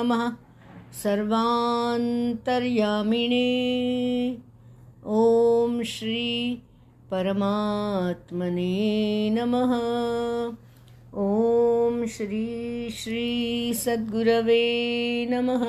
नमः 0.00 0.36
सर्वान्तर्यामिणे। 0.92 1.98
ॐ 5.06 5.82
श्री 5.82 6.54
परमात्मने 7.10 8.70
नमः। 9.30 9.72
ॐ 11.14 12.06
श्री 12.06 12.90
श्री 12.90 13.74
सद्गुरवे 13.74 14.64
नमः। 15.30 15.64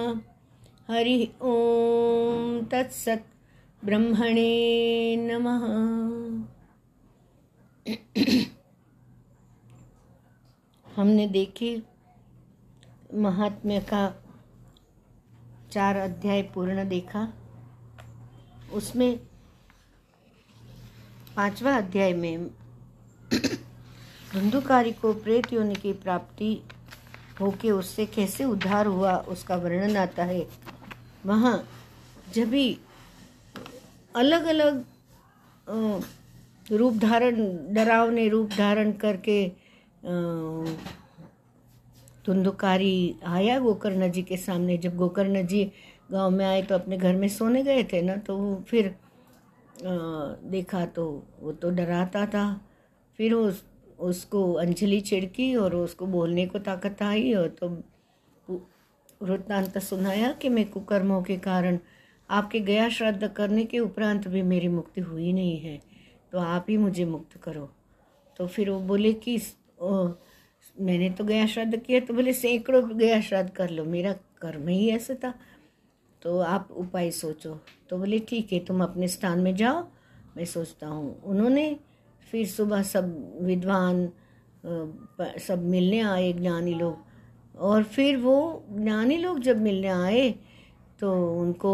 हरि 0.93 1.31
ॐ 1.41 2.65
तत्सत् 2.71 3.27
ब्रह्मणे 3.85 5.15
नमः। 5.19 5.63
हमने 10.95 11.27
देखे 11.27 11.90
महात्म्य 13.13 13.79
का 13.89 14.07
चार 15.71 15.95
अध्याय 15.97 16.41
पूर्ण 16.53 16.87
देखा। 16.89 17.27
उसमें 18.73 19.17
पांचवा 21.35 21.75
अध्याय 21.75 22.13
में 22.13 22.47
धुंधुकारी 24.33 24.91
को 24.91 25.13
प्रेत 25.13 25.51
योनि 25.53 25.75
की 25.75 25.93
प्राप्ति 25.93 26.53
होके 27.41 27.71
उससे 27.71 28.05
कैसे 28.05 28.45
उद्धार 28.45 28.85
हुआ, 28.85 29.15
उसका 29.17 29.55
वर्णन 29.55 29.97
आता 29.97 30.23
है। 30.23 30.47
वहाँ 31.25 31.63
जब 32.33 32.49
भी 32.49 32.77
अलग 34.15 34.45
अलग 34.45 34.83
रूप 36.71 36.93
धारण, 36.93 37.35
डरावने 37.73 38.27
रूप 38.29 38.49
धारण 38.57 38.91
करके 38.93 39.47
धुंधुकारी 42.25 43.15
आया 43.25 43.57
गोकर्ण 43.59 44.09
जी 44.11 44.21
के 44.23 44.37
सामने। 44.37 44.77
जब 44.77 44.95
गोकर्ण 44.97 45.45
जी 45.47 45.63
गाँव 46.11 46.29
में 46.29 46.45
आए 46.45 46.61
तो 46.61 46.75
अपने 46.75 46.97
घर 46.97 47.15
में 47.15 47.27
सोने 47.29 47.63
गए 47.63 47.83
थे 47.83 48.01
ना 48.01 48.15
तो 48.17 48.37
वो 48.37 48.55
फिर 48.67 48.87
आ, 48.87 48.93
देखा 50.45 50.85
तो 50.85 51.05
वो 51.39 51.51
तो 51.51 51.69
डराता 51.71 52.25
था। 52.25 52.45
फिर 53.19 53.33
उस 53.33 53.63
उसको 53.99 54.51
अंजलि 54.53 54.99
छिड़की 55.01 55.55
और 55.55 55.75
उसको 55.75 56.05
बोलने 56.07 56.45
को 56.45 56.59
ताकत 56.59 57.01
आई 57.03 57.33
और 57.33 57.47
तो 57.59 57.67
वृत्तांत 59.21 59.77
सुनाया 59.77 60.31
कि 60.31 60.49
मैं 60.49 60.69
कुकर्मों 60.69 61.21
के 61.23 61.37
कारण 61.37 61.77
आपके 62.29 62.59
गया 62.59 62.87
श्राद्ध 62.89 63.27
करने 63.27 63.65
के 63.65 63.79
उपरांत 63.79 64.27
भी 64.27 64.41
मेरी 64.41 64.67
मुक्ति 64.67 65.01
हुई 65.01 65.33
नहीं 65.33 65.59
है 65.59 65.79
तो 66.31 66.39
आप 66.39 66.65
ही 66.69 66.77
मुझे 66.77 67.05
मुक्त 67.05 67.37
करो। 67.37 67.69
तो 68.39 68.47
फिर 68.47 68.69
वो 68.69 68.79
बोले 68.79 69.13
कि 69.13 69.35
ओ, 69.79 70.07
मैंने 70.77 71.09
तो 71.09 71.23
गया 71.23 71.45
श्राद्ध 71.45 71.77
किया 71.77 71.99
तो 71.99 72.13
बोले 72.13 72.33
सैकड़ों 72.33 72.97
गया 72.97 73.19
श्राद्ध 73.21 73.49
कर 73.49 73.69
लो 73.69 73.83
मेरा 73.85 74.13
कर्म 74.41 74.67
ही 74.67 74.89
ऐसा 74.89 75.13
था। 75.23 75.33
तो 76.21 76.39
आप 76.39 76.71
उपाय 76.71 77.11
सोचो। 77.11 77.53
तो 77.89 77.97
बोले 77.97 78.19
ठीक 78.19 78.53
है 78.53 78.59
तुम 78.65 78.83
अपने 78.83 79.07
स्थान 79.07 79.39
में 79.39 79.55
जाओ 79.55 79.83
मैं 80.37 80.45
सोचता 80.45 80.87
हूँ। 80.87 81.21
उन्होंने 81.23 81.75
फिर 82.31 82.47
सुबह 82.47 82.83
सब 82.83 83.37
विद्वान 83.41 84.07
सब 85.39 85.63
मिलने 85.65 85.99
आए 86.01 86.31
ज्ञानी 86.33 86.73
लोग। 86.73 87.57
और 87.59 87.83
फिर 87.85 88.17
वो 88.17 88.63
ज्ञानी 88.71 89.17
लोग 89.17 89.39
जब 89.39 89.61
मिलने 89.61 89.87
आए 89.87 90.29
तो 90.99 91.11
उनको 91.39 91.73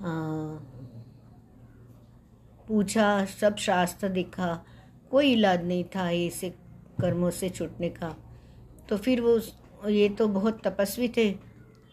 आ, 0.00 0.10
पूछा 2.68 3.24
सब 3.24 3.56
शास्त्र 3.56 4.08
दिखा 4.08 4.48
कोई 5.10 5.32
इलाज 5.32 5.64
नहीं 5.64 5.84
था 5.94 6.10
ऐसे 6.12 6.50
कर्मों 7.00 7.30
से 7.30 7.48
छूटने 7.50 7.88
का। 7.90 8.14
तो 8.88 8.96
फिर 8.96 9.20
वो 9.20 9.38
ये 9.88 10.08
तो 10.08 10.28
बहुत 10.28 10.60
तपस्वी 10.64 11.08
थे 11.08 11.30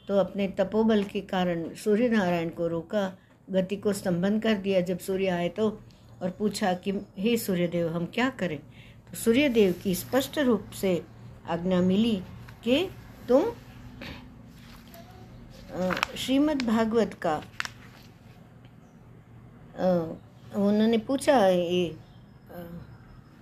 तो 0.08 0.18
अपने 0.18 0.48
तपोबल 0.58 1.04
के 1.04 1.22
कारण 1.24 1.74
सूर्य 1.76 2.10
नारायण 2.10 2.50
को 2.50 2.68
रोका, 2.68 3.12
गति 3.48 3.76
को 3.76 3.94
स्तंभन 3.94 4.40
कर 4.40 4.54
दिया। 4.58 4.82
जब 4.82 5.00
सूर्य 5.00 5.28
आए 5.28 5.50
तो 5.50 5.70
और 6.22 6.30
पूछा 6.30 6.74
कि, 6.76 6.92
हे 7.18 7.36
सूर्यदेव, 7.38 7.88
हम 7.88 8.06
क्या 8.06 8.30
करें? 8.30 8.58
तो 8.58 9.16
सूर्यदेव 9.16 9.74
की 9.84 9.96
स्पष्ट 9.96 10.40
रूप 10.40 10.70
से 10.72 11.02
आज्ञा 11.50 11.80
मिली 11.82 12.16
कि 12.64 12.88
तुम 13.30 13.52
श्रीमद् 16.18 16.64
भागवत 16.64 17.14
का 17.26 17.36
उन्होंने 20.58 20.98
पूछा, 20.98 21.38
ये 21.48 21.96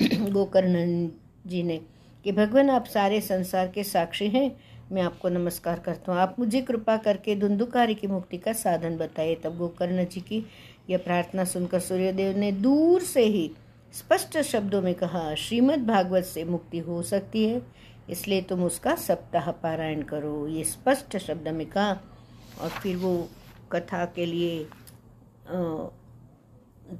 गोकर्ण 0.01 1.09
जी 1.47 1.63
ने, 1.63 1.79
कि 2.25 2.31
भगवान 2.31 2.69
आप 2.69 2.85
सारे 2.85 3.19
संसार 3.21 3.67
के 3.67 3.83
साक्षी 3.83 4.27
हैं। 4.29 4.51
मैं 4.91 5.01
आपको 5.01 5.29
नमस्कार 5.29 5.79
करता 5.79 6.11
हूँ। 6.11 6.19
आप 6.19 6.35
मुझे 6.39 6.61
कृपा 6.61 6.95
करके 6.97 7.35
धुंधुकारी 7.35 7.95
की 7.95 8.07
मुक्ति 8.07 8.37
का 8.37 8.53
साधन 8.53 8.97
बताइए। 8.97 9.35
तब 9.35 9.57
गोकर्ण 9.57 10.05
जी 10.05 10.21
की 10.21 10.43
यह 10.89 10.97
प्रार्थना 10.97 11.43
सुनकर 11.45 11.79
सूर्यदेव 11.79 12.37
ने 12.37 12.51
दूर 12.51 13.01
से 13.01 13.23
ही 13.23 13.49
स्पष्ट 13.93 14.37
शब्दों 14.41 14.81
में 14.81 14.93
कहा, 14.95 15.33
श्रीमद् 15.35 15.85
भागवत 15.87 16.23
से 16.23 16.43
मुक्ति 16.43 16.79
हो 16.79 17.01
सकती 17.03 17.43
है, 17.45 17.61
इसलिए 18.09 18.41
तुम 18.41 18.63
उसका 18.63 18.95
सप्ताह 18.97 19.51
पारायण 19.53 20.01
करो। 20.03 20.47
ये 20.47 20.63
स्पष्ट 20.63 21.17
शब्द 21.17 21.47
में 21.47 21.65
कहा, 21.65 21.91
और 22.61 22.69
फिर 22.71 22.95
वो 22.97 23.27
कथा 23.71 24.05
के 24.05 24.25
लिए 24.25 24.65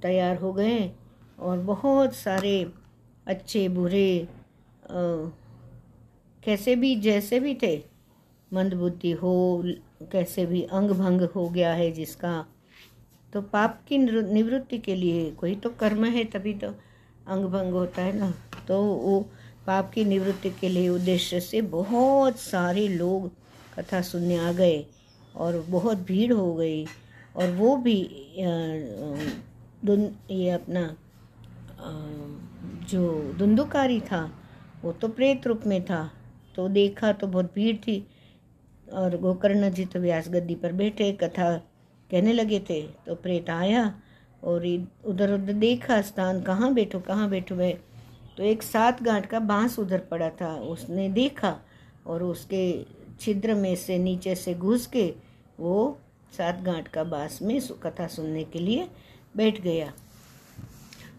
तैयार 0.02 0.38
हो 0.38 0.54
गए 0.54 0.92
और 1.40 1.58
बहुत 1.60 2.16
सारे 2.16 2.54
अच्छे, 3.32 3.68
बुरे 3.70 4.28
कैसे 6.44 6.76
भी, 6.76 6.96
जैसे 6.98 7.40
भी 7.40 7.54
थे, 7.64 7.76
मंदबुद्धि 8.52 9.12
हो, 9.14 9.64
कैसे 10.12 10.46
भी 10.46 10.62
अंग 10.74 10.92
भंग 10.92 11.22
हो 11.36 11.48
गया 11.50 11.74
है 11.74 11.92
जिसका 11.92 12.34
तो 13.34 13.42
पाप 13.44 13.82
की 13.88 13.98
निवृत्ति 13.98 14.78
के 14.80 14.96
लिए 14.96 15.30
कोई 15.32 15.56
तो 15.56 15.70
कर्म 15.80 16.06
है, 16.06 16.24
तभी 16.26 16.54
तो 16.54 16.68
अंग 17.28 17.46
भंग 17.46 17.74
होता 17.74 18.02
है 18.02 18.18
ना। 18.18 18.34
तो 18.68 18.82
वो 18.84 19.20
पाप 19.68 19.92
की 19.94 20.04
निवृत्ति 20.06 20.50
के 20.52 20.70
लिए 20.70 20.90
उद्देश्य 20.90 21.40
से 21.40 21.62
बहुत 21.72 22.40
सारे 22.40 22.88
लोग 22.88 23.30
कथा 23.78 24.02
सुनने 24.02 24.38
आ 24.38 24.52
गए 24.52 24.86
और 25.36 25.60
बहुत 25.70 25.98
भीड़ 26.08 26.34
हो 26.34 26.54
गई 26.56 26.86
और 27.36 27.52
वो 27.56 27.76
भी 27.78 27.96
ये 30.32 30.50
अपना 30.52 30.84
जो 32.90 33.34
धुंधुकारी 33.38 34.00
था, 34.02 34.30
वो 34.84 34.92
तो 34.92 35.08
प्रेत 35.08 35.48
रूप 35.48 35.62
में 35.68 35.84
था 35.86 36.10
तो 36.56 36.68
देखा 36.70 37.12
तो 37.12 37.28
बहुत 37.28 37.54
भीड़ 37.56 37.76
थी। 37.78 38.06
और 38.88 39.18
गोकर्ण 39.18 39.70
जी 39.70 39.86
तो 39.86 40.00
व्यास 40.00 40.28
गद्दी 40.30 40.56
पर 40.56 40.72
बैठे, 40.74 41.12
कथा 41.14 41.56
कहने 42.10 42.34
लगे 42.34 42.60
थे। 42.60 42.82
तो 43.06 43.16
प्रेत 43.16 43.50
आया 43.50 43.84
और 44.44 44.66
उधर 45.06 45.34
उधर 45.34 45.54
देखा, 45.54 46.02
स्थान 46.02 46.42
कहाँ 46.42 46.74
बैठो 46.74 47.00
कहाँ 47.00 47.30
बैठो 47.30 47.56
मैं 47.56 47.74
तो 48.38 48.44
एक 48.44 48.64
सात 48.64 49.02
गांठ 49.04 49.26
का 49.26 49.40
बाँस 49.40 49.78
उधर 49.80 50.00
पड़ा 50.12 50.30
था, 50.32 50.56
उसने 50.56 51.10
देखा 51.10 51.56
और 52.08 52.24
उसके 52.24 52.86
छिद्र 53.20 53.56
में 53.56 53.76
से 53.76 53.98
नीचे 53.98 54.36
से 54.36 54.54
घुस 54.54 54.88
के 54.88 55.14
वो 55.60 55.98
सात 56.38 56.62
गांठ 56.62 56.88
का 56.88 57.04
बाँस 57.04 57.40
में 57.42 57.60
कथा 57.84 58.08
सुनने 58.08 58.44
के 58.44 58.60
लिए 58.60 58.88
बैठ 59.38 59.62
गया। 59.62 59.92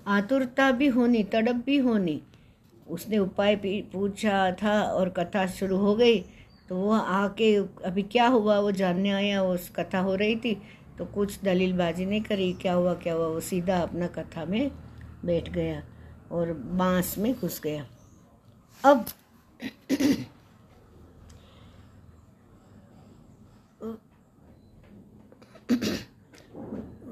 आतुरता 0.06 0.70
भी 0.70 0.86
होनी, 0.86 1.24
तड़प 1.24 1.62
भी 1.66 1.76
होनी। 1.76 2.22
उसने 2.88 3.18
उपाय 3.18 3.56
पूछा 3.66 4.52
था 4.52 4.82
और 4.82 5.08
कथा 5.08 5.46
शुरू 5.46 5.76
हो 5.76 5.94
गई। 5.94 6.20
तो 6.68 6.76
वो 6.76 6.92
आके, 6.92 7.56
अभी 7.56 8.02
क्या 8.02 8.26
हुआ? 8.26 8.58
वो 8.58 8.72
जानने 8.72 9.10
आया 9.10 9.42
उस 9.42 9.70
कथा 9.70 9.98
हो 9.98 10.14
रही 10.14 10.36
थी। 10.36 10.62
तो 10.98 11.04
कुछ 11.04 11.42
दलीलबाजी 11.44 12.06
नहीं 12.06 12.20
करी। 12.20 12.52
क्या 12.52 12.72
हुआ 12.72 12.94
क्या 12.94 13.14
हुआ? 13.14 13.26
वो 13.26 13.40
सीधा 13.40 13.78
अपना 13.78 14.06
कथा 14.06 14.44
में 14.44 14.70
बैठ 15.24 15.48
गया 15.48 15.82
और 16.32 16.52
बाँस 16.52 17.19
में 17.19 17.34
घुस 17.34 17.60
गया। 17.60 17.87
अब 18.84 19.06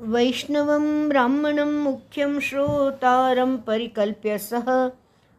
वैष्णवं 0.02 1.08
ब्राह्मणं 1.08 1.72
मुख्यं 1.72 2.40
श्रोतारं 2.40 3.56
परिकल्प्य 3.56 4.38
सः 4.38 4.88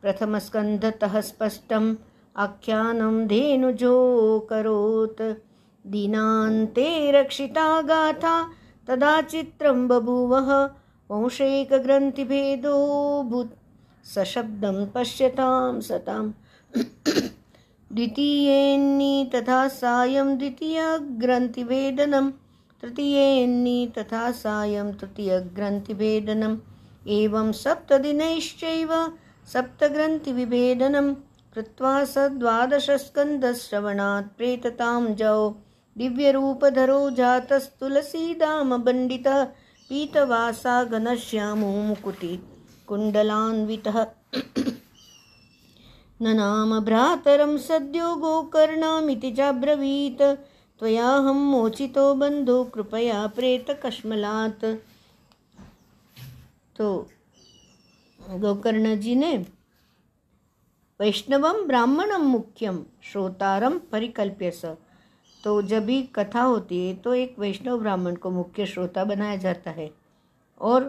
प्रथमस्कन्धतः 0.01 1.21
स्पष्टम् 1.21 1.95
आख्यानं 2.37 3.27
धेनुजोऽकरोत् 3.27 5.21
दीनान्ते 5.87 7.11
रक्षिता 7.11 7.81
गाथा, 7.81 8.49
तदा 8.87 9.21
चित्रं 9.21 9.87
बभूवः, 9.87 10.69
वंशैकग्रन्थिभेदो 11.11 12.77
भूत्। 13.23 13.57
सशब्दं 14.07 14.85
पश्यतां 14.85 15.81
सताम् 15.81 16.31
द्वितीयेन्नी 17.93 19.31
तथा 19.35 19.67
सायं 19.67 20.37
द्वितीयग्रन्थिभेदनम्। 20.37 22.31
तृतीयेन्नी 22.81 23.93
तथा 23.97 24.31
सायं 24.31 24.93
तृतीयग्रन्थिभेदनम्। 24.93 26.57
एवं 27.07 27.51
सप्तदिनैश्चैव 27.51 29.13
सप्तग्रन्थिविभेदनं 29.53 31.13
कृत्वा 31.53 32.05
स 32.05 32.17
द्वादशस्कन्धश्रवणात् 32.17 34.37
प्रेततां 34.37 35.15
जौ। 35.15 35.55
दिव्यरूपधरो 35.97 37.09
जातस्तुलसीदामबण्डितः 37.09 39.47
पीतवासा 39.89 40.83
घनश्यामो 40.83 41.67
मुकुटि 41.67 42.43
कुण्डलान्वितः। 42.87 44.05
न 46.21 46.21
नाम 46.21 46.79
भ्रातरं 46.79 47.57
सद्यो 47.57 48.15
गोकर्णामिति 48.15 49.31
चाब्रवीत् 49.31 50.50
त्वयाहं 50.81 51.39
मोचितो 51.45 52.13
बन्धो, 52.15 52.63
कृपया 52.65 53.25
प्रेतकश्मलात् 53.27 54.63
तो 56.75 56.85
गोकर्ण 58.19 58.95
जी 58.99 59.13
ने 59.15 59.35
वैष्णवम 60.99 61.61
ब्राह्मणम 61.67 62.21
मुख्यम 62.27 62.83
श्रोतारम 63.03 63.77
परिकल्प्य 63.91 64.51
स 64.51 64.73
तो 65.43 65.61
जब 65.61 65.85
भी 65.85 66.01
कथा 66.15 66.41
होती 66.41 66.79
है 66.79 66.93
तो 66.95 67.13
एक 67.15 67.35
वैष्णव 67.39 67.77
ब्राह्मण 67.79 68.15
को 68.15 68.29
मुख्य 68.31 68.65
श्रोता 68.65 69.03
बनाया 69.03 69.35
जाता 69.35 69.71
है। 69.71 69.89
और 70.61 70.83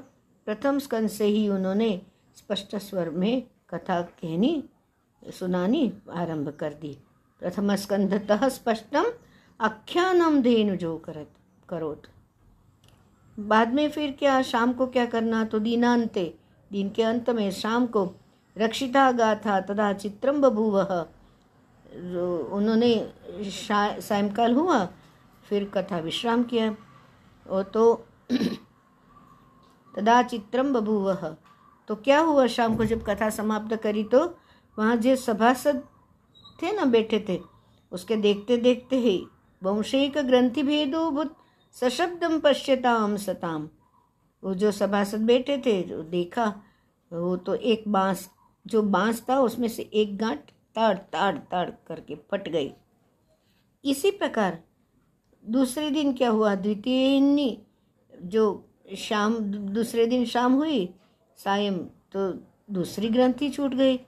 प्रथम 0.47 0.79
स्कंद 0.79 1.09
से 1.11 1.27
ही 1.27 1.49
उन्होंने 1.49 1.91
स्पष्ट 2.37 2.77
स्वर 2.79 3.11
में 3.11 3.43
कथा 3.71 4.01
कहनी, 4.03 4.63
सुनानी 5.23 5.93
आरंभ 6.13 6.49
कर 6.61 6.73
दी। 6.73 6.97
प्रथम 7.43 7.75
स्कंधतः 7.77 8.49
स्पष्टम 8.49 9.13
आख्यानम 9.63 10.41
धेनु 10.43 10.75
जो 10.77 10.97
करत, 10.99 11.29
करोत। 11.69 12.03
बाद 13.39 13.75
में 13.75 13.91
फिर 13.91 14.13
क्या, 14.13 14.41
शाम 14.43 14.73
को 14.73 14.87
क्या 14.87 15.05
करना? 15.07 15.45
तो 15.45 15.59
दीनांते 15.59 16.25
दिन 16.71 16.89
के 16.91 17.03
अंत 17.03 17.31
में 17.31 17.51
शाम 17.51 17.87
को 17.87 18.05
रक्षिता 18.57 19.11
गाथा 19.13 19.61
तदा 19.61 19.93
चित्रम 19.95 20.41
बभूव 20.41 20.79
उन्होंने 22.51 22.93
सायंकाल 23.45 24.55
हुआ, 24.55 24.85
फिर 25.47 25.65
कथा 25.75 25.99
विश्राम 26.01 26.43
किया। 26.45 26.75
और 27.47 27.63
तो 27.65 27.95
तदा 29.95 30.23
चित्रम 30.25 30.73
बभूव 30.73 31.13
तो 31.89 31.97
क्या 31.97 32.19
हुआ, 32.21 32.47
शाम 32.49 32.77
को 32.77 32.85
जब 32.85 33.05
कथा 33.07 33.31
समाप्त 33.31 33.77
करी 33.77 34.05
तो 34.05 34.25
वहाँ 34.79 34.97
जो 34.97 35.17
सभासद 35.19 35.83
थे 36.63 36.73
ना, 36.73 36.85
बैठे 36.87 37.25
थे, 37.29 37.41
उसके 37.93 38.17
देखते 38.19 38.57
देखते 38.59 38.97
ही 38.99 39.25
वंशिक 39.63 40.19
ग्रंथि 40.19 40.63
भेदो 40.63 41.11
भूत 41.11 41.37
सशब्दम 41.73 42.39
पश्यताम 42.41 43.17
सताम 43.17 43.69
वो 44.43 44.55
जो 44.55 44.73
सभासद 44.73 45.21
बैठे 45.21 45.59
थे, 45.59 45.83
जो 45.83 46.03
देखा, 46.03 46.47
वो 47.13 47.37
तो 47.37 47.55
एक 47.55 47.85
बाँस, 47.89 48.29
जो 48.67 48.83
बाँस 48.83 49.25
था, 49.31 49.41
उसमें 49.41 49.69
से 49.69 49.83
एक 49.83 50.17
गांठ 50.19 50.39
ताड़ 50.75 50.99
ताड़ 50.99 51.39
ताड़ 51.39 51.71
करके 51.87 52.15
फट 52.31 52.49
गई। 52.49 52.73
इसी 53.85 54.11
प्रकार 54.11 54.63
दूसरे 55.45 55.91
दिन 55.91 56.13
क्या 56.13 56.29
हुआ? 56.31 56.55
द्वितीय 56.55 57.57
जो 58.23 58.69
शाम, 58.97 59.35
दूसरे 59.69 60.07
दिन 60.07 60.25
शाम 60.25 60.53
हुई, 60.53 60.95
सायं 61.37 61.79
तो 62.15 62.33
दूसरी 62.71 63.09
ग्रंथि 63.09 63.51
छूट 63.51 63.75
गई। 63.75 64.01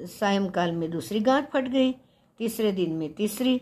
सायंकाल 0.00 0.72
में 0.72 0.90
दूसरी 0.90 1.20
गांठ 1.20 1.50
फट 1.50 1.68
गई, 1.68 1.92
तीसरे 2.38 2.72
दिन 2.72 2.92
में 2.92 3.12
तीसरी। 3.14 3.60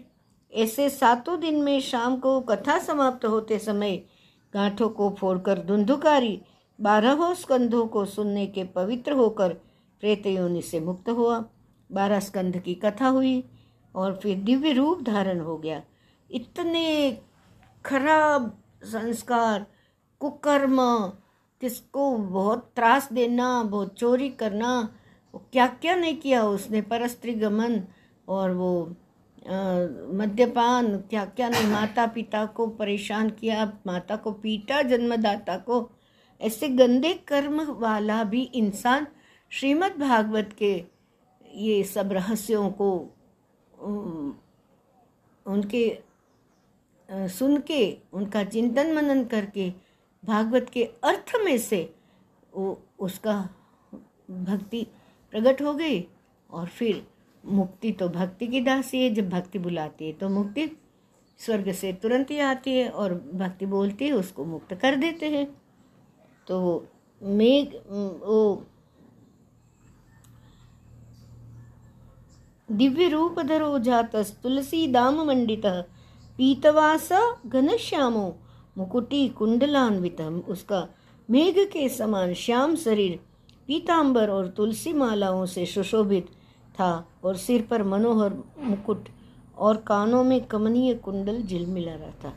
ऐसे 0.52 0.88
सातों 0.90 1.40
दिन 1.40 1.62
में 1.62 1.80
शाम 1.80 2.16
को 2.16 2.40
कथा 2.40 2.78
समाप्त 2.78 3.24
होते 3.24 3.58
समय 3.58 3.96
गांठों 4.54 4.88
को 4.88 5.10
फोड़कर 5.10 5.58
धुंधुकारी, 5.58 6.42
बारहों 6.80 7.34
स्कंधों 7.34 7.86
को 7.86 8.04
सुनने 8.04 8.46
के 8.46 8.64
पवित्र 8.64 9.12
होकर 9.12 9.52
प्रेत 10.00 10.26
योनि 10.26 10.62
से 10.62 10.80
मुक्त 10.80 11.08
हुआ। 11.08 11.44
बारह 11.92 12.20
स्कंध 12.20 12.58
की 12.58 12.74
कथा 12.74 13.08
हुई 13.08 13.44
और 13.94 14.18
फिर 14.22 14.38
दिव्य 14.38 14.72
रूप 14.72 15.02
धारण 15.02 15.40
हो 15.40 15.56
गया। 15.58 15.82
इतने 16.30 17.18
खराब 17.84 18.58
संस्कार, 18.84 19.66
कुकर्म, 20.20 20.76
किसको 21.60 22.10
बहुत 22.16 22.72
त्रास 22.76 23.08
देना, 23.12 23.62
बहुत 23.62 23.94
चोरी 23.94 24.28
करना 24.28 24.96
क्या 25.52 25.66
क्या 25.66 25.94
नहीं 25.96 26.16
किया 26.16 26.44
उसने? 26.44 26.82
परस्त्री 26.82 27.34
गमन 27.34 27.80
और 28.28 28.50
वो 28.50 28.96
मद्यपान, 29.46 30.96
क्या 31.10 31.24
क्या 31.26 31.48
नहीं 31.48 31.66
माता 31.66 32.06
पिता 32.06 32.44
को 32.46 32.66
परेशान 32.76 33.30
किया, 33.30 33.64
माता 33.86 34.16
को 34.16 34.32
पीटा, 34.32 34.82
जन्मदाता 34.82 35.56
को, 35.58 35.88
ऐसे 36.40 36.68
गंदे 36.68 37.12
कर्म 37.28 37.60
वाला 37.80 38.22
भी 38.24 38.42
इंसान 38.54 39.06
श्रीमद् 39.52 39.98
भागवत 40.00 40.54
के 40.58 40.72
ये 41.44 41.82
सब 41.84 42.12
रहस्यों 42.12 42.70
को 42.72 42.90
उनके 45.46 45.86
सुन 47.28 47.56
के, 47.60 47.96
उनका 48.12 48.44
चिंतन 48.44 48.92
मनन 48.94 49.24
करके, 49.24 49.72
भागवत 50.24 50.70
के 50.72 50.84
अर्थ 51.04 51.32
में 51.44 51.56
से 51.58 51.82
वो, 52.52 52.82
उसका 52.98 53.34
भक्ति 54.30 54.86
प्रकट 55.32 55.62
हो 55.62 55.74
गई 55.74 56.04
और 56.50 56.66
फिर 56.68 57.06
मुक्ति 57.44 57.90
तो 57.92 58.08
भक्ति 58.08 58.46
की 58.46 58.60
दासी 58.60 59.02
है, 59.02 59.10
जब 59.10 59.28
भक्ति 59.30 59.58
बुलाती 59.58 60.06
है 60.06 60.12
तो 60.12 60.28
मुक्ति 60.28 60.70
स्वर्ग 61.40 61.72
से 61.72 61.92
तुरंत 61.92 62.30
ही 62.30 62.38
आती 62.40 62.74
है 62.74 62.88
और 62.88 63.14
भक्ति 63.34 63.66
बोलती 63.66 64.04
है, 64.04 64.12
उसको 64.12 64.44
मुक्त 64.44 64.74
कर 64.74 64.96
देते 64.96 65.28
हैं। 65.28 65.46
तो 66.46 66.86
मेघ, 67.20 67.66
वो 67.66 68.66
दिव्य 72.68 73.08
रूप 73.08 73.40
धरो 73.40 73.78
जात 73.78 74.16
तुलसी 74.42 74.86
दाम 74.88 75.20
मंडित, 75.26 75.66
पीतवास 76.38 77.08
घनश्यामो 77.46 78.34
मुकुटी 78.78 79.28
कुंडलान्वित 79.28 80.20
उसका 80.20 80.86
मेघ 81.28 81.54
के 81.72 81.88
समान 81.88 82.32
श्याम 82.34 82.76
शरीर, 82.76 83.18
पीतांबर 83.68 84.30
और 84.30 84.48
तुलसी 84.48 84.92
मालाओं 84.92 85.44
से 85.46 85.66
सुशोभित 85.66 86.30
था 86.74 86.90
और 87.24 87.36
सिर 87.36 87.66
पर 87.70 87.82
मनोहर 87.82 88.34
मुकुट 88.58 89.08
और 89.58 89.76
कानों 89.76 90.22
में 90.24 90.40
कमनीय 90.44 90.94
कुंडल 90.94 91.42
झिलमिला 91.42 91.94
रहा 91.94 92.10
था 92.24 92.32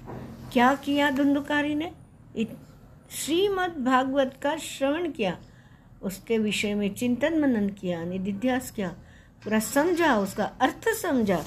क्या 0.53 0.73
किया 0.75 1.09
धुंधुकारी 1.11 1.75
ने? 1.75 1.91
श्रीमद् 3.11 3.83
भागवत 3.85 4.33
का 4.41 4.55
श्रवण 4.57 5.11
किया। 5.11 5.37
उसके 6.03 6.37
विषय 6.37 6.73
में 6.73 6.93
चिंतन 6.93 7.39
मनन 7.39 7.69
किया, 7.69 8.03
निधिध्यास 8.03 8.71
किया, 8.71 8.87
पूरा 9.43 9.59
समझा, 9.59 10.15
उसका 10.17 10.45
अर्थ 10.61 10.89
समझा 11.01 11.39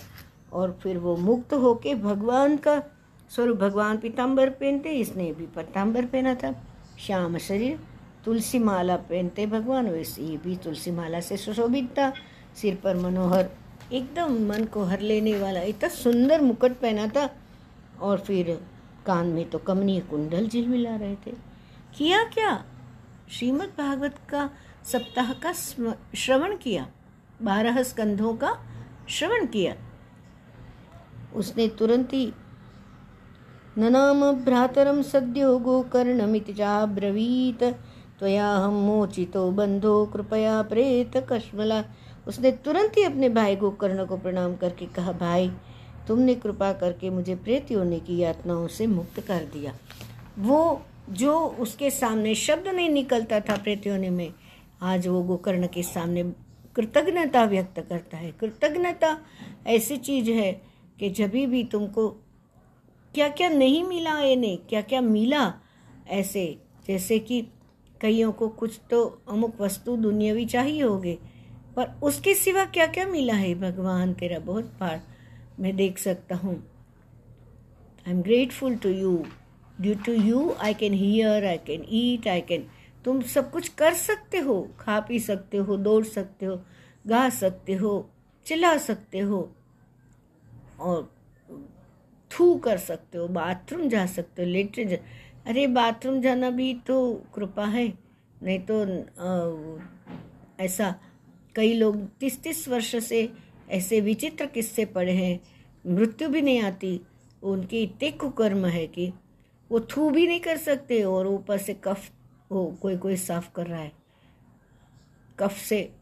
और 0.52 0.78
फिर 0.83 0.99
वो 0.99 1.16
मुक्त 1.16 1.52
होके 1.54 1.95
भगवान 1.95 2.57
का 2.57 2.83
स्वरूप 3.30 3.57
भगवान 3.57 3.97
पीताम्बर 3.99 4.50
पहनते, 4.50 4.90
इसने 4.90 5.33
भी 5.33 5.47
पीताम्बर 5.47 6.07
पहना 6.07 6.35
था। 6.35 6.52
श्याम 6.99 7.38
शरीर 7.38 7.78
तुलसी 8.25 8.59
माला 8.59 8.97
पहनते 8.97 9.47
भगवान, 9.47 9.90
वैसे 9.90 10.23
ये 10.23 10.37
भी 10.37 10.57
तुलसी 10.57 10.90
माला 10.90 11.21
से 11.21 11.37
सुशोभित 11.37 11.90
था। 11.99 12.12
सिर 12.61 12.79
पर 12.85 12.97
मनोहर, 12.97 13.47
एकदम 13.93 14.33
मन 14.47 14.65
को 14.65 14.83
हर 14.85 15.00
लेने 15.00 15.35
वाला, 15.38 15.61
इतना 15.62 15.88
सुंदर 15.88 16.41
मुकुट 16.41 16.73
पहना 16.73 17.07
था 17.07 17.29
और 18.00 18.19
फिर 18.19 18.50
कान 19.07 19.27
में 19.27 19.49
तो 19.50 19.59
कमनीय 19.59 20.00
कुंडल 20.00 20.49
झिलमिला 20.49 20.97
रहे 20.97 21.15
थे। 21.17 21.33
किया 21.99 22.23
क्या? 22.25 22.65
श्रीमद् 23.31 23.79
भागवत 23.79 24.17
का 24.29 24.49
सप्ताह 24.85 25.33
का 25.35 25.53
श्रवण 25.53 26.57
किया। 26.57 26.87
बारह 27.43 27.83
स्कंधों 27.83 28.35
का 28.35 28.53
श्रवण 29.09 29.47
किया। 29.47 29.75
उसने 31.35 31.69
तुरंत 31.69 32.12
ही, 32.12 32.33
ननाम 33.79 34.21
भ्रातरम 34.35 35.03
सद्यो 35.03 35.59
गोकर्णमिति 35.59 36.55
ब्रवीत। 36.61 37.62
त्वया 38.19 38.49
हम 38.50 38.75
मोचितो 38.83 39.50
बंधो 39.50 40.05
कृपया 40.07 40.62
प्रेत 40.62 41.17
कश्मला। 41.31 41.83
उसने 42.28 42.52
तुरंत 42.52 42.97
ही 42.99 43.02
अपने 43.02 43.28
भाई 43.28 43.56
गोकर्ण 43.56 44.06
को 44.06 44.16
प्रणाम 44.16 44.56
करके 44.56 44.87
कहा, 44.87 45.12
भाई, 45.12 45.50
तुमने 46.08 46.35
कृपा 46.35 46.73
करके 46.73 47.11
मुझे 47.11 47.35
प्रेत 47.35 47.66
होने 47.73 48.00
की 48.00 48.18
यातनाओं 48.18 48.66
से 48.66 48.87
मुक्त 48.87 49.20
कर 49.20 49.44
दिया। 49.44 49.73
वो, 50.38 50.82
जो 51.11 51.40
उसके 51.40 51.90
सामने 51.90 52.35
शब्द 52.35 52.68
नहीं 52.68 52.90
निकलता 52.90 53.40
था 53.40 53.56
प्रेत 53.56 53.87
होने 53.87 54.11
में, 54.11 54.35
आज 54.82 55.08
वो 55.08 55.23
गोकर्ण 55.23 55.66
के 55.66 55.82
सामने 55.82 56.23
कृतज्ञता 56.76 57.44
व्यक्त 57.44 57.80
करता 57.80 58.16
है। 58.16 58.32
कृतज्ञता 58.32 59.18
ऐसी 59.66 59.97
चीज़ 59.97 60.30
है 60.30 60.62
कि 60.99 61.11
जब 61.11 61.30
भी 61.30 61.64
तुमको 61.64 62.08
क्या 63.14 63.28
क्या 63.28 63.49
नहीं 63.49 63.85
मिला 63.85 64.20
ये 64.20 64.37
नहीं 64.37 64.58
क्या 64.58 64.80
क्या 64.80 65.00
मिला 65.00 65.54
ऐसे, 66.08 66.58
जैसे 66.88 67.18
कि 67.18 67.47
कईयों 68.00 68.32
को 68.32 68.49
कुछ 68.49 68.80
तो 68.90 69.23
अमुक 69.28 69.61
वस्तु 69.61 69.97
दुनियावी 69.97 70.47
चाहिए 70.47 70.82
होगे। 70.82 71.18
पर 71.78 71.90
उसके 72.02 72.35
सिवा 72.35 72.64
क्या 72.64 72.87
क्या 72.87 73.06
मिला 73.06 73.35
है? 73.35 73.54
भगवान 73.54 74.12
तेरा 74.12 74.38
बहुत 74.38 74.64
बार 74.64 75.02
मैं 75.61 75.76
देख 75.76 75.99
सकता 75.99 76.37
हूँ। 76.37 76.54
I 78.08 78.12
am 78.12 78.23
grateful 78.23 78.76
to 78.76 78.88
you 78.88 79.26
due 79.80 79.94
to 79.94 80.12
you 80.12 80.52
I 80.52 80.75
can 80.75 80.92
hear 80.92 81.44
I 81.47 81.56
can 81.56 81.85
eat 81.88 82.28
I 82.28 82.40
can 82.40 82.66
तुम 83.04 83.23
सब 83.23 83.50
कुछ 83.50 83.68
कर 83.68 83.94
सकते 83.94 84.38
हो 84.38 84.68
खा 84.80 85.00
पी 85.00 85.18
सकते 85.18 85.56
हो 85.56 85.76
दौड़ 85.76 86.04
सकते 86.04 86.47
हो 86.47 86.61
गा 87.06 87.28
सकते 87.28 87.73
हो 87.73 88.11
चिल्ला 88.47 88.76
सकते 88.78 89.18
हो 89.18 89.54
और 90.80 91.14
थू 92.30 92.58
कर 92.58 92.78
सकते 92.78 93.18
हो 93.18 93.28
बाथरूम 93.28 93.88
जा 93.88 94.06
सकते 94.06 94.42
हो 94.42 94.49
लेटे 94.49 94.85
जा 94.85 94.97
अरे 95.47 95.66
बाथरूम 95.66 96.20
जाना 96.20 96.50
भी 96.50 96.75
तो 96.75 97.25
कृपा 97.35 97.64
है 97.64 97.99
नहीं 98.42 98.58
तो 98.70 98.82
आ, 99.20 99.82
ऐसा 100.62 100.94
कई 101.59 101.75
लोग 101.75 102.19
तीस 102.19 102.43
तीस 102.43 102.69
वर्ष 102.69 102.97
से 103.05 103.33
ऐसे 103.71 104.00
विचित्र 104.00 104.47
किस्से 104.47 104.85
पड़े 104.85 105.12
हैं। 105.12 105.41
मृत्यु 105.87 106.29
भी 106.29 106.43
नहीं 106.43 106.61
आती। 106.61 107.00
उनके 107.43 107.83
इतने 107.83 108.11
कुकर्म 108.11 108.67
है 108.67 108.87
कि 108.87 109.12
वो 109.71 109.81
थू 109.81 110.11
भी 110.11 110.27
नहीं 110.27 110.41
कर 110.41 110.57
सकते 110.57 111.03
और 111.03 111.27
ऊपर 111.27 111.59
से 111.59 111.75
कफ 111.75 112.11
वो 112.53 112.79
कोई 112.83 112.97
कोई 112.97 113.17
साफ़ 113.17 113.50
कर 113.57 113.67
रहा 113.67 113.81
है। 113.81 113.93
कफ 115.38 115.57
से 115.59 115.93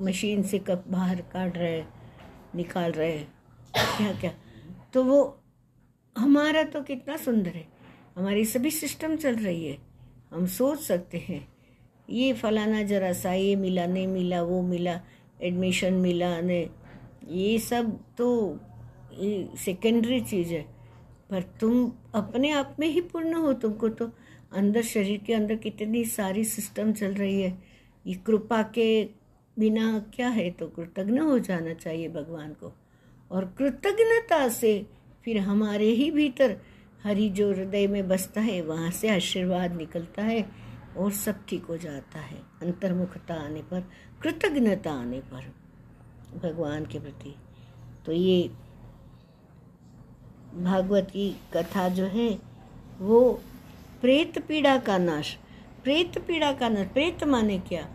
मशीन 0.00 0.42
से 0.42 0.58
कफ 0.58 0.84
बाहर 0.88 1.20
काट 1.20 1.56
रहे 1.56 1.84
निकाल 2.54 2.92
रहे 2.92 3.18
क्या 3.76 4.12
क्या 4.12 4.34
तो 4.94 5.04
वो, 5.04 5.42
हमारा 6.18 6.62
तो 6.62 6.82
कितना 6.82 7.16
सुंदर 7.16 7.50
है। 7.50 7.66
हमारी 8.16 8.44
सभी 8.44 8.70
सिस्टम 8.70 9.16
चल 9.16 9.36
रही 9.36 9.66
है। 9.66 9.78
हम 10.32 10.46
सोच 10.46 10.80
सकते 10.80 11.18
हैं। 11.18 11.51
ये 12.12 12.32
फलाना 12.32 12.82
जरा 12.82 13.12
सा, 13.12 13.32
ये 13.32 13.56
मिला, 13.56 13.86
नहीं 13.86 14.06
मिला, 14.06 14.42
वो 14.42 14.62
मिला 14.62 15.00
एडमिशन 15.42 15.92
मिला, 15.92 16.40
ने, 16.40 16.68
ये 17.28 17.58
सब 17.58 17.98
तो 18.18 18.58
ये 19.18 19.48
सेकेंडरी 19.56 20.20
चीज़ 20.20 20.48
है। 20.48 20.62
पर 21.30 21.42
तुम 21.42 21.92
अपने 22.14 22.50
आप 22.50 22.76
में 22.80 22.88
ही 22.88 23.00
पूर्ण 23.00 23.34
हो 23.34 23.52
तुमको 23.52 23.88
तो। 23.88 24.10
अंदर 24.52 24.82
शरीर 24.82 25.18
के 25.18 25.34
अंदर 25.34 25.54
कितनी 25.54 26.04
सारी 26.04 26.44
सिस्टम 26.44 26.92
चल 26.92 27.14
रही 27.14 27.42
है। 27.42 27.58
ये 28.06 28.14
कृपा 28.14 28.62
के 28.62 29.04
बिना 29.58 30.10
क्या 30.14 30.28
है 30.28 30.50
तो 30.50 30.66
कृतज्ञ 30.66 31.18
हो 31.18 31.38
जाना 31.38 31.74
चाहिए 31.74 32.08
भगवान 32.08 32.50
को। 32.50 32.72
और 33.30 33.54
कृतज्ञता 33.58 34.48
से 34.48 34.86
फिर 35.24 35.38
हमारे 35.38 35.86
ही 35.86 36.10
भीतर 36.10 36.56
हरि 37.02 37.28
जो 37.28 37.52
हृदय 37.52 37.86
में 37.86 38.08
बसता 38.08 38.40
है, 38.40 38.62
वहाँ 38.62 38.90
से 38.90 39.08
आशीर्वाद 39.08 39.76
निकलता 39.76 40.22
है। 40.22 40.61
और 40.96 41.12
सब 41.12 41.46
ठीक 41.46 41.64
हो 41.64 41.76
जाता 41.76 42.18
है। 42.18 42.38
अंतर्मुखता 42.62 43.34
आने 43.34 43.62
पर, 43.62 43.80
कृतज्ञता 44.22 44.92
आने 44.92 45.20
पर, 45.20 45.54
भगवान 46.42 46.86
के 46.86 46.98
प्रति। 46.98 47.34
तो 48.06 48.12
ये 48.12 48.50
भागवत 50.54 51.04
की 51.04 51.40
कथा 51.56 51.88
जो 51.88 52.04
है, 52.04 52.38
वो 52.98 53.40
प्रेत 54.00 54.46
पीड़ा 54.46 54.78
का 54.78 54.98
नाश, 54.98 55.38
प्रेत 55.84 56.18
पीड़ा 56.18 56.52
का 56.52 56.68
नाश, 56.68 56.86
प्रेत 56.86 57.24
माने 57.24 57.58
क्या? 57.58 57.88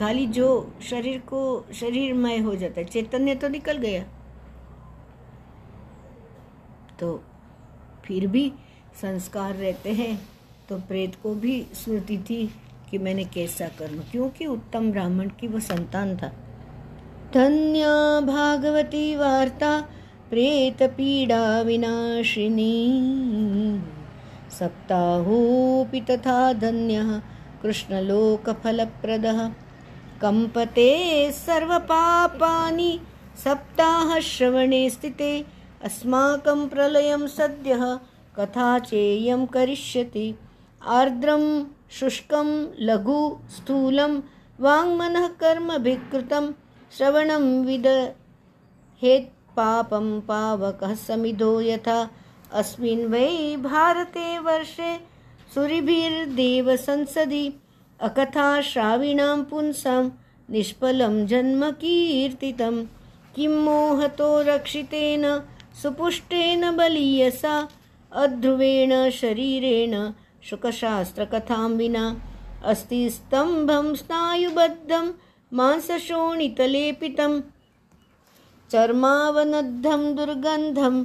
खाली 0.00 0.26
जो 0.26 0.74
शरीर 0.82 1.20
को 1.20 1.66
शरीरमय 1.74 2.38
हो 2.38 2.56
जाता 2.56 2.80
है, 2.80 2.86
चैतन्य 2.86 3.34
तो 3.34 3.48
निकल 3.48 3.76
गया। 3.76 4.04
तो 7.00 7.24
फिर 8.04 8.26
भी 8.26 8.52
संस्कार 8.94 9.54
रहते 9.54 9.92
हैं 9.92 10.35
तो 10.68 10.76
प्रेत 10.78 11.14
को 11.22 11.34
भी 11.34 11.66
स्मृति 11.74 12.18
थी 12.18 12.54
कि 12.90 12.98
मैंने 12.98 13.24
कैसा 13.24 13.68
करना 13.68 14.02
क्योंकि 14.12 14.46
उत्तम 14.46 14.92
ब्राह्मण 14.92 15.28
की 15.28 15.48
वो 15.48 15.60
संतान 15.60 16.16
था। 16.16 16.32
धन्य 17.34 17.84
भागवती 18.26 19.16
वार्ता, 19.16 19.80
प्रेत 20.30 20.82
पीड़ा 20.82 21.60
विनाशिनी। 21.60 23.02
सप्ताहोऽपि 24.50 26.00
तथा 26.00 26.52
धन्य 26.52 26.72
धन्यः 26.72 27.22
कृष्णलोकफलप्रदः। 27.62 29.50
कम्पते 30.20 31.32
सर्वपापानि 31.32 33.00
सप्ताहश्रवणे 33.44 34.90
स्थिते, 34.90 35.44
अस्माकं 35.84 36.68
प्रलयं 36.68 37.26
सद्यः, 37.26 37.98
कथा 38.36 38.78
चेयं 38.78 39.46
करिष्यति। 39.46 40.34
आर्द्रं, 40.82 41.64
शुष्कं, 41.90 42.66
लघु, 42.80 43.38
स्थूलं, 43.56 44.20
वाङ्मनः 44.60 45.28
कर्मभिकृतं 45.28 46.52
श्रवणं 46.98 47.64
विद 47.64 47.86
हेत् 49.02 49.56
पापं 49.56 50.20
पावकः 50.20 50.94
समिधो 50.94 51.60
यथा। 51.60 52.10
अस्मिन् 52.52 53.06
वै 53.06 53.56
भारते 53.56 54.38
वर्षे 54.38 54.96
सुरिभिर्देव 55.54 56.76
संसदि 56.76 57.52
अकथा 58.00 58.60
श्राविणां 58.60 59.44
पुंसां 59.44 60.08
निष्फलं 60.50 61.26
जन्म 61.26 61.70
कीर्तितं। 61.70 62.84
किं 63.36 63.48
मोहतो 63.48 64.42
रक्षितेन, 64.42 65.42
सुपुष्टेन 65.82 66.70
बलीयसा, 66.70 67.68
अध्रुवेण 68.12 69.10
शरीरेण 69.10 70.12
शुकशास्त्रकथां 70.48 71.68
विना 71.76 72.04
अस्ति 72.72 73.00
स्तम्भं 73.16 73.86
स्नायुबद्धं 74.00 75.06
मांसशोणितलेपितं 75.52 77.32
चर्मावनद्धं 78.70 80.02
दुर्गन्धं 80.16 80.96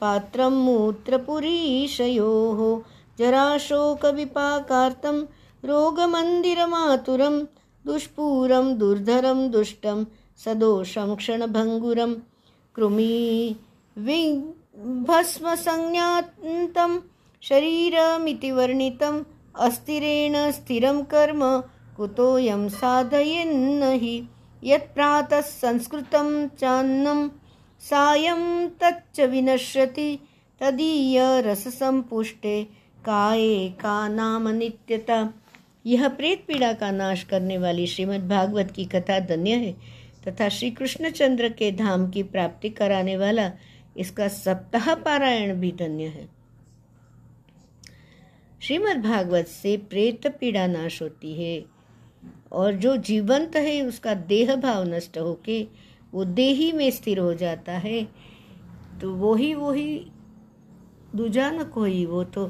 पात्रं 0.00 0.54
मूत्रपुरीशयोः 0.66 2.60
जराशोकविपाकार्तं 3.18 5.16
रोगमन्दिरमातुरं 5.70 7.36
दुष्पूरं 7.84 8.66
दुर्धरं 8.78 9.40
दुष्टं 9.50 9.98
सदोषं 10.44 11.10
क्षणभङ्गुरं 11.20 12.12
कृमी 12.76 13.14
भस्मसंज्ञातं 15.08 16.92
शरीरमिति 17.42 18.50
वर्णितम् 18.50 19.24
अस्थिरेण 19.56 20.50
स्थिरं 20.50 21.02
कर्म, 21.02 21.62
कुतोऽयं 21.96 22.68
साधयेन्न 22.68 23.82
हि 23.82 24.28
यत्प्रातः 24.64 25.40
संस्कृतं 25.40 26.48
चान्नं, 26.48 27.28
सायं 27.80 28.68
तच्च 28.68 29.20
विनश्यति 29.20 30.18
तदीयरससम्पुष्टे 30.60 32.66
काये 33.04 33.68
का 33.68 34.08
नाम 34.08 34.48
नित्यता। 34.48 35.34
यह 35.86 36.08
प्रेत 36.08 36.44
पीड़ा 36.48 36.72
का 36.72 36.90
नाश 36.90 37.24
करने 37.24 37.58
वाली 37.58 37.86
श्रीमद् 37.86 38.28
भागवत 38.28 38.70
की 38.70 38.84
कथा 38.84 39.20
धन्य 39.20 39.50
है, 39.50 39.76
तथा 40.28 40.48
श्री 40.48 40.70
कृष्णचंद्र 40.70 41.48
के 41.48 41.72
धाम 41.72 42.10
की 42.10 42.22
प्राप्ति 42.22 42.70
कराने 42.70 43.16
वाला 43.16 43.52
इसका 43.96 44.28
सप्ताह 44.28 44.94
पारायण 44.94 45.54
भी 45.54 45.72
धन्य 45.72 46.04
है। 46.04 46.39
श्रीमद् 48.60 49.02
भागवत 49.02 49.46
से 49.46 49.76
प्रेत 49.90 50.26
पीड़ा 50.40 50.66
नाश 50.66 51.00
होती 51.02 51.32
है 51.34 51.64
और 52.52 52.74
जो 52.74 52.96
जीवंत 52.96 53.56
है 53.56 53.80
उसका 53.82 54.14
देह 54.14 54.54
भाव 54.56 54.84
नष्ट 54.84 55.18
होके 55.18 55.62
वो 56.12 56.24
देही 56.24 56.72
में 56.72 56.90
स्थिर 56.90 57.18
हो 57.18 57.34
जाता 57.34 57.72
है। 57.72 58.02
तो 59.00 59.14
वही 59.14 59.54
वही 59.54 60.06
दूजा 61.16 61.50
न 61.50 61.64
कोई 61.64 62.04
वो 62.06 62.24
तो 62.24 62.46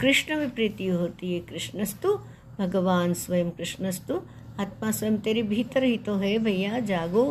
कृष्ण 0.00 0.36
में 0.36 0.50
प्रीति 0.50 0.86
होती 0.86 1.32
है। 1.34 1.40
कृष्णस्तु, 1.40 2.12
भगवान 2.58 3.14
स्वयं 3.14 3.50
कृष्णस्तु, 3.50 4.20
आत्मा 4.60 4.90
स्वयं 4.90 5.18
तेरे 5.18 5.42
भीतर 5.42 5.84
ही 5.84 5.96
तो 5.98 6.14
है 6.14 6.38
भैया, 6.38 6.80
जागो। 6.80 7.24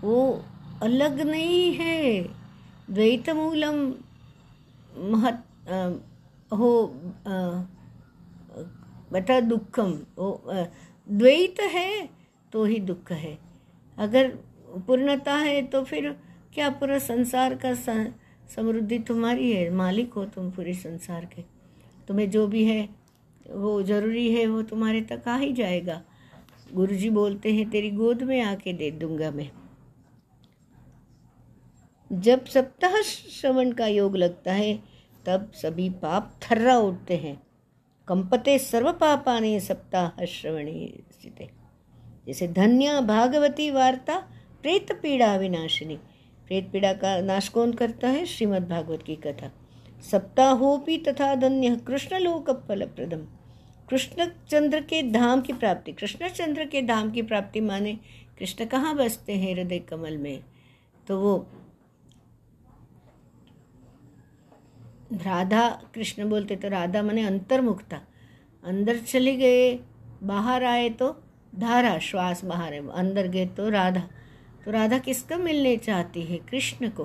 वो 0.00 0.44
अलग 0.82 1.20
नहीं 1.20 1.72
है। 1.72 2.22
द्वैतमूलं 2.90 3.92
महत् 5.10 6.17
हो 6.50 6.70
बता 9.12 9.38
दुखम 9.40 9.92
वो 10.18 10.30
द्वैत 11.08 11.60
है 11.72 12.08
तो 12.52 12.64
ही 12.64 12.78
दुख 12.80 13.12
है। 13.12 13.38
अगर 13.98 14.28
पूर्णता 14.86 15.34
है 15.36 15.60
तो 15.62 15.82
फिर 15.84 16.10
क्या 16.54 16.68
पूरा 16.70 16.98
संसार 16.98 17.54
का 17.56 17.74
समृद्धि 18.48 18.98
तुम्हारी 18.98 19.50
है? 19.52 19.70
मालिक 19.70 20.12
हो 20.12 20.24
तुम 20.26 20.50
पूरे 20.50 20.74
संसार 20.74 21.24
के। 21.34 21.42
तुम्हें 22.08 22.28
जो 22.30 22.46
भी 22.46 22.64
है, 22.64 22.88
वो 23.46 23.82
ज़रूरी 23.82 24.30
है, 24.32 24.46
वो 24.46 24.62
तुम्हारे 24.62 25.00
तक 25.02 25.28
आ 25.28 25.36
ही 25.36 25.52
जाएगा। 25.52 26.00
गुरुजी 26.74 27.10
बोलते 27.10 27.52
हैं, 27.54 27.68
तेरी 27.70 27.90
गोद 27.90 28.22
में 28.22 28.40
आके 28.42 28.72
दे 28.72 28.90
दूँगा 28.90 29.30
मैं। 29.30 29.50
जब 32.10 32.44
सप्ताह 32.46 33.00
श्रवण 33.02 33.72
का 33.72 33.86
योग 33.86 34.16
लगता 34.16 34.52
है 34.52 34.72
तब 35.28 35.52
सभी 35.54 35.90
पाप 35.90 36.40
थर्रा 36.42 36.78
उठते 36.78 37.16
हैं। 37.16 37.42
कंपते 38.08 38.58
सर्व 38.58 38.92
पापाने 38.92 39.60
सप्ताह 39.60 40.24
श्रवणी 40.24 41.04
स्थित। 41.12 41.48
जैसे 42.26 42.48
धन्य 42.48 43.00
भागवती 43.00 43.70
वार्ता, 43.70 44.18
प्रेत 44.62 44.92
पीड़ा 44.92 45.36
विनाशिनी। 45.36 45.96
प्रेत 46.46 46.70
पीड़ा 46.72 46.92
का 46.92 47.20
नाश 47.20 47.48
कौन 47.48 47.72
करता 47.72 48.08
है? 48.08 48.26
श्रीमद् 48.26 48.68
भागवत 48.68 49.02
की 49.02 49.16
कथा। 49.16 49.52
सप्ताहोपि 50.10 50.98
तथा 50.98 51.34
धन्य 51.34 51.76
कृष्णलोक 51.76 52.50
कृष्ण 53.90 54.26
चंद्र 54.50 54.80
के 54.80 55.02
धाम 55.02 55.40
की 55.40 55.52
प्राप्ति। 55.52 55.92
कृष्ण 55.92 56.28
चंद्र 56.28 56.64
के 56.64 56.82
धाम 56.82 57.10
की 57.10 57.22
प्राप्ति 57.22 57.60
माने 57.60 57.98
कृष्ण 58.38 58.64
कहाँ 58.64 58.96
बसते 58.96 59.32
हैं 59.32 59.54
हृदय 59.54 59.78
कमल 59.78 60.16
में? 60.16 60.44
तो 61.08 61.20
वो 61.20 61.48
राधा 65.12 65.82
कृष्ण 65.94 66.30
बोलते 66.30 66.56
तो 66.56 66.68
राधा 66.68 67.02
मने 67.02 67.26
अंतर्मुखता। 67.26 68.00
अंदर 68.64 68.98
चले 68.98 69.36
गए, 69.36 69.80
बाहर 70.22 70.64
आए 70.64 70.90
तो 70.90 71.22
धारा, 71.54 71.98
श्वास 71.98 72.44
बाहर 72.44 72.74
है। 72.74 72.92
अंदर 72.92 73.28
गए 73.28 73.46
तो 73.46 73.68
राधा। 73.68 74.08
तो 74.64 74.70
राधा 74.70 74.98
किसको 74.98 75.38
मिलने 75.38 75.76
चाहती 75.76 76.22
है? 76.22 76.38
कृष्ण 76.38 76.90
को। 76.90 77.04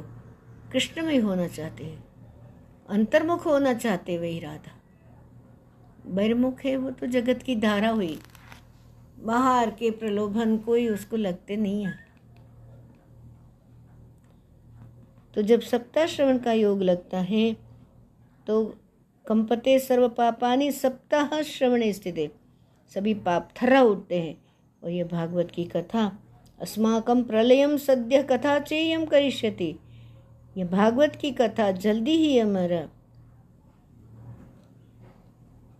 कृष्ण 0.72 1.06
में 1.06 1.20
होना 1.20 1.48
चाहते 1.48 1.84
है। 1.84 2.04
अंतर्मुख 2.90 3.46
होना 3.46 3.74
चाहते 3.74 4.18
वही 4.18 4.40
राधा। 4.40 4.80
बहिर्मुख 6.06 6.62
है 6.66 6.78
वो 6.78 6.92
तो 6.92 7.08
जगत 7.08 7.42
की 7.44 7.56
धारा 7.56 7.90
हुई। 7.90 8.20
बाहर 9.20 9.72
के 9.72 9.92
प्रलोभन 9.92 10.58
कोई 10.58 10.88
उसको 10.88 11.18
लगते 11.18 11.56
नहीं 11.56 11.86
है। 11.86 11.94
तो 15.36 15.42
जब 15.42 15.62
सप्ताह 15.62 16.06
श्रवण 16.06 16.38
का 16.38 16.54
योग 16.54 16.82
लगता 16.82 17.18
है 17.18 17.63
तो 18.48 18.76
कंपते 19.28 19.80
सर्व 19.80 20.10
पापानी 20.10 20.72
सप्ताह 20.72 21.42
श्रवण 21.42 21.92
स्थित। 21.92 22.36
सभी 22.94 23.14
पाप 23.14 23.50
थर्रा 23.62 23.82
उठते 23.82 24.20
हैं। 24.20 24.44
और 24.84 24.90
ये 24.90 25.04
भागवत 25.04 25.52
की 25.52 25.66
कथा 25.66 26.20
अस्माकम 26.62 27.24
प्रलयम 27.24 27.78
सद्य 27.78 28.24
कथा 28.24 28.60
चेयम 28.60 29.06
करिष्यति। 29.06 29.76
ये 30.58 30.64
भागवत 30.64 31.16
की 31.16 31.32
कथा 31.32 31.72
जल्दी 31.72 32.12
ही 32.12 32.40
हमारा 32.40 32.90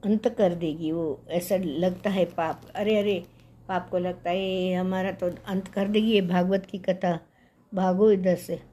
अंत 0.06 0.30
कर 0.30 0.56
देगी। 0.56 0.92
वो 0.92 1.22
ऐसा 1.30 1.56
लगता 1.58 2.10
है 2.10 2.26
पाप। 2.26 2.62
अरे 2.76 2.98
अरे, 2.98 3.26
पाप 3.68 3.90
को 3.90 3.98
लगता 3.98 4.30
है 4.30 4.74
हमारा 4.74 5.12
तो 5.12 5.32
अंत 5.48 5.68
कर 5.68 5.88
देगी 5.88 6.12
ये 6.12 6.22
भागवत 6.22 6.66
की 6.66 6.78
कथा। 6.78 7.20
भागो 7.74 8.12
इधर 8.12 8.36
से। 8.36 8.73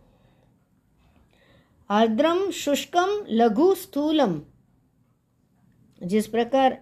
आर्द्रम 1.91 2.51
शुष्कम 2.51 3.25
लघु 3.31 3.75
स्थूलम 3.75 4.41
जिस 6.03 6.27
प्रकार 6.27 6.77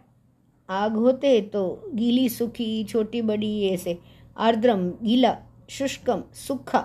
आग 0.68 0.92
होते 0.92 1.40
तो 1.42 1.62
गीली, 1.94 2.28
सूखी, 2.28 2.84
छोटी, 2.84 3.22
बड़ी, 3.22 3.68
ऐसे 3.68 3.98
आर्द्रम 4.36 4.88
गीला 5.02 5.34
शुष्कम 5.70 6.22
सूखा, 6.34 6.84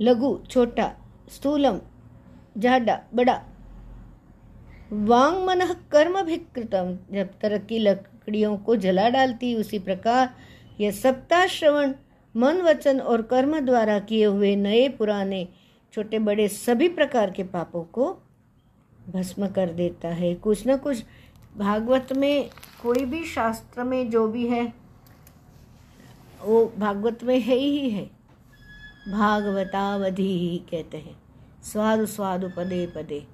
लघु, 0.00 0.36
छोटा 0.50 0.92
स्थूलम 1.28 1.78
जाडा, 2.58 3.00
बड़ा। 3.14 3.40
वांग 4.92 5.44
मन 5.44 5.64
कर्म 5.92 6.22
भी 6.22 6.36
कृतम 6.36 6.96
जब 7.12 7.30
तरह 7.40 7.58
की 7.58 7.78
लकड़ियों 7.78 8.56
को 8.56 8.76
जला 8.76 9.08
डालती, 9.08 9.54
उसी 9.54 9.78
प्रकार 9.78 10.34
यह 10.80 10.90
सप्ताह 10.90 11.46
श्रवण, 11.46 11.94
मन 12.34 12.60
वचन 12.62 13.00
और 13.00 13.22
कर्म 13.22 13.58
द्वारा 13.60 13.98
किए 13.98 14.24
हुए 14.24 14.54
नए 14.56 14.88
पुराने 14.88 15.48
छोटे 15.92 16.18
बड़े 16.18 16.48
सभी 16.48 16.88
प्रकार 16.88 17.30
के 17.30 17.42
पापों 17.42 17.82
को 17.84 18.18
भस्म 19.08 19.48
कर 19.48 19.70
देता 19.70 20.08
है। 20.08 20.34
कुछ 20.34 20.66
ना 20.66 20.76
कुछ 20.76 21.04
भागवत 21.56 22.12
में 22.12 22.50
कोई 22.82 23.04
भी 23.04 23.24
शास्त्र 23.24 23.84
में 23.84 24.10
जो 24.10 24.28
भी 24.28 24.46
है, 24.46 24.74
वो 26.42 26.72
भागवत 26.78 27.24
में 27.24 27.40
है 27.40 27.56
ही 27.56 27.90
है। 27.90 28.10
भागवतावधि 29.08 30.38
ही 30.38 30.58
कहते 30.58 30.98
हैं। 30.98 31.22
स्वादु 31.62 32.06
स्वादु, 32.06 32.48
पदे 32.56 32.86
पदे। 32.86 33.26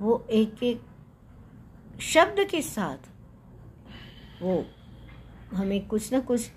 वो 0.00 0.26
एक 0.30 0.62
एक 0.62 0.80
शब्द 2.00 2.48
के 2.50 2.62
साथ 2.62 2.98
वो 4.42 4.64
हमें 5.54 5.86
कुछ 5.88 6.12
ना 6.12 6.20
कुछ 6.20 6.50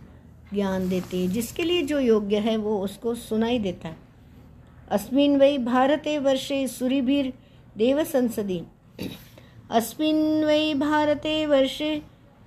ज्ञान 0.54 0.90
देते 0.90 1.18
हैं। 1.18 1.30
जिसके 1.30 1.64
लिए 1.64 1.82
जो 1.82 2.00
योग्य 2.00 2.40
है, 2.40 2.58
वो 2.58 2.84
उसको 2.84 3.16
सुनाई 3.16 3.60
देता 3.60 3.88
है। 3.88 4.07
अस्मिन 4.92 5.38
वै 5.38 5.58
भारते 5.58 6.18
वर्षे 6.20 6.68
सूरिभीर 6.68 7.34
देव 7.78 8.04
संसदी 8.04 8.62
अस्मिन 9.72 10.20
वै 10.46 10.74
भारते 10.74 11.46
वर्षे 11.46 11.90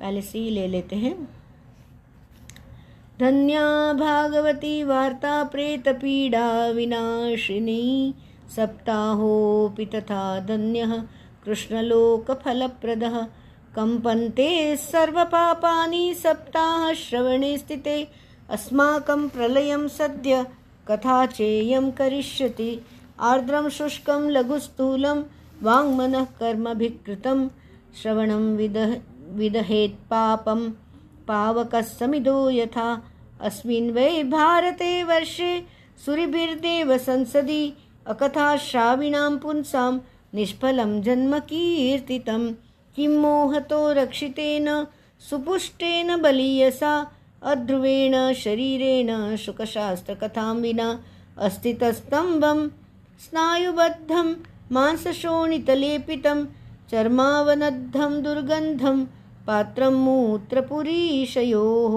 पहले 0.01 0.23
से 0.23 0.51
ले 0.51 0.67
लेते 0.69 0.97
हैं। 0.97 1.15
धन्या 3.21 3.65
भागवती 3.93 4.83
वार्ता 4.85 5.43
प्रेत 5.45 5.89
पीड़ा 5.89 6.47
विनाशिनी 6.69 7.83
सप्ताहोऽपि 8.57 9.87
तथा 9.87 10.23
धन्यः 10.41 10.95
कृष्णलोकफलप्रदः। 11.45 13.17
कम्पन्ते 13.75 14.77
सर्वपापानि 14.77 16.15
सप्ताहश्रवणे 16.15 17.57
स्थिते। 17.59 18.09
अस्माकं 18.51 19.29
प्रलयं 19.29 19.87
सद्य 19.89 20.47
कथा 20.91 21.27
चेयं 21.27 21.91
करिष्यति। 21.91 22.87
आर्द्रं 23.21 23.69
शुष्कं 23.69 24.31
लघुस्थूलं 24.31 25.23
वाङ्मनः 25.63 26.25
कर्मभिकृतं। 26.25 27.49
श्रवणं 28.03 28.57
विदह 28.57 28.97
विदहेत् 29.29 30.11
पापं। 30.11 30.71
पावकः 31.29 31.81
समिदो 31.81 32.51
यथा। 32.51 33.03
अस्मिन् 33.41 33.91
वै 33.91 34.25
भारते 34.25 35.05
वर्षे 35.05 35.67
सुरिभिर्देव 36.07 36.99
संसदि। 36.99 37.73
अकथा 38.07 38.57
श्राविणां 38.57 39.39
पुंसां 39.39 39.99
निष्फलं 40.35 41.03
जन्म 41.03 41.39
कीर्तितं। 41.39 42.53
किं 42.97 43.09
मोहतो 43.09 43.93
रक्षितेन, 43.93 44.87
सुपुष्टेन 45.31 46.17
बलीयसा। 46.17 47.13
अध्रुवेण 47.43 48.15
शरीरेण 48.37 49.11
शुकशास्त्रकथां 49.45 50.55
विना 50.61 50.89
अस्थितस्तम्भं 51.47 52.59
स्नायुबद्धं 53.25 54.33
मांसशोणितलेपितं 54.77 56.45
चर्मावनद्धं 56.91 58.21
दुर्गन्धं 58.23 58.99
पात्रं 59.47 59.95
मूत्रपुरीशयोः 60.05 61.95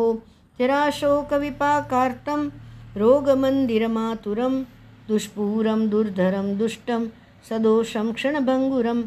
जराशोकविपाकार्तं 0.60 2.48
रोगमन्दिरमातुरं 3.04 4.56
दुष्पूरं 5.08 5.88
दुर्धरं 5.90 6.48
दुष्टं 6.58 7.02
सदोषं 7.50 8.12
क्षणभङ्गुरं 8.18 9.02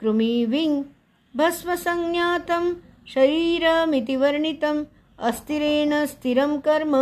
कृमिविङ् 0.00 0.82
भस्मसंज्ञातं 1.34 2.64
शरीरमिति 3.14 4.16
वर्णितम् 4.22 4.84
अस्थिरेण 5.18 6.04
स्थिरं 6.06 6.58
कर्म, 6.60 6.94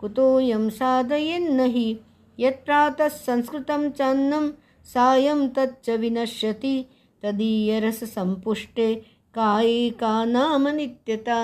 कुतोऽयं 0.00 0.68
साधयेन्न 0.70 1.64
हि 1.66 1.96
यत्प्रातः 2.38 3.08
संस्कृतं 3.08 3.90
चान्नं, 3.90 4.50
सायं 4.86 5.48
तच्च 5.48 5.90
विनश्यति 5.90 6.84
तदीयरससम्पुष्टे 7.22 8.94
काये 9.34 9.90
का 9.90 10.24
नाम 10.24 10.68
नित्यता। 10.68 11.38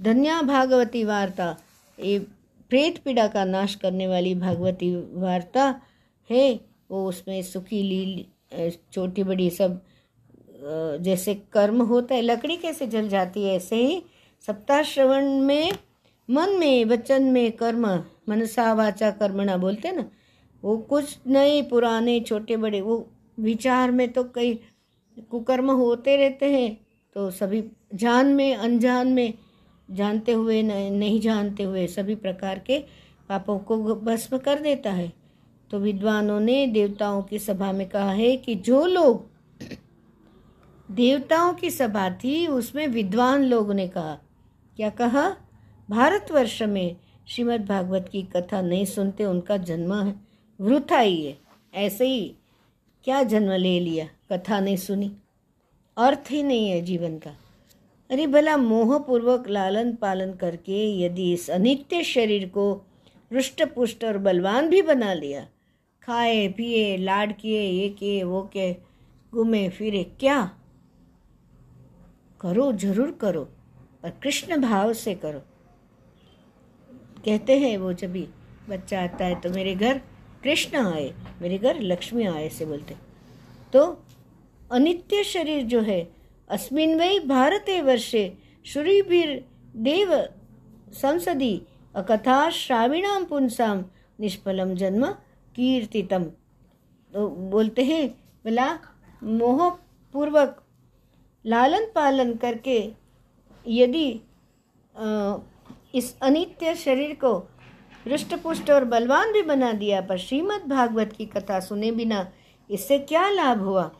धन्या 0.00 0.40
भागवती 0.42 1.04
वार्ता, 1.04 1.56
ये 1.98 2.18
प्रेत 2.70 2.98
पीड़ा 2.98 3.26
का 3.28 3.44
नाश 3.44 3.74
करने 3.74 4.06
वाली 4.08 4.34
भागवती 4.34 4.94
वार्ता 5.14 5.64
है, 6.30 6.60
वो 6.90 7.06
उसमें 7.08 7.42
सुखी 7.42 7.82
लील 7.82 8.72
छोटी 8.92 9.22
बड़ी 9.22 9.50
सब 9.50 9.80
जैसे 10.66 11.34
कर्म 11.52 11.82
होता 11.82 12.14
है, 12.14 12.22
लकड़ी 12.22 12.56
कैसे 12.56 12.86
जल 12.86 13.08
जाती 13.08 13.44
है, 13.44 13.54
ऐसे 13.56 13.76
ही 13.76 14.02
सप्ताह 14.48 14.82
श्रवण 14.82 15.28
में, 15.40 15.72
मन 16.28 16.56
में, 16.58 16.84
वचन 16.84 17.22
में 17.22 17.52
कर्म, 17.52 17.86
मनसा, 18.28 18.72
वाचा, 18.74 19.10
कर्मणा 19.10 19.56
बोलते 19.56 19.92
ना, 19.92 20.04
वो 20.62 20.76
कुछ 20.90 21.16
नए, 21.26 21.60
पुराने, 21.62 22.18
छोटे, 22.20 22.56
बड़े, 22.56 22.80
वो 22.80 23.06
विचार 23.38 23.90
में 23.90 24.08
तो 24.12 24.24
कई 24.24 24.54
कुकर्म 25.30 25.70
होते 25.70 26.16
रहते 26.16 26.46
हैं 26.46 26.76
तो 27.16 27.30
सभी 27.30 27.62
जान 27.94 28.26
में, 28.26 28.54
अनजान 28.54 29.08
में 29.08 29.34
जानते 29.88 30.32
हुए 30.32 30.62
नहीं 30.62 31.20
जानते 31.20 31.62
हुए 31.62 31.86
सभी 31.86 32.14
प्रकार 32.14 32.58
के 32.58 32.78
पापों 33.28 33.58
को 33.58 33.76
भस्म 33.96 34.38
कर 34.38 34.58
देता 34.58 34.90
है। 34.92 35.12
तो 35.70 35.78
विद्वानों 35.78 36.38
ने 36.40 36.66
देवताओं 36.66 37.22
की 37.22 37.38
सभा 37.38 37.70
में 37.72 37.88
कहा 37.88 38.10
है 38.10 38.36
कि 38.36 38.54
जो 38.54 38.84
लोग 38.86 39.24
देवताओं 40.90 41.54
की 41.54 41.70
सभा 41.70 42.10
थी, 42.10 42.46
उसमें 42.46 42.86
विद्वान 42.88 43.44
लोगों 43.44 43.74
ने 43.74 43.88
कहा, 43.88 44.18
क्या 44.76 44.90
कहा? 44.90 45.36
भारतवर्ष 45.90 46.62
में 46.62 46.96
श्रीमद् 47.28 47.66
भागवत 47.66 48.08
की 48.12 48.22
कथा 48.22 48.62
नहीं 48.62 48.84
सुनते, 48.84 49.24
उनका 49.24 49.56
जन्म 49.56 50.14
वृथा 50.60 50.98
ही 50.98 51.26
है 51.26 51.38
ऐसे 51.74 52.06
ही 52.06 52.34
क्या 53.04 53.22
जन्म 53.22 53.52
ले 53.52 53.80
लिया? 53.80 54.08
कथा 54.32 54.60
नहीं 54.60 54.76
सुनी। 54.76 55.12
अर्थ 55.96 56.30
ही 56.30 56.42
नहीं 56.42 56.70
है 56.70 56.80
जीवन 56.80 57.18
का। 57.18 57.30
अरे 58.10 58.26
भला 58.26 58.56
मोहपूर्वक 58.56 59.48
लालन 59.48 59.94
पालन 59.94 60.32
करके 60.32 61.00
यदि 61.00 61.32
इस 61.32 61.50
अनित्य 61.50 62.02
शरीर 62.02 62.48
को 62.48 62.86
रुष्ट 63.32 63.62
पुष्ट 63.62 64.04
और 64.04 64.18
बलवान 64.18 64.68
भी 64.68 64.82
बना 64.82 65.14
लिया। 65.14 65.46
खाए, 66.02 66.48
पिए 66.48 66.96
लाड 66.96 67.36
किए 67.36 67.62
ये 67.62 67.88
किए, 67.88 68.22
वो 68.22 68.42
के 68.42 68.76
घूमे, 69.34 69.68
फिरे, 69.68 70.04
क्या? 70.04 70.58
करो, 72.46 72.72
ज़रूर 72.74 73.10
करो, 73.20 73.44
पर 74.02 74.10
कृष्ण 74.22 74.60
भाव 74.60 74.92
से 74.94 75.14
करो। 75.16 75.38
कहते 77.24 77.58
हैं 77.58 77.76
वो 77.78 77.92
जब 77.92 78.12
भी 78.12 78.26
बच्चा 78.68 79.02
आता 79.02 79.24
है 79.24 79.40
तो 79.40 79.50
मेरे 79.50 79.74
घर 79.74 79.98
कृष्ण 80.42 80.86
आए, 80.86 81.12
मेरे 81.42 81.58
घर 81.58 81.80
लक्ष्मी 81.82 82.26
आए 82.26 82.48
से 82.48 82.66
बोलते। 82.66 82.94
तो 83.72 83.80
अनित्य 84.70 85.22
शरीर 85.24 85.62
जो 85.66 85.80
है, 85.80 86.00
अस्मिन 86.50 86.94
वै 86.98 87.18
भारत 87.26 87.70
वर्षे 87.84 88.22
श्रुभिर 88.66 89.32
देव 89.84 90.12
संसदी 90.94 91.54
अकथा 91.94 92.38
श्राविणाम 92.52 93.24
पुंसाम 93.24 93.84
निष्फलम 94.18 94.74
जन्म 94.74 95.06
कीर्तितम। 95.54 96.24
तो 97.12 97.28
बोलते 97.50 97.84
हैं, 97.84 98.08
बोला 98.44 98.68
मोह 99.22 99.68
पूर्वक 100.14 100.62
लालन 101.46 101.84
पालन 101.94 102.32
करके 102.34 102.78
यदि 103.66 104.08
इस 105.94 106.14
अनित्य 106.22 106.74
शरीर 106.74 107.14
को 107.14 107.36
हृष्ट 108.06 108.34
पुष्ट 108.34 108.70
और 108.70 108.84
बलवान 108.84 109.32
भी 109.32 109.42
बना 109.42 109.72
दिया, 109.72 110.00
पर 110.00 110.18
श्रीमद् 110.18 110.68
भागवत 110.68 111.12
की 111.12 111.26
कथा 111.26 111.60
सुने 111.60 111.90
बिना 111.92 112.26
इससे 112.70 112.98
क्या 113.00 113.28
लाभ 113.30 113.60
हुआ? 113.60 113.90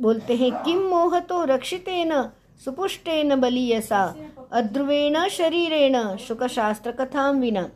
बोलते 0.00 0.34
हैं 0.36 0.50
किम 0.64 0.82
मोह 0.88 1.18
तो 1.20 1.42
रक्षितेन, 1.44 2.12
सुपुष्टेन 2.64 3.34
बलीयसा, 3.34 4.04
अध्रुवेण 4.52 5.26
शरीरेण 5.28 6.16
शुक 6.16 6.44
शास्त्र 6.46 6.92
कथा 6.92 7.28
विना। 7.30 7.68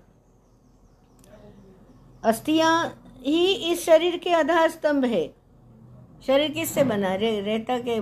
अस्थियाँ 2.24 2.72
ही 3.24 3.52
इस 3.72 3.84
शरीर 3.84 4.16
के 4.16 4.32
आधार 4.34 4.70
स्तंभ 4.70 5.04
है। 5.04 5.26
शरीर 6.26 6.50
किससे 6.50 6.84
बना? 6.84 7.14
रहे, 7.14 7.40
रहता 7.40 7.78
के 7.78 8.00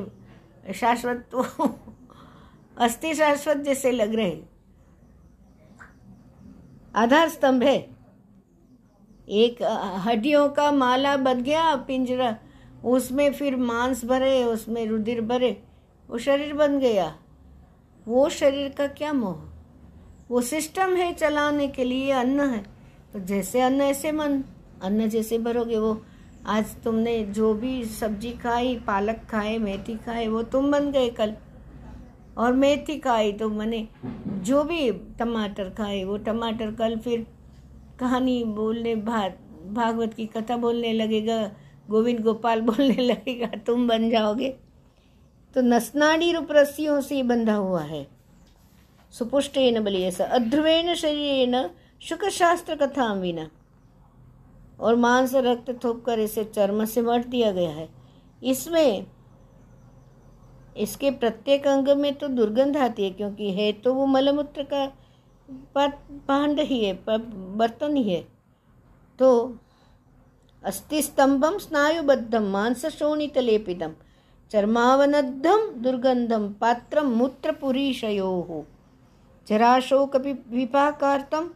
शाश्वत 0.75 1.29
तो 1.33 1.43
अस्थि 2.79 3.15
शाश्वत 3.15 3.57
जैसे 3.57 3.91
लग 3.91 4.15
रहे 4.15 4.59
आधार 6.95 7.29
स्तंभ 7.29 7.63
है। 7.63 7.97
एक 9.29 9.63
हड्डियों 10.05 10.49
का 10.49 10.73
माला 10.73 11.17
बन 11.17 11.43
गया, 11.43 11.77
पिंजरा। 11.77 12.37
उसमें 12.85 13.33
फिर 13.33 13.57
मांस 13.57 14.05
भरे, 14.05 14.45
उसमें 14.45 14.87
रुधिर 14.87 15.21
भरे। 15.21 15.63
वो 16.09 16.19
शरीर 16.19 16.55
बन 16.55 16.79
गया। 16.79 17.19
वो 18.07 18.29
शरीर 18.29 18.69
का 18.69 18.87
क्या 18.87 19.13
मोह? 19.13 19.37
वो 20.29 20.41
सिस्टम 20.41 20.97
है 20.97 21.13
चलाने 21.13 21.69
के 21.69 21.85
लिए 21.85 22.11
अन्न 22.11 22.41
है। 22.41 22.63
तो 23.13 23.21
जैसे 23.21 23.61
अन्न, 23.61 23.81
ऐसे 23.81 24.13
मन। 24.13 24.43
अन्न 24.83 25.09
जैसे 25.09 25.39
भरोगे 25.39 25.79
वो। 25.79 26.03
आज 26.47 26.83
तुमने 26.85 27.25
जो 27.25 27.55
भी 27.55 27.85
सब्ज़ी 27.85 28.33
खाई, 28.33 28.77
पालक 28.77 29.21
खाए, 29.31 29.59
मेथी 29.59 29.97
खाए, 29.97 30.29
वो 30.29 30.43
तुम 30.43 30.71
बन 30.71 30.91
गए 30.91 31.11
कल। 31.11 31.35
और 32.39 32.53
मेथी 32.53 32.99
खाई 32.99 33.33
तो 33.33 33.49
मैंने, 33.49 33.89
जो 34.27 34.65
भी 34.65 34.93
टमाटर 34.93 35.71
खाए, 35.71 36.05
वो 36.05 36.17
टमाटर 36.17 36.73
कल 36.73 36.97
फिर 36.99 37.27
कहानी 38.01 38.45
बोलने 38.45 38.97
भाग 38.97 39.35
भागवत 39.67 40.15
की 40.15 40.27
कथा 40.27 40.57
बोलने 40.57 40.93
लगेगा, 40.93 41.51
गोविंद 41.91 42.21
गोपाल 42.21 42.61
बोलने 42.71 43.03
लगेगा, 43.03 43.47
तुम 43.47 43.89
बन 43.89 44.11
जाओगे। 44.11 44.57
तो 45.55 45.61
नसनाड़ी 45.61 46.33
रूप 46.33 46.49
रस्सियों 46.51 47.01
से 47.01 47.23
बंधा 47.23 47.55
हुआ 47.55 47.83
है। 47.83 48.05
सुपुष्ट 48.05 49.51
सुपुष्टेन 49.51 49.85
बलिए 49.85 50.11
अध्रुवेन 50.11 50.95
शरीरेन 50.95 51.71
शुक्र 52.01 52.31
शास्त्र 52.31 52.77
कथा 52.77 53.13
विना। 53.13 53.51
और 54.79 54.97
मांस 54.97 55.35
रक्त 55.37 55.71
थोप 55.85 56.03
कर 56.05 56.19
इसे 56.21 56.45
चर्म 56.47 56.85
से 56.85 57.03
मर 57.03 57.25
दिया 57.27 57.51
गया 57.53 57.71
है। 57.71 57.89
इसमें, 58.43 59.07
इसके 60.77 61.11
प्रत्येक 61.13 61.67
अंग 61.67 61.89
में 61.99 62.15
तो 62.15 62.29
दुर्गंध 62.31 62.77
आती 62.79 63.05
है, 63.05 63.11
क्योंकि 63.13 63.51
है 63.53 63.71
तो 63.75 63.95
वो 63.95 64.07
मलमूत्र 64.09 64.63
का 64.65 64.87
पांड 65.79 66.61
ही 66.61 66.85
है 66.85 66.93
बर्तन 67.09 67.97
ही 67.97 68.03
है। 68.05 68.21
तो 69.19 69.59
अस्थिस्तंभम 70.65 71.59
स्नायुबद्धम, 71.59 72.45
मांस 72.45 72.87
शोणित 72.89 73.39
लेपितम 73.39 73.93
चर्मावनद्धम 74.51 75.69
दुर्गंधम 75.83 76.49
पात्रम 76.61 77.07
मूत्रपुरीशयो 77.13 78.65
जराशोक 79.47 80.17
विपाकार्तम 80.17 81.49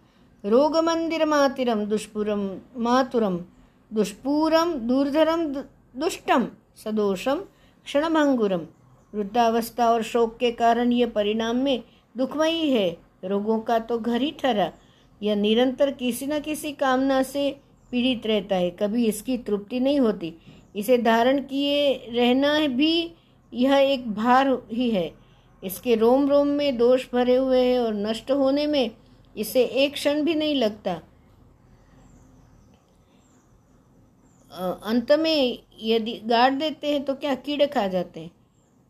रोगमन्दिरमातिरं, 0.44 1.88
दुष्पुरं, 1.88 2.58
मातुरं, 2.76 3.36
दुष्पूरं, 3.92 4.86
दूर्धरं 4.86 5.52
दुष्टम 5.96 6.46
सदोषम 6.76 7.42
क्षणभंगुरम 7.84 8.60
वृद्धावस्था 9.14 9.90
और 9.90 10.02
शोक 10.02 10.36
के 10.38 10.50
कारण 10.50 10.92
यह 10.92 11.06
परिणाम 11.06 11.56
में 11.56 11.82
दुखमयी 12.16 12.70
है। 12.70 12.96
रोगों 13.24 13.58
का 13.58 13.78
तो 13.78 13.98
घर 13.98 14.22
ही 14.22 14.30
ठहरा। 14.30 14.72
यह 15.22 15.34
निरंतर 15.34 15.90
किसी 15.90 16.26
न 16.26 16.40
किसी 16.40 16.72
कामना 16.72 17.22
से 17.22 17.50
पीड़ित 17.90 18.26
रहता 18.26 18.56
है। 18.56 18.70
कभी 18.70 19.06
इसकी 19.06 19.36
तृप्ति 19.38 19.80
नहीं 19.80 20.00
होती। 20.00 20.34
इसे 20.76 20.98
धारण 20.98 21.38
किए 21.38 21.92
रहना 21.92 22.66
भी 22.66 23.14
यह 23.52 23.74
एक 23.74 24.10
भार 24.12 24.48
ही 24.72 24.90
है। 24.90 25.12
इसके 25.64 25.94
रोम 25.94 26.28
रोम 26.28 26.46
में 26.46 26.76
दोष 26.76 27.06
भरे 27.12 27.36
हुए 27.36 27.60
हैं 27.60 27.80
और 27.80 27.94
नष्ट 27.94 28.30
होने 28.30 28.66
में 28.66 28.90
इसे 29.36 29.64
एक 29.64 29.92
क्षण 29.92 30.22
भी 30.24 30.34
नहीं 30.34 30.54
लगता। 30.54 31.00
अंत 34.84 35.12
में 35.12 35.58
यदि 35.82 36.12
गाड़ 36.24 36.52
देते 36.54 36.92
हैं 36.92 37.02
तो 37.04 37.14
क्या 37.14 37.34
कीड़े 37.36 37.66
खा 37.66 37.86
जाते 37.88 38.20
हैं? 38.20 38.30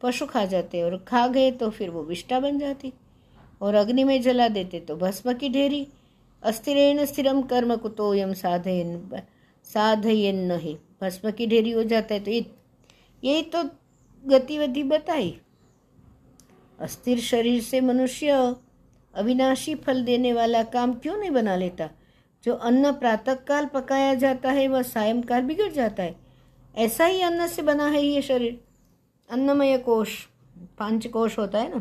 पशु 0.00 0.26
खा 0.26 0.44
जाते 0.44 0.78
हैं 0.78 0.84
और 0.84 0.96
खा 1.08 1.26
गए 1.28 1.50
तो 1.52 1.68
फिर 1.70 1.90
वो 1.90 2.02
विष्टा 2.04 2.40
बन 2.40 2.58
जाती। 2.58 2.92
और 3.60 3.74
अग्नि 3.74 4.04
में 4.04 4.20
जला 4.22 4.48
देते 4.48 4.80
तो 4.80 4.96
भस्म 4.96 5.32
की 5.32 5.48
ढेरी। 5.48 5.86
अस्थिरेण 6.42 7.04
स्थिरम 7.04 7.42
कर्म 7.42 7.76
कुतो 7.76 8.14
यम 8.14 8.32
साधयन 8.34 9.22
साधयन 9.66 10.38
नहीं। 10.42 10.76
भस्म 11.02 11.30
की 11.30 11.46
ढेरी 11.46 11.70
हो 11.70 11.82
जाता 11.84 12.14
है 12.14 12.20
तो 12.20 12.30
यही 12.30 13.42
तो 13.44 13.62
गतिविधि 14.24 14.82
बताई। 14.84 15.34
अस्थिर 16.78 17.20
शरीर 17.20 17.62
से 17.62 17.80
मनुष्य 17.80 18.54
अविनाशी 19.14 19.74
फल 19.74 20.04
देने 20.04 20.32
वाला 20.32 20.62
काम 20.62 20.94
क्यों 20.94 21.16
नहीं 21.16 21.30
बना 21.30 21.56
लेता? 21.56 21.90
जो 22.44 22.54
अन्न 22.54 22.92
प्रातःकाल 22.92 23.66
पकाया 23.66 24.14
जाता 24.14 24.50
है, 24.50 24.68
वह 24.68 24.82
सायंकाल 24.82 25.42
बिगड़ 25.42 25.72
जाता 25.72 26.02
है। 26.02 26.16
ऐसा 26.76 27.04
ही 27.04 27.22
अन्न 27.22 27.46
से 27.46 27.62
बना 27.62 27.86
है 27.86 28.06
ये 28.06 28.22
शरीर। 28.22 28.64
अन्नमय 29.30 29.78
कोश, 29.78 30.28
पाँच 30.78 31.06
कोश 31.06 31.38
होता 31.38 31.58
है 31.58 31.70
ना? 31.70 31.78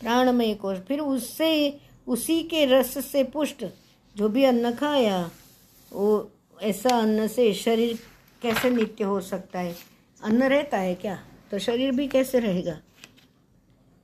प्राणमय 0.00 0.54
कोश। 0.54 0.78
फिर 0.78 1.00
उससे, 1.00 1.80
उसी 2.06 2.42
के 2.42 2.66
रस 2.66 3.06
से 3.06 3.24
पुष्ट 3.24 3.64
जो 4.16 4.28
भी 4.28 4.44
अन्न 4.44 4.74
खाया, 4.74 5.30
वो 5.92 6.30
ऐसा 6.62 6.98
अन्न 6.98 7.28
से 7.28 7.52
शरीर 7.52 7.98
कैसे 8.42 8.70
नित्य 8.70 9.04
हो 9.04 9.20
सकता 9.20 9.58
है? 9.58 9.76
अन्न 10.22 10.42
रहता 10.42 10.78
है 10.78 10.94
क्या? 10.94 11.24
तो 11.50 11.58
शरीर 11.58 11.90
भी 11.92 12.08
कैसे 12.08 12.40
रहेगा? 12.40 12.80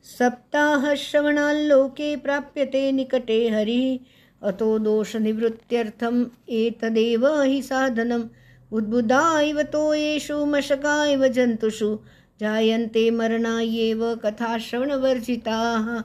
सप्ताहश्रवणाल्लोके 0.09 2.17
प्राप्यते 2.17 2.93
निकटे 2.93 3.49
हरिः। 3.49 4.49
अतो 4.49 4.79
दोषनिवृत्त्यर्थम् 4.79 6.25
एतदेव 6.49 7.43
हि 7.43 7.63
साधनम्। 7.63 8.25
उद्बुधा 8.73 9.41
इव 9.41 9.63
तोयेषु 9.63 10.47
मशका 10.47 11.07
इव 11.07 11.29
जन्तुषु। 11.29 11.99
जायन्ते 12.41 13.11
मरणायेव 13.11 14.15
कथाश्रवणवर्जिताः। 14.15 16.03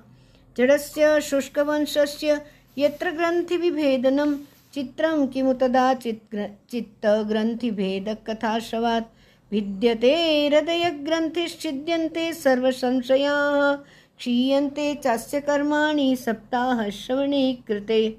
जडस्य, 0.58 1.22
शुष्कवंशस्य 1.22 2.42
यत्र 2.78 3.12
ग्रन्थिविभेदनं 3.12 4.36
चित्रं 4.74 5.28
किमु 5.28 5.54
तदा 5.54 5.94
चित् 5.94 6.72
चित्तग्रन्थिभेदकथाश्रवात्। 6.72 9.13
विद्यते 9.54 10.48
हृदयग्रन्थिश्चिद्यन्ते 10.48 12.34
सर्वसंशयाः, 12.34 13.74
क्षीयन्ते 14.18 14.96
चास्य 14.96 15.40
कर्माणि 15.42 16.16
सप्ताह 16.16 16.90
श्रवणे 16.90 17.58
कृते। 17.68 18.18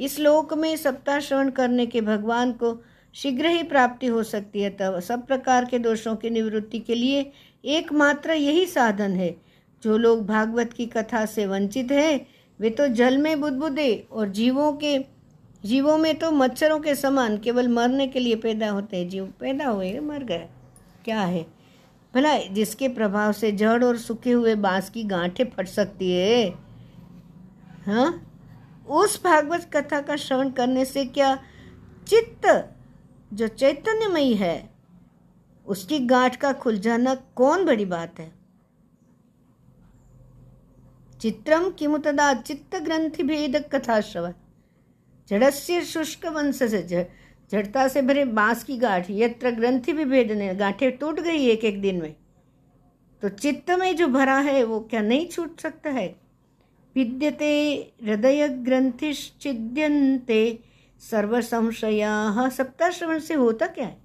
इस 0.00 0.20
लोक 0.20 0.54
में 0.54 0.76
सप्ताह 0.76 1.20
श्रवण 1.20 1.50
करने 1.50 1.86
के 1.86 2.00
भगवान 2.00 2.52
को 2.52 2.84
शीघ्र 3.14 3.46
ही 3.46 3.62
प्राप्ति 3.62 4.06
हो 4.06 4.22
सकती 4.22 4.60
है, 4.60 4.70
तब 4.70 5.00
सब 5.00 5.26
प्रकार 5.26 5.64
के 5.64 5.78
दोषों 5.78 6.16
की 6.16 6.30
निवृत्ति 6.30 6.78
के 6.78 6.94
लिए 6.94 7.32
एकमात्र 7.64 8.32
यही 8.32 8.66
साधन 8.66 9.10
है। 9.10 9.36
जो 9.82 9.98
लोग 9.98 10.26
भागवत 10.26 10.72
की 10.72 10.86
कथा 10.86 11.26
से 11.26 11.46
वंचित 11.46 11.92
है, 11.92 12.26
वे 12.60 12.70
तो 12.70 12.88
जल 12.88 13.18
में 13.18 13.40
बुदबुदे 13.40 14.06
और 14.12 14.28
जीवों 14.28 14.72
के, 14.72 14.98
जीवों 15.64 15.98
में 15.98 16.18
तो 16.18 16.30
मच्छरों 16.30 16.80
के 16.80 16.94
समान 16.94 17.38
केवल 17.38 17.68
मरने 17.68 18.06
के 18.06 18.20
लिए 18.20 18.36
पैदा 18.36 18.70
होते 18.70 18.96
हैं। 18.96 19.08
जीव 19.08 19.32
पैदा 19.40 19.68
हुए, 19.68 19.98
मर 20.00 20.24
गए। 20.24 20.48
क्या 21.06 21.20
है? 21.20 21.46
भला 22.14 22.38
जिसके 22.38 22.88
प्रभाव 22.88 23.32
से 23.32 23.52
जड़ 23.52 23.84
और 23.84 23.96
सूखे 23.96 24.32
हुए 24.32 24.54
बाँस 24.54 24.90
की 24.90 25.04
गांठें 25.04 25.44
फट 25.50 25.68
सकती 25.68 26.12
है? 26.12 26.50
हाँ? 27.86 28.22
उस 28.88 29.24
भागवत 29.24 29.70
कथा 29.72 30.00
का 30.00 30.16
श्रवण 30.16 30.50
करने 30.50 30.84
से 30.84 31.04
क्या 31.04 31.44
चित्त 32.08 32.74
जो 33.32 33.48
चैतन्यमयी 33.48 34.34
है, 34.34 34.70
उसकी 35.66 35.98
गांठ 35.98 36.36
का 36.36 36.52
खुल 36.52 36.78
जाना 36.78 37.14
कौन 37.14 37.64
बड़ी 37.64 37.84
बात 37.84 38.20
है? 38.20 38.32
चित्रम 41.20 41.70
किमुतदा 41.70 42.34
चित्त 42.34 42.76
ग्रंथि 42.76 43.22
भेद 43.22 43.56
कथा 43.72 44.00
श्रवण। 44.00 44.32
जड़स्य 45.28 45.82
शुष्क 45.82 46.26
वंश 46.26 46.56
से 46.56 46.82
जड़ता 47.50 47.88
से 47.88 48.02
भरे 48.02 48.24
बाँस 48.24 48.64
की 48.64 48.78
गांठ, 48.78 49.06
यत्र 49.10 49.50
ग्रंथि 49.50 49.92
भी 49.92 50.04
भेदने 50.04 50.54
गांठे 50.54 50.90
टूट 50.90 51.20
गई 51.20 51.46
एक 51.46 51.64
एक 51.64 51.80
दिन 51.80 52.02
में। 52.02 52.16
तो 53.22 53.28
चित्त 53.28 53.70
में 53.70 53.96
जो 53.96 54.06
भरा 54.06 54.38
है, 54.38 54.64
वो 54.64 54.80
क्या 54.80 55.00
नहीं 55.00 55.28
छूट 55.28 55.60
सकता 55.60 55.90
है? 55.90 56.16
विद्यते 56.94 57.92
हृदय 58.02 58.48
ग्रंथिश्चिद्यंते 58.48 60.58
सर्व 61.10 61.40
संशया 61.40 62.48
सप्ताह 62.48 62.90
श्रवण 62.90 63.18
से 63.18 63.34
होता 63.34 63.66
क्या 63.66 63.86
है? 63.86 63.96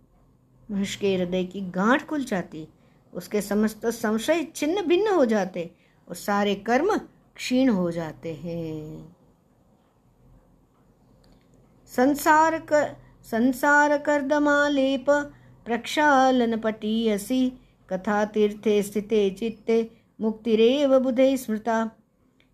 मनुष्य 0.71 0.99
के 0.99 1.15
हृदय 1.15 1.43
की 1.43 1.61
गांठ 1.61 2.05
खुल 2.05 2.23
जाती, 2.23 2.67
उसके 3.13 3.41
समस्त 3.41 3.85
संशय 3.85 4.47
छिन्न 4.55 4.81
भिन्न 4.81 5.07
हो 5.07 5.25
जाते 5.25 5.71
और 6.09 6.15
सारे 6.15 6.55
कर्म 6.55 6.99
क्षीण 7.35 7.69
हो 7.69 7.91
जाते 7.91 8.33
हैं। 8.33 9.15
संसार 11.87 12.59
कर 12.59 13.00
संसार 13.31 13.97
कर्दमालेप 13.97 15.05
प्रक्षालन 15.65 16.57
पटीयसी 16.57 17.53
कथा 17.89 18.25
तीर्थे 18.25 18.83
स्थिते 18.83 19.29
चित्ते 19.29 19.91
मुक्तिरेव 20.21 20.99
बुधे 20.99 21.37
स्मृता। 21.37 21.91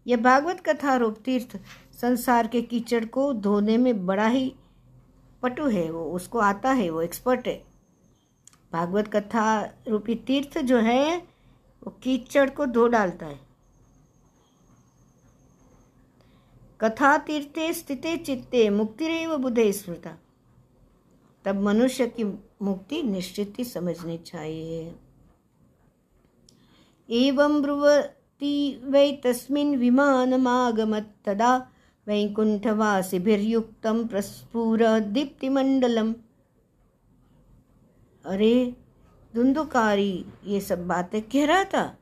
यह 0.08 0.18
भागवत 0.18 0.60
कथा 0.60 0.96
रूप 0.96 1.18
तीर्थ 1.26 1.60
संसार 2.02 2.48
के 2.48 2.62
कीचड़ 2.62 3.06
को 3.06 3.34
धोने 3.34 3.78
में 3.78 4.06
बड़ा 4.06 4.28
ही 4.28 4.56
पटु 5.42 5.68
है। 5.68 5.92
वो 5.92 6.06
उसको 6.06 6.40
आता 6.40 6.72
है, 6.72 6.90
वो 6.90 7.02
एक्सपर्ट 7.02 7.48
है। 7.48 7.64
भागवत 8.74 9.08
कथा 9.08 9.74
रूपी 9.88 10.16
तीर्थ 10.16 10.58
जो 10.58 10.78
है, 10.78 11.18
वो 11.84 12.00
कीचड़ 12.04 12.50
को 12.50 12.66
धो 12.66 12.88
डालता 12.88 13.26
है। 13.26 13.40
कथा 16.82 17.18
तीर्थे 17.18 17.74
स्थिते 17.74 18.18
चित्ते 18.18 18.70
मुक्तिरेव 18.70 19.38
बुधे 19.38 19.74
स्मृता। 19.74 20.18
तब 21.48 21.56
मनुष्य 21.56 22.08
की 22.08 22.40
मुक्ति 22.62 23.04
निश्चित 23.04 23.54
ही 23.58 23.64
समझनी 23.64 24.18
चाहिए। 24.18 24.96
एवं 27.10 27.62
ब्रुवती 27.62 28.84
वै 28.84 29.12
तस्मिन् 29.12 29.76
विमानमागमत् 29.76 31.26
तदा 31.26 31.72
वैकुण्ठवासिभिर्युक्तं 32.08 34.08
प्रस्फुर 34.08 35.00
दीप्तिमण्डलम्। 35.00 36.14
अरे, 38.26 38.76
धुंधुकारी 39.36 40.26
ये 40.46 40.62
सब 40.62 40.88
बातें 40.88 41.22
कह 41.22 41.46
रहा 41.46 41.64
था 41.64 41.98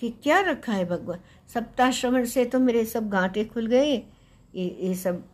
कि 0.00 0.10
क्या 0.10 0.40
रखा 0.40 0.72
है 0.72 0.84
भगवान? 0.84 1.18
सप्ताह 1.54 1.90
श्रवण 1.90 2.24
से 2.24 2.44
तो 2.44 2.58
मेरे 2.58 2.84
सब 2.84 3.08
गांठे 3.08 3.44
खुल 3.44 3.66
गए। 3.66 4.02
ये 4.54 4.78
ये 4.80 4.94
सब, 4.94 5.24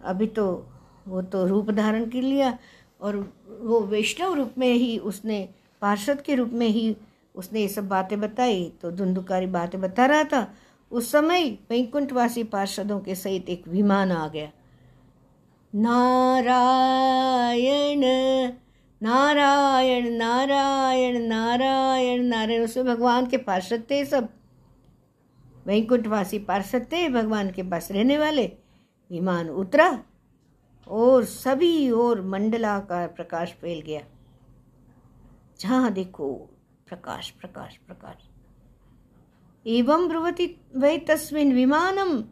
अभी 0.00 0.26
तो 0.26 0.68
वो 1.08 1.22
तो 1.22 1.46
रूप 1.46 1.70
धारण 1.70 2.04
कर 2.04 2.22
लिया 2.22 2.58
और 3.00 3.32
वो 3.60 3.80
वैष्णव 3.80 4.34
रूप 4.34 4.52
में 4.58 4.72
ही 4.72 4.98
उसने, 4.98 5.48
पार्षद 5.82 6.20
के 6.20 6.34
रूप 6.34 6.48
में 6.48 6.66
ही 6.66 6.96
उसने 7.34 7.60
ये 7.60 7.68
सब 7.68 7.88
बातें 7.88 8.20
बताई। 8.20 8.72
तो 8.82 8.90
धुंधुकारी 8.90 9.46
बातें 9.46 9.80
बता 9.80 10.06
रहा 10.06 10.24
था। 10.24 10.54
उस 10.90 11.12
समय 11.12 11.58
वैकुंठवासी 11.70 12.44
पार्षदों 12.44 13.00
के 13.00 13.14
सहित 13.14 13.48
एक 13.48 13.68
विमान 13.68 14.12
आ 14.12 14.28
गया। 14.28 14.50
नारायण 15.74 18.00
नारायण 19.02 20.10
नारायण 20.10 21.22
नारायण 21.22 22.22
नारायण 22.22 22.64
उसमें 22.64 22.86
भगवान 22.86 23.26
के 23.26 23.36
पार्षद 23.36 23.82
थे 23.90 24.04
सब। 24.04 24.28
वैकुंठवासी 25.66 26.38
पार्षद 26.38 26.86
थे, 26.92 27.08
भगवान 27.08 27.50
के 27.50 27.62
पास 27.62 27.92
रहने 27.92 28.18
वाले। 28.18 28.52
विमान 29.10 29.48
उतरा। 29.48 30.02
और 30.88 31.24
सभी 31.24 31.90
और 31.90 32.22
मंडलाकार 32.22 33.08
प्रकाश 33.08 33.52
फैल 33.52 33.80
गया। 33.80 34.00
जहाँ 35.60 35.92
देखो, 35.92 36.34
प्रकाश 36.86 37.30
प्रकाश 37.30 37.76
प्रकाश। 37.76 38.28
एवं 39.66 40.08
ब्रुवति 40.08 40.60
वै 40.76 40.98
तस्मिन् 40.98 41.52
विमानम् 41.52 42.22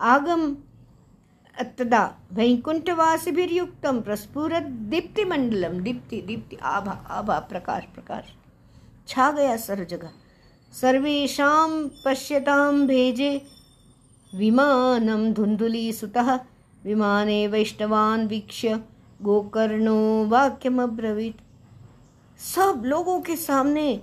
आगम 0.00 0.56
तदा 1.62 2.18
वैकुंठवासिभिर्युक्तं 2.32 4.00
प्रस्फुरत 4.00 4.62
दीप्ति 4.62 5.24
दीप्ति 5.24 6.22
दीप्ति 6.22 6.56
आभा 6.56 6.92
आभा, 6.92 7.38
प्रकाश 7.38 7.84
प्रकाश। 7.84 8.24
छा 9.08 9.32
गया 9.32 9.56
सर 9.56 9.84
जगह। 9.84 10.10
सर्वेषां 10.72 11.88
पश्यतां 12.04 12.86
भेजे 12.86 13.46
विमानं 14.34 15.32
धुंधुली 15.32 15.92
सुतः 15.92 16.40
विमाने 16.84 17.46
वैष्णवान् 17.46 18.28
वीक्ष्य 18.28 18.80
गोकर्णो 19.22 20.26
वाक्यमब्रवीत। 20.26 21.36
सब 22.38 22.82
लोगों 22.84 23.20
के 23.20 23.36
सामने 23.36 24.00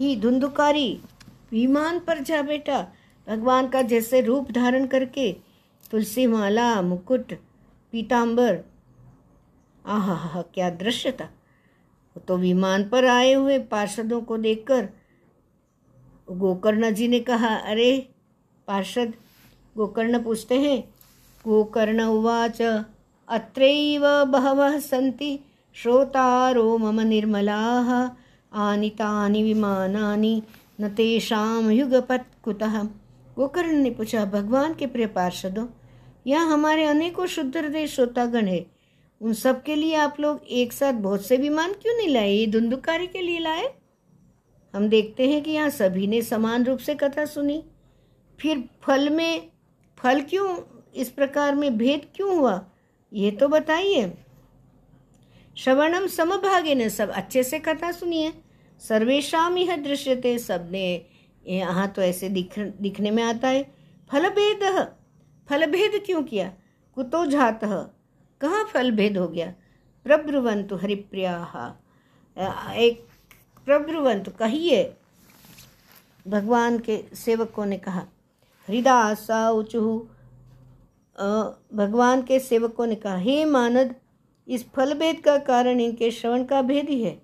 ही 0.00 0.16
धुंधुकारी 0.16 1.00
विमान 1.52 1.98
पर 1.98 2.18
जा 2.18 2.42
बेटा 2.42 2.88
भगवान 3.28 3.68
का 3.68 3.82
जैसे 3.82 4.20
रूप 4.20 4.50
धारण 4.50 4.86
करके 4.86 5.32
तुलसी 5.90 6.26
माला 6.26 6.82
मुकुट 6.82 7.32
पीताम्बर 7.92 8.64
आह 9.86 10.42
क्या 10.42 10.70
दृश्य 10.70 11.12
था। 11.12 11.24
वो 11.24 12.20
तो 12.20 12.36
विमान 12.36 12.88
पर 12.88 13.06
आए 13.06 13.32
हुए 13.32 13.58
पार्षदों 13.58 14.20
को 14.20 14.36
देखकर 14.38 14.88
गोकर्ण 16.30 16.90
जी 16.90 17.08
ने 17.08 17.20
कहा, 17.20 17.54
अरे, 17.54 18.08
पार्षद, 18.66 19.14
गोकर्ण 19.76 20.22
पूछते 20.24 20.60
हैं 20.60 20.91
गोकर्ण 21.46 22.02
उवाच 22.02 22.62
अत्रैव 23.28 24.24
बहवः 24.24 24.78
सन्ति 24.78 25.38
श्रोतारो 25.74 26.78
मम 26.78 27.00
निर्मलाः। 27.00 28.10
आनीतानि 28.52 29.42
विमानानि, 29.42 30.42
न 30.80 30.88
तेषाम 30.88 31.70
युगपत 31.70 32.26
कुतः 32.42 32.82
गोकर्ण 33.36 33.72
ने 33.72 33.90
पूछा, 33.90 34.24
भगवान 34.24 34.74
के 34.74 34.86
प्रिय 34.86 35.06
पार्षदों, 35.06 35.66
यहाँ 36.26 36.52
हमारे 36.52 36.84
अनेकों 36.84 37.26
शुद्ध 37.26 37.56
हृदय 37.56 37.86
श्रोतागण 37.86 38.46
है। 38.46 38.66
उन 39.20 39.32
सब 39.32 39.62
के 39.62 39.74
लिए 39.74 39.94
आप 39.94 40.20
लोग 40.20 40.40
एक 40.50 40.72
साथ 40.72 40.92
बहुत 40.92 41.26
से 41.26 41.36
विमान 41.36 41.72
क्यों 41.72 41.96
नहीं 41.96 42.08
लाए? 42.08 42.30
ये 42.30 42.46
धुंधुकारी 42.46 43.06
के 43.06 43.20
लिए 43.20 43.38
लाए? 43.38 43.74
हम 44.74 44.88
देखते 44.88 45.28
हैं 45.30 45.42
कि 45.42 45.50
यहाँ 45.50 45.70
सभी 45.70 46.06
ने 46.06 46.22
समान 46.22 46.64
रूप 46.64 46.78
से 46.78 46.94
कथा 46.94 47.24
सुनी। 47.24 47.64
फिर 48.40 48.68
फल 48.82 49.10
में, 49.10 49.50
फल 49.98 50.20
क्यों 50.20 50.48
इस 50.94 51.10
प्रकार 51.10 51.54
में 51.54 51.78
भेद 51.78 52.06
क्यों 52.16 52.36
हुआ? 52.36 52.64
ये 53.12 53.30
तो 53.30 53.48
बताइए। 53.48 54.14
श्रवणम 55.56 56.06
समभागे 56.06 56.74
ने 56.74 56.90
सब। 56.90 57.10
अच्छे 57.10 57.42
से 57.42 57.58
कथा 57.58 57.92
सुनिए। 57.92 58.32
सर्वेशम 58.80 59.54
यह 59.58 59.76
दृश्यते। 59.76 60.38
सबने 60.38 61.06
यहाँ 61.46 61.88
तो 61.88 62.02
ऐसे 62.02 62.28
दिख, 62.28 62.58
दिखने 62.58 63.10
में 63.10 63.22
आता 63.22 63.48
है। 63.48 63.74
फलभेद। 64.12 64.92
फलभेद 65.48 66.02
क्यों 66.06 66.22
किया? 66.22 66.52
कुतो 66.94 67.26
जात। 67.26 67.60
कहाँ 68.40 68.64
फलभेद 68.64 69.18
हो 69.18 69.28
गया? 69.28 69.54
प्रब्रुवंतु 70.04 70.76
हरिप्रिया। 70.76 71.76
एक 72.76 73.06
प्रब्रुवंतु 73.64 74.30
कहिए? 74.30 74.92
भगवान 76.28 76.78
के 76.78 77.04
सेवकों 77.14 77.66
ने 77.66 77.76
कहा, 77.76 78.00
हरिदास 78.68 79.30
ऊचु 79.30 80.08
भगवान 81.18 82.22
के 82.22 82.38
सेवकों 82.40 82.86
ने 82.86 82.94
कहा, 82.94 83.16
हे 83.16 83.44
मानद, 83.44 83.94
इस 84.48 84.64
फल 84.70 84.94
भेद 84.94 85.20
का 85.20 85.36
कारण 85.40 85.80
इनके 85.80 86.10
श्रवण 86.10 86.44
का 86.44 86.62
भेद 86.62 86.88
ही 86.88 87.02
है। 87.02 87.16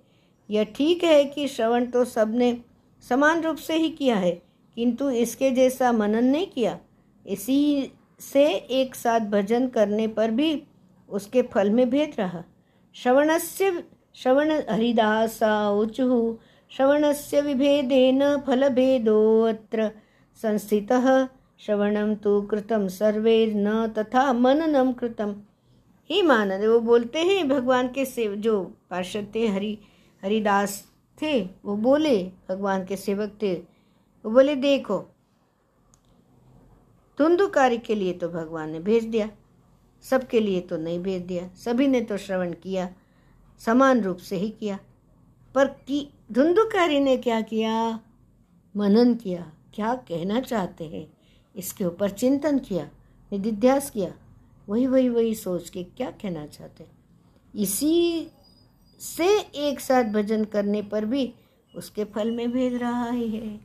यह 0.49 0.63
ठीक 0.75 1.03
है 1.03 1.23
कि 1.25 1.47
श्रवण 1.47 1.85
तो 1.85 2.03
सबने 2.05 2.55
समान 3.03 3.41
रूप 3.41 3.57
से 3.57 3.75
ही 3.75 3.89
किया 3.89 4.15
है, 4.15 4.31
किंतु 4.77 5.09
इसके 5.11 5.51
जैसा 5.51 5.91
मनन 5.91 6.25
नहीं 6.25 6.47
किया। 6.47 6.77
इसी 7.25 7.91
से 8.21 8.45
एक 8.53 8.95
साथ 8.95 9.19
भजन 9.29 9.67
करने 9.67 10.07
पर 10.09 10.31
भी 10.31 10.61
उसके 11.09 11.41
फल 11.43 11.69
में 11.69 11.89
भेद 11.89 12.13
रहा। 12.19 12.43
श्रवणस्य, 12.95 13.83
श्रवण 14.15 14.51
हरिदासा 14.69 15.69
ऊचु 15.71 16.37
श्रवणस्य 16.71 17.41
विभेदेन 17.41 18.21
फलभेदोऽत्र 18.47 19.89
संस्थितः 20.39 21.07
श्रवणम 21.59 22.13
तो 22.15 22.41
कृतम 22.41 22.87
सर्वैर्न 22.87 23.87
तथा 23.87 24.31
मननम 24.33 24.91
कृतम। 24.93 25.35
ही 26.09 26.21
मानद, 26.21 26.63
वो 26.65 26.79
बोलते 26.79 27.19
हैं 27.19 27.47
भगवान 27.49 27.87
के 27.87 28.05
सेव, 28.05 28.35
जो 28.35 28.63
पार्षद 28.89 29.31
थे, 29.35 29.47
हरि, 29.47 29.77
हरिदास 30.23 30.83
थे, 31.17 31.41
वो 31.65 31.75
बोले, 31.75 32.23
भगवान 32.49 32.85
के 32.85 32.95
सेवक 32.95 33.37
थे, 33.41 33.53
वो 34.25 34.31
बोले, 34.31 34.55
देखो 34.55 34.99
धुंधुकारी 37.17 37.77
के 37.77 37.95
लिए 37.95 38.13
तो 38.13 38.29
भगवान 38.29 38.69
ने 38.69 38.79
भेज 38.79 39.03
दिया, 39.03 39.29
सबके 40.05 40.39
लिए 40.39 40.61
तो 40.61 40.77
नहीं 40.77 40.99
भेज 40.99 41.21
दिया, 41.21 41.47
सभी 41.55 41.87
ने 41.87 42.01
तो 42.01 42.17
श्रवण 42.17 42.53
किया, 42.53 42.89
समान 43.61 44.01
रूप 44.01 44.17
से 44.17 44.35
ही 44.35 44.49
किया, 44.49 44.79
पर 45.55 45.67
की, 45.67 46.07
धुंधुकारी 46.31 46.99
ने 46.99 47.17
क्या 47.17 47.41
किया? 47.41 47.99
मनन 48.75 49.13
किया, 49.13 49.51
क्या 49.73 49.93
कहना 50.07 50.41
चाहते 50.41 50.83
हैं? 50.83 51.07
इसके 51.55 51.85
ऊपर 51.85 52.09
चिंतन 52.09 52.59
किया, 52.59 52.83
निधिध्यास 53.31 53.89
किया, 53.89 54.13
वही 54.67 54.87
वही 54.87 55.09
वही 55.09 55.35
सोच 55.35 55.69
के 55.69 55.83
क्या 55.83 56.09
कहना 56.11 56.45
चाहते 56.47 56.85
इसी 57.53 58.31
से 58.99 59.27
एक 59.39 59.79
साथ 59.79 60.03
भजन 60.03 60.43
करने 60.45 60.81
पर 60.81 61.05
भी 61.05 61.33
उसके 61.75 62.03
फल 62.05 62.31
में 62.31 62.51
भेद 62.51 62.73
रहा 62.73 63.09
ही 63.09 63.29
है। 63.29 63.59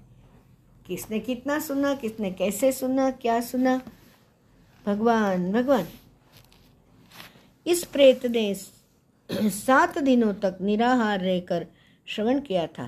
किसने 0.86 1.18
कितना 1.20 1.58
सुना, 1.58 1.94
किसने 1.94 2.30
कैसे 2.30 2.72
सुना, 2.72 3.10
क्या 3.10 3.40
सुना? 3.40 3.80
भगवान 4.86 5.52
भगवान। 5.52 5.86
इस 7.66 7.84
प्रेत 7.84 8.26
ने 8.26 8.54
सात 9.50 9.98
दिनों 9.98 10.32
तक 10.34 10.58
निराहार 10.60 11.20
रहकर 11.20 11.66
श्रवण 12.06 12.40
किया 12.40 12.66
था 12.66 12.86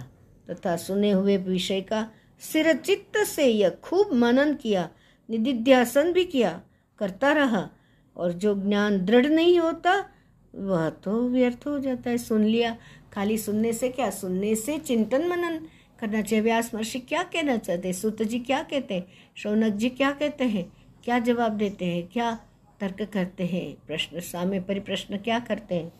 तथा 0.50 0.76
सुने 0.76 1.10
हुए 1.10 1.36
विषय 1.36 1.80
का 1.80 2.08
सिर 2.40 2.76
चित्त 2.76 3.18
से 3.18 3.46
यह 3.46 3.70
खूब 3.70 4.12
मनन 4.12 4.54
किया 4.54 4.90
निधिध्यासन 5.30 6.12
भी 6.12 6.24
किया, 6.24 6.62
करता 6.98 7.32
रहा, 7.32 7.70
और 8.16 8.32
जो 8.32 8.54
ज्ञान 8.54 9.04
दृढ़ 9.04 9.26
नहीं 9.26 9.58
होता, 9.58 10.10
वह 10.54 10.90
तो 10.90 11.28
व्यर्थ 11.28 11.66
हो 11.66 11.78
जाता 11.78 12.10
है। 12.10 12.18
सुन 12.18 12.44
लिया। 12.44 12.76
खाली 13.12 13.38
सुनने 13.38 13.72
से 13.72 13.88
क्या? 13.88 14.10
सुनने 14.10 14.54
से 14.54 14.78
चिंतन 14.78 15.28
मनन 15.28 15.66
करना 16.00 16.22
चाहिए। 16.22 16.42
व्यास 16.42 16.74
महर्षि 16.74 16.98
क्या 16.98 17.22
कहना 17.22 17.56
चाहते 17.56 17.88
हैं? 17.88 17.94
सूत 17.94 18.22
जी 18.22 18.38
क्या 18.38 18.62
कहते 18.62 18.94
हैं? 18.94 19.06
शौनक 19.36 19.72
जी 19.72 19.88
क्या 19.88 20.10
कहते 20.10 20.44
हैं? 20.44 20.72
क्या 21.04 21.18
जवाब 21.18 21.52
देते 21.52 21.84
हैं? 21.84 22.06
क्या 22.06 22.38
तर्क 22.80 23.02
करते 23.02 23.44
हैं? 23.44 23.76
प्रश्न, 23.86 24.20
साम्य 24.20 24.60
परिप्रश्न 24.60 25.16
क्या 25.16 25.38
करते 25.38 25.74
हैं? 25.74 25.92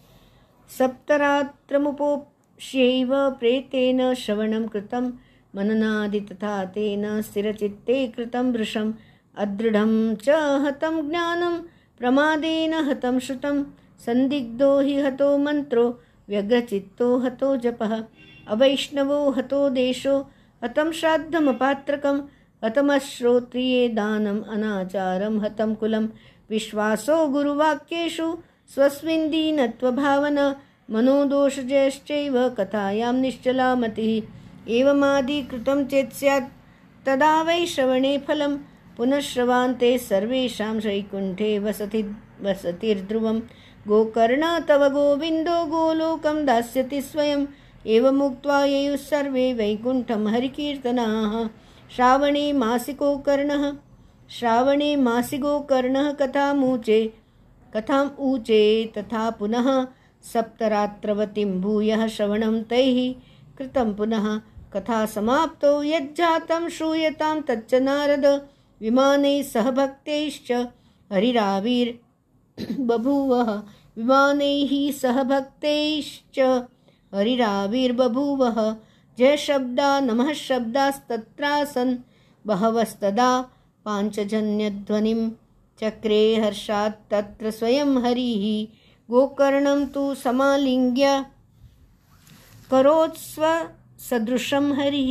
सप्तरात्रमुपोष्यैव 0.79 3.31
प्रेतेन 3.31 4.15
श्रवणं 4.15 4.69
कृतं 4.69 5.11
मननादि 5.57 6.21
तथा 6.21 6.65
तेन 6.65 7.23
स्थिरचित्ते 7.23 8.07
कृतं 8.07 8.53
वृषम्। 8.53 8.93
अदृढ़ं 9.39 10.15
च 10.15 10.29
हतं 10.67 11.09
ज्ञानं, 11.09 11.59
प्रमादेन 11.99 12.75
हतं 12.75 13.19
श्रुतं। 13.19 13.65
संदिग्धो 14.07 14.81
हि 14.81 15.01
हतो 15.01 15.39
मन्त्रो, 15.39 16.01
व्यग्रचित्तो 16.29 17.19
हतो 17.19 17.57
जपः। 17.57 18.05
अवैष्णवो 18.49 19.31
हतो 19.31 19.69
देशो, 19.69 20.31
हतं 20.65 20.93
श्राद्धमपात्रकं 20.93 22.21
हतमश्रोत्रिये 22.65 23.89
दानम् 23.89 24.45
अनाचारं 24.45 25.39
हतं 25.39 25.75
कुलं 25.75 26.07
विश्वासो 26.51 27.29
गुरुवाक्येषु 27.29 28.37
स्वस्मिन् 28.75 29.31
दीनत्वभावन 29.31 30.55
मनोदोषजयश्चैव 30.91 32.49
कथायां 32.49 33.15
निश्चला 33.15 33.75
मतिः 33.75 34.46
एवमादिकृतं 34.69 35.85
चेत् 35.85 36.13
स्यात्। 36.13 36.53
तदा 37.07 37.43
वै 37.43 37.67
श्रवणे 37.67 38.19
फलं 38.19 38.57
पुनश्रवान्ते 38.97 39.99
सर्वेषां 39.99 40.81
शैकुण्ठे 40.81 41.59
वसति 41.59 42.03
वसतिर्ध्रुवं 42.43 43.41
गोकर्ण 43.89 44.61
तव 44.61 44.89
गोविन्दो 44.89 45.65
गोलोकं 45.65 46.47
दास्यति 46.47 47.03
स्वयम्। 47.03 47.47
एवमुक्त्वा 47.87 48.65
ययुः 48.65 48.97
सर्वे 48.97 49.53
वैकुण्ठं 49.53 50.27
हरिकीर्तनाः। 50.27 51.49
श्रावणे 51.97 52.53
मासिको 52.53 53.17
कर्णः। 53.19 53.73
श्रावणे 54.31 54.97
मासिको 54.97 55.61
कर्णः 55.61 56.13
कथामूचे 56.13 57.13
कथाम् 57.77 58.11
ऊचे 58.19 58.93
तथा 58.99 59.31
पुनः 59.31 59.87
सप्तरात्रवतीं 60.33 61.61
भूयः 61.61 62.07
श्रवणं 62.07 62.63
तैः 62.63 62.99
कृतं 63.59 63.95
पुनः। 63.95 64.41
कथा 64.73 65.07
समाप्तौ 65.07 65.83
यज्जातं, 65.83 66.69
श्रूयतां 66.69 67.43
तच्च 67.43 67.75
नारद। 67.75 68.49
विमानैः 68.81 69.43
सह 69.43 69.71
भक्तैश्च 69.71 70.53
हरिराविर् 71.13 71.97
बभूवः। 72.81 73.63
विमानैः 73.97 74.93
सह 74.93 75.23
भक्तैश्च 75.23 76.39
हरिराविर्बभूवः 77.15 78.77
जयशब्दा 79.19 80.01
नमः 80.01 80.33
शब्दास्तत्रासन्। 80.33 81.97
बहवस्तदा 82.47 83.43
पाञ्चजन्यध्वनिं 83.85 85.31
चक्रे 85.81 86.37
हर्षात् 86.37 87.11
तत्र 87.11 87.51
स्वयं 87.51 88.03
हरिः। 88.03 88.77
गोकर्णं 89.11 89.87
तु 89.87 90.15
समालिङ्ग्य 90.15 91.27
करोत्स्वसदृशं 94.09 94.67
हरिः 94.79 95.09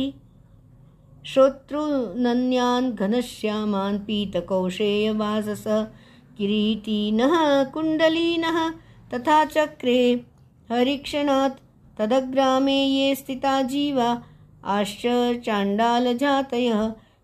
श्रोतृनन्यान् 1.30 2.90
घनश्यामान् 2.96 3.98
पीतकौशेयवासस 4.06 5.64
किरीटीनः 6.38 7.34
कुण्डलीनः 7.74 8.58
तथा 9.12 9.44
चक्रे 9.54 9.98
हरिक्षणात् 10.70 11.60
तदग्रामे 11.98 12.76
ये 12.84 13.14
स्थिता 13.14 13.60
जीवा 13.72 14.08
आश्च 14.76 15.02
चाण्डालजातयः 15.46 16.82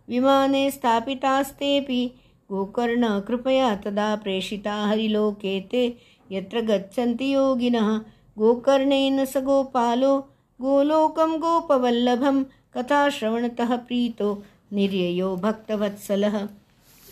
विमाने 0.08 0.70
स्थापितास्तेऽपि 0.70 2.04
गोकर्ण 2.50 3.18
कृपया 3.28 3.74
तदा 3.84 4.14
प्रेषिता 4.24 4.74
हरिलोके 4.86 5.58
ते 5.70 5.86
यत्र 6.30 6.60
गच्छन्ति 6.72 7.32
योगिनः 7.34 7.96
गोकर्णेन 8.38 9.24
स 9.24 9.42
गोपालो 9.46 10.12
गोलोकं 10.62 12.44
कथा 12.44 13.08
श्रवणतः 13.08 13.76
प्रीतो 13.76 14.44
निर्ययो 14.72 15.36
भक्तवत्सलः। 15.36 16.48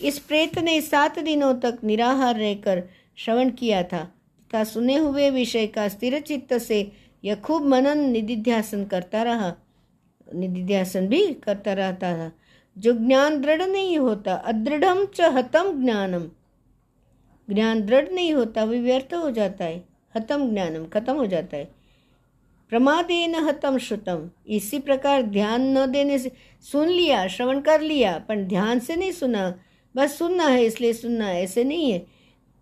इस 0.01 0.19
प्रेत 0.19 0.59
ने 0.59 0.81
सात 0.81 1.19
दिनों 1.19 1.55
तक 1.55 1.77
निराहार 1.83 2.35
रहकर 2.35 2.83
श्रवण 3.15 3.49
किया 3.49 3.83
था। 3.83 4.03
तथा 4.03 4.63
सुने 4.63 4.95
हुए 4.95 5.29
विषय 5.29 5.67
का 5.67 5.87
स्थिर 5.87 6.19
चित्त 6.19 6.57
से 6.57 6.91
यह 7.23 7.35
खूब 7.35 7.65
मनन 7.65 8.09
निधिध्यासन 8.09 8.83
करता 8.85 9.23
रहा। 9.23 9.53
निधिध्यासन 10.35 11.07
भी 11.07 11.33
करता 11.33 11.73
रहता 11.73 12.17
था। 12.17 12.31
जो 12.77 12.93
ज्ञान 12.93 13.41
दृढ़ 13.41 13.61
नहीं 13.61 13.97
होता, 13.97 14.33
अदृढ़ 14.33 15.05
च 15.05 15.21
हतम 15.21 15.83
ज्ञानम। 15.83 16.23
ज्ञान 17.53 17.81
दृढ़ 17.81 18.09
नहीं 18.09 18.33
होता, 18.33 18.63
वो 18.63 18.73
व्यर्थ 18.73 19.13
हो 19.13 19.31
जाता 19.31 19.65
है। 19.65 19.85
हतम 20.15 20.53
ज्ञानम 20.53 20.85
खत्म 20.85 21.13
हो 21.13 21.25
जाता 21.25 21.57
है। 21.57 21.80
प्रमादेन 22.71 23.35
हतम 23.35 23.77
श्रुतम। 23.77 24.29
इसी 24.47 24.79
प्रकार 24.79 25.21
ध्यान 25.21 25.61
न 25.77 25.85
देने 25.91 26.19
से 26.19 26.31
सुन 26.63 26.87
लिया, 26.87 27.27
श्रवण 27.27 27.59
कर 27.61 27.81
लिया, 27.81 28.17
पर 28.19 28.43
ध्यान 28.43 28.79
से 28.79 28.95
नहीं 28.95 29.11
सुना। 29.11 29.53
बस 29.95 30.17
सुनना 30.17 30.47
है, 30.47 30.63
इसलिए 30.65 30.93
सुनना 30.93 31.31
ऐसे 31.31 31.63
नहीं 31.63 31.91
है। 31.91 32.05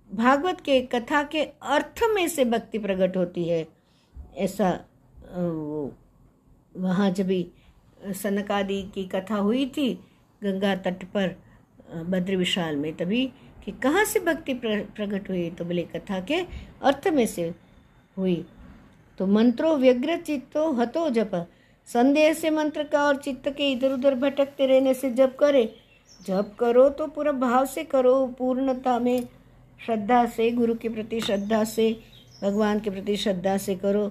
भागवत 0.10 0.62
के 0.62 0.80
कथा 0.82 1.22
के 1.24 1.44
अर्थ 1.44 2.04
में 2.14 2.28
से 2.28 2.46
भक्ति 2.46 2.80
प्रकट 2.80 3.18
होती 3.18 3.44
है। 3.50 3.66
ऐसा 4.38 4.72
वो 5.36 5.94
वहाँ 6.78 7.12
जब 7.12 7.30
सनकादि 8.14 8.82
की 8.96 9.06
कथा 9.06 9.36
हुई 9.36 9.66
थी, 9.68 9.94
गंगा 10.42 10.76
तट 10.76 11.04
पर 11.06 11.36
बद्र 11.94 12.36
विशाल 12.36 12.76
में, 12.76 12.96
तभी 12.98 13.26
कि 13.66 13.72
कहाँ 13.84 14.06
से 14.06 14.20
भक्ति 14.20 14.54
प्रकट 14.54 15.30
हुई? 15.30 15.50
तो 15.50 15.66
बोले, 15.66 15.84
कथा 15.96 16.20
के 16.22 16.46
अर्थ 16.82 17.08
में 17.08 17.26
से 17.28 17.54
हुई। 18.18 18.46
तो 19.20 19.26
मंत्रो 19.28 19.76
व्यग्र 19.76 20.16
चित्तो 20.18 20.72
हतो 20.72 21.10
जप। 21.10 21.32
संदेह 21.88 22.34
से 22.34 22.50
मंत्र 22.50 22.84
का 22.84 23.04
और 23.04 23.16
चित्त 23.16 23.50
के 23.50 23.72
इधर 23.72 23.92
उधर 23.92 24.16
भटकते 24.16 24.66
रहने 24.66 24.94
से 24.94 25.10
जप 25.12 25.36
करे। 25.40 25.76
जप 26.28 26.56
करो 26.60 26.90
तो 26.90 27.08
पूरा 27.08 27.32
भाव 27.32 27.66
से 27.66 27.84
करो, 27.84 28.28
पूर्णता 28.28 29.00
में 29.00 29.28
श्रद्धा 29.86 30.26
से, 30.26 30.52
गुरु 30.52 30.76
के 30.76 30.90
प्रति 30.90 31.22
श्रद्धा 31.22 31.64
से, 31.64 32.00
भगवान 32.44 32.80
के 32.80 32.90
प्रति 32.90 33.18
श्रद्धा 33.18 33.58
से 33.58 33.76
करो। 33.76 34.08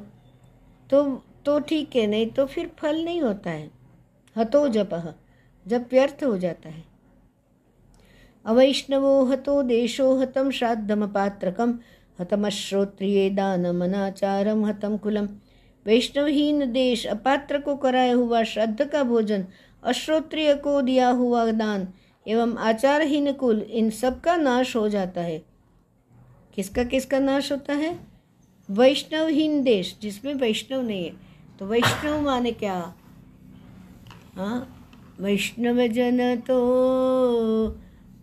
तो 0.90 1.22
तो 1.44 1.58
ठीक 1.60 1.96
है, 1.96 2.06
नहीं 2.06 2.26
तो 2.26 2.46
फिर 2.46 2.70
फल 2.78 3.04
नहीं 3.04 3.20
होता 3.22 3.50
है। 3.50 3.70
हतो 4.36 4.68
जप, 4.68 5.14
जब 5.66 5.86
व्यर्थ 5.90 6.24
हो 6.24 6.38
जाता 6.38 6.68
है। 6.68 6.84
अवैष्णवो 8.46 9.24
हतो 9.24 9.62
देशो 9.62 10.14
हतम 10.16 10.50
श्राद्धम 10.50 11.06
पात्रकम। 11.06 11.78
हतमश्रोत्रिय 12.20 13.30
दानमनाचारम 13.30 14.66
हतम 14.66 14.96
कुलम 14.96 15.28
वैष्णवहीन 15.86 16.72
देश, 16.72 17.06
अपात्र 17.06 17.58
को 17.58 17.76
कराया 17.76 18.14
हुआ 18.14 18.42
श्रद्ध 18.42 18.84
का 18.84 19.02
भोजन, 19.02 19.46
अश्रोत्रिय 19.84 20.54
को 20.54 20.82
दिया 20.82 21.08
हुआ 21.08 21.50
दान 21.50 21.88
एवं 22.28 22.56
आचारहीन 22.56 23.32
कुल, 23.32 23.62
इन 23.62 23.90
सब 23.90 24.20
का 24.20 24.36
नाश 24.36 24.76
हो 24.76 24.88
जाता 24.88 25.20
है। 25.20 25.44
किसका 26.54 26.84
किसका 26.84 27.18
नाश 27.18 27.52
होता 27.52 27.72
है? 27.72 27.98
वैष्णवहीन 28.70 29.62
देश, 29.62 29.98
जिसमें 30.02 30.34
वैष्णव 30.34 30.82
नहीं 30.82 31.04
है। 31.04 31.12
तो 31.58 31.66
वैष्णव 31.66 32.20
माने 32.20 32.52
क्या? 32.52 32.94
हाँ 34.36 34.74
वैष्णव 35.20 35.86
जन 35.86 36.36
तो 36.36 36.58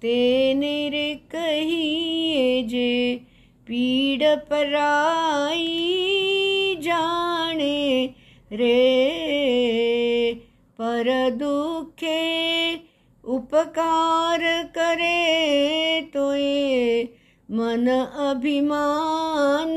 तेने 0.02 0.90
रे 0.90 1.16
कही 1.16 2.64
जे 2.64 3.22
पीड़ 3.68 4.36
पराई 4.50 5.62
जाने 6.82 8.06
रे, 8.52 10.34
पर 10.80 11.08
दुखे 11.30 12.76
उपकार 13.24 14.42
करे 14.78 16.02
तो 16.14 16.34
ये 16.36 17.04
मन 17.50 17.88
अभिमान 18.30 19.76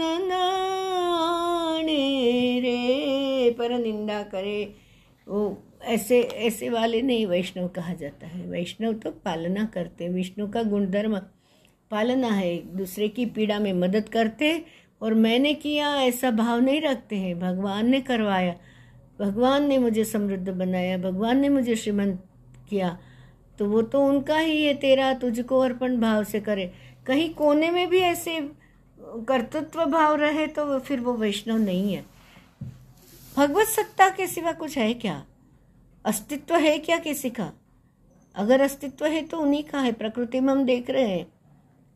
रे, 2.60 3.50
पर 3.58 3.70
निंदा 3.78 4.22
करे। 4.22 4.62
वो 5.26 5.40
ऐसे 5.84 6.20
ऐसे 6.20 6.68
वाले 6.70 7.00
नहीं 7.02 7.26
वैष्णव 7.26 7.68
कहा 7.68 7.92
जाता 7.94 8.26
है। 8.26 8.46
वैष्णव 8.50 8.92
तो 8.94 9.10
पालना 9.24 9.64
करते 9.64 10.08
विष्णु 10.08 10.46
का 10.48 10.62
गुणधर्म 10.62 11.18
पालना 11.90 12.28
है, 12.28 12.52
एक 12.54 12.66
दूसरे 12.76 13.08
की 13.08 13.26
पीड़ा 13.26 13.58
में 13.58 13.72
मदद 13.72 14.08
करते 14.08 14.64
और 15.00 15.14
मैंने 15.16 15.52
किया, 15.54 15.94
ऐसा 15.96 16.30
भाव 16.30 16.60
नहीं 16.60 16.80
रखते 16.80 17.16
हैं। 17.16 17.38
भगवान 17.40 17.88
ने 17.88 18.00
करवाया, 18.00 18.54
भगवान 19.20 19.66
ने 19.68 19.78
मुझे 19.78 20.04
समृद्ध 20.04 20.48
बनाया, 20.48 20.98
भगवान 20.98 21.38
ने 21.38 21.48
मुझे 21.48 21.76
श्रीमंत 21.76 22.22
किया 22.70 22.98
तो 23.58 23.66
वो 23.66 23.80
तो 23.82 24.00
उनका 24.06 24.36
ही 24.38 24.64
है, 24.64 24.74
तेरा 24.74 25.12
तुझको 25.14 25.58
अर्पण 25.60 25.96
भाव 26.00 26.24
से 26.24 26.40
करे। 26.40 26.70
कहीं 27.06 27.32
कोने 27.34 27.70
में 27.70 27.88
भी 27.88 28.00
ऐसे 28.00 28.38
कर्तृत्व 29.28 29.84
भाव 29.84 30.14
रहे 30.14 30.46
तो 30.46 30.78
फिर 30.78 31.00
वो 31.00 31.14
वैष्णव 31.14 31.58
नहीं 31.58 31.94
है। 31.94 32.04
भगवत 33.36 33.66
सत्ता 33.66 34.08
के 34.08 34.26
सिवा 34.26 34.52
कुछ 34.52 34.76
है 34.78 34.92
क्या? 34.94 35.22
अस्तित्व 36.04 36.56
है 36.56 36.78
क्या 36.78 36.98
किसी 36.98 37.30
का? 37.30 37.50
अगर 38.34 38.60
अस्तित्व 38.60 39.06
है 39.06 39.22
तो 39.22 39.38
उन्हीं 39.38 39.62
का 39.62 39.80
है, 39.80 39.92
प्रकृति 39.92 40.40
में 40.40 40.52
हम 40.52 40.64
देख 40.64 40.90
रहे 40.90 41.08
हैं। 41.08 41.26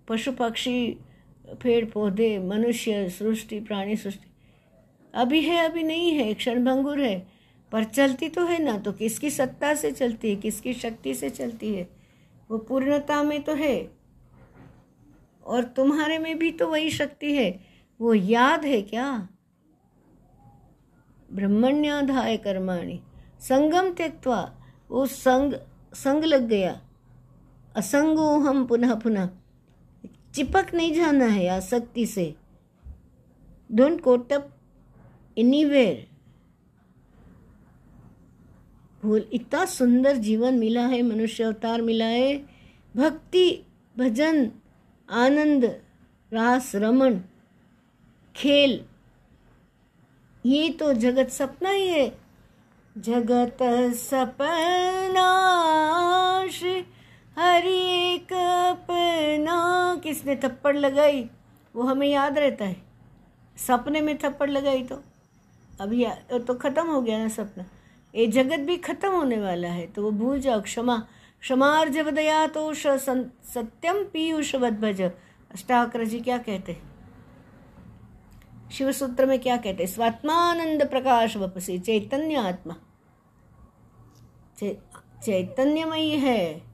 पशु 0.08 0.32
पक्षी 0.32 0.98
पेड़ 1.62 1.86
पौधे 1.86 2.38
मनुष्य, 2.38 3.10
सृष्टि, 3.10 3.60
प्राणी, 3.60 3.96
सृष्टि। 3.96 4.30
अभी 5.14 5.40
है, 5.40 5.64
अभी 5.64 5.82
नहीं 5.82 6.12
है 6.12 6.34
क्षण 6.34 6.64
भंगुर 6.64 7.00
है। 7.00 7.28
पर 7.72 7.84
चलती 7.84 8.28
तो 8.28 8.44
है 8.44 8.62
ना 8.62 8.78
तो 8.78 8.92
किसकी 8.92 9.30
सत्ता 9.30 9.74
से 9.74 9.92
चलती 9.92 10.30
है, 10.30 10.36
किसकी 10.36 10.72
शक्ति 10.72 11.14
से 11.14 11.30
चलती 11.30 11.74
है? 11.74 11.88
वो 12.50 12.58
पूर्णता 12.58 13.22
में 13.22 13.42
तो 13.42 13.54
है। 13.54 13.90
और 15.46 15.64
तुम्हारे 15.64 16.18
में 16.18 16.38
भी 16.38 16.50
तो 16.50 16.68
वही 16.68 16.90
शक्ति 16.90 17.34
है। 17.36 17.60
वो 18.00 18.14
याद 18.14 18.64
है 18.64 18.82
क्या? 18.82 19.28
ब्रह्मण्याधाय 21.32 22.36
कर्माणी। 22.36 23.00
संगम 23.40 23.92
त्यक्वा 23.92 24.54
वो 24.90 25.06
संग 25.06 25.54
संग 25.94 26.24
लग 26.24 26.48
गया। 26.48 26.80
असंगो 27.76 28.38
हम 28.38 28.66
पुनः 28.66 28.94
पुनः। 28.94 29.30
चिपक 30.34 30.74
नहीं 30.74 30.94
जाना 30.94 31.24
है 31.24 31.48
आसक्ति 31.48 32.06
से। 32.06 32.34
डोंट 33.72 34.00
कोट 34.00 34.20
कोटअप 34.20 34.48
एनीवेयर 35.38 36.06
भूल 39.02 39.28
इतना 39.32 39.64
सुंदर 39.64 40.16
जीवन 40.16 40.54
मिला 40.54 40.86
है, 40.86 41.02
मनुष्य 41.02 41.44
अवतार 41.44 41.82
मिला 41.82 42.04
है। 42.04 42.36
भक्ति, 42.96 43.66
भजन, 43.98 44.50
आनंद, 45.10 45.64
रास, 46.32 46.72
रमन, 46.74 47.20
खेल, 48.36 48.84
ये 50.46 50.68
तो 50.70 50.92
जगत 50.92 51.28
सपना 51.28 51.70
ही 51.70 51.88
है। 51.88 52.18
जगत 52.98 53.58
सपना 53.96 55.28
हरि 57.36 57.76
एक 58.06 58.32
अपना। 58.32 60.00
किसने 60.04 60.34
थप्पड़ 60.36 60.76
लगाई? 60.76 61.24
वो 61.74 61.82
हमें 61.82 62.06
याद 62.08 62.38
रहता 62.38 62.64
है। 62.64 62.76
सपने 63.56 64.00
में 64.00 64.16
थप्पड़ 64.18 64.48
लगाई 64.50 64.82
तो। 64.82 64.96
अभी 65.80 66.04
तो 66.38 66.54
ख़त्म 66.54 66.86
हो 66.86 67.00
गया 67.02 67.18
ना 67.18 67.28
सपना। 67.28 67.64
ये 68.14 68.26
जगत 68.26 68.60
भी 68.60 68.76
खत्म 68.78 69.10
होने 69.10 69.38
वाला 69.40 69.68
है 69.68 69.86
तो 69.86 70.02
वो 70.02 70.10
भूल 70.12 70.40
जाओ। 70.40 70.60
क्षमा 70.60 70.96
क्षमार्जव 71.42 72.10
दया 72.10 72.46
तो 72.46 72.72
सत्यम 72.74 74.02
पीयूष 74.04 74.54
भज। 74.56 75.00
अष्टाकर 75.02 76.04
जी 76.04 76.20
क्या 76.20 76.38
कहते 76.38 76.72
हैं? 76.72 76.90
शिव 78.70 78.92
सूत्र 78.92 79.26
में 79.26 79.38
क्या 79.38 79.56
कहते 79.56 79.84
हैं? 79.84 79.90
स्वात्मानंद 79.90 80.88
प्रकाश 80.90 81.36
वपसी 81.36 81.78
चैतन्य 81.78 82.34
आत्मा। 82.36 82.76
चैतन्यमयी 84.58 86.10
है। 86.18 86.71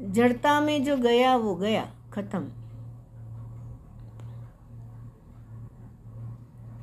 जड़ता 0.00 0.60
में 0.60 0.84
जो 0.84 0.96
गया, 0.96 1.36
वो 1.36 1.54
गया, 1.54 1.92
खत्म। 2.12 2.48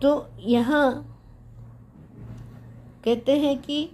तो 0.02 0.30
यहाँ 0.40 1.14
कहते 3.06 3.40
हैं 3.40 3.62
कि 3.62 3.90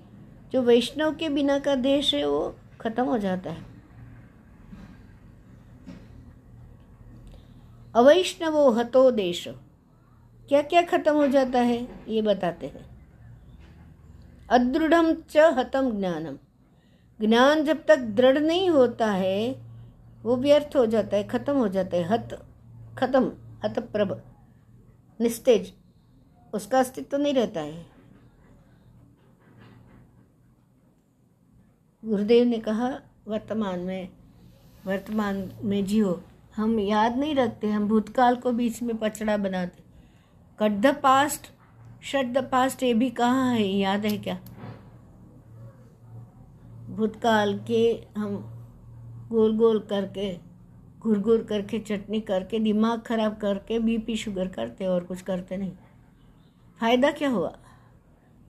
जो 0.52 0.62
वैष्णव 0.62 1.16
के 1.16 1.30
बिना 1.30 1.60
का 1.60 1.76
देश 1.76 2.14
है, 2.16 2.28
वो 2.28 2.56
खत्म 2.82 3.04
हो 3.04 3.18
जाता 3.18 3.52
है। 3.52 3.74
अवैष्णवो 7.96 8.72
हतो 8.72 9.12
देश। 9.12 9.48
क्या 10.50 10.62
क्या 10.62 10.82
खत्म 10.82 11.14
हो 11.14 11.28
जाता 11.28 11.60
है, 11.60 12.06
ये 12.08 12.22
बताते 12.22 12.68
हैं। 12.68 12.94
अदृढ़ 14.50 15.14
च 15.30 15.38
हतम 15.38 15.92
ज्ञानम। 16.00 16.38
ज्ञान 17.28 17.64
जब 17.66 17.86
तक 17.86 17.98
दृढ़ 17.98 18.38
नहीं 18.38 18.70
होता 18.70 19.12
है, 19.12 19.56
वो 20.24 20.36
व्यर्थ 20.36 20.76
हो 20.76 20.86
जाता 20.86 21.18
है, 21.18 21.24
खत्म 21.24 21.54
हो 21.54 21.68
जाता 21.68 21.98
है, 21.98 22.04
हत, 22.04 22.48
खत्म, 22.98 23.32
हत 23.66 23.80
प्रभ, 23.80 24.22
निस्तेज, 25.22 25.74
उसका 26.54 26.80
अस्तित्व 26.80 27.18
नहीं 27.18 27.34
रहता 27.34 27.62
है। 27.62 27.86
गुरुदेव 32.06 32.46
ने 32.46 32.58
कहा, 32.58 33.00
वर्तमान 33.28 33.80
में 33.80 34.10
वर्तमान 34.86 35.52
में 35.62 35.86
जियो, 35.86 36.24
हम 36.56 36.80
याद 36.80 37.18
नहीं 37.18 37.36
रखते, 37.36 37.68
हम 37.68 37.88
भूतकाल 37.88 38.36
को 38.36 38.52
बीच 38.52 38.82
में 38.84 38.98
पचड़ा 38.98 39.38
बनाते। 39.38 39.84
Cut 40.60 40.72
the 40.72 40.86
past, 40.86 41.42
shut 42.04 42.26
the 42.26 42.38
past, 42.38 42.84
ये 42.84 42.94
भी 42.94 43.10
कहाँ 43.10 43.54
है, 43.54 43.68
याद 43.68 44.06
है 44.06 44.18
क्या? 44.18 44.40
भूतकाल 46.94 47.60
के 47.60 48.04
हम 48.18 48.36
गोल 49.30 49.58
गोल 49.58 49.80
करके, 49.80 50.38
घुर 51.00 51.20
घुर 51.20 51.44
करके, 51.44 51.80
चटनी 51.80 52.22
करके, 52.22 52.60
दिमाग 52.60 53.02
खराब 53.02 53.38
करके 53.38 53.80
बीपी 53.80 54.16
शुगर 54.16 54.48
करते 54.48 54.86
और 54.86 55.04
कुछ 55.04 55.22
करते 55.22 55.58
नहीं। 55.58 55.72
फ़ायदा 56.80 57.12
क्या 57.12 57.30
हुआ? 57.30 57.58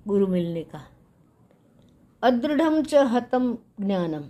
गुरु 0.08 0.26
मिलने 0.26 0.62
का। 0.62 0.88
अदृढ़ 2.22 2.82
च 2.82 2.94
हतम 2.94 3.58
ज्ञानम। 3.80 4.24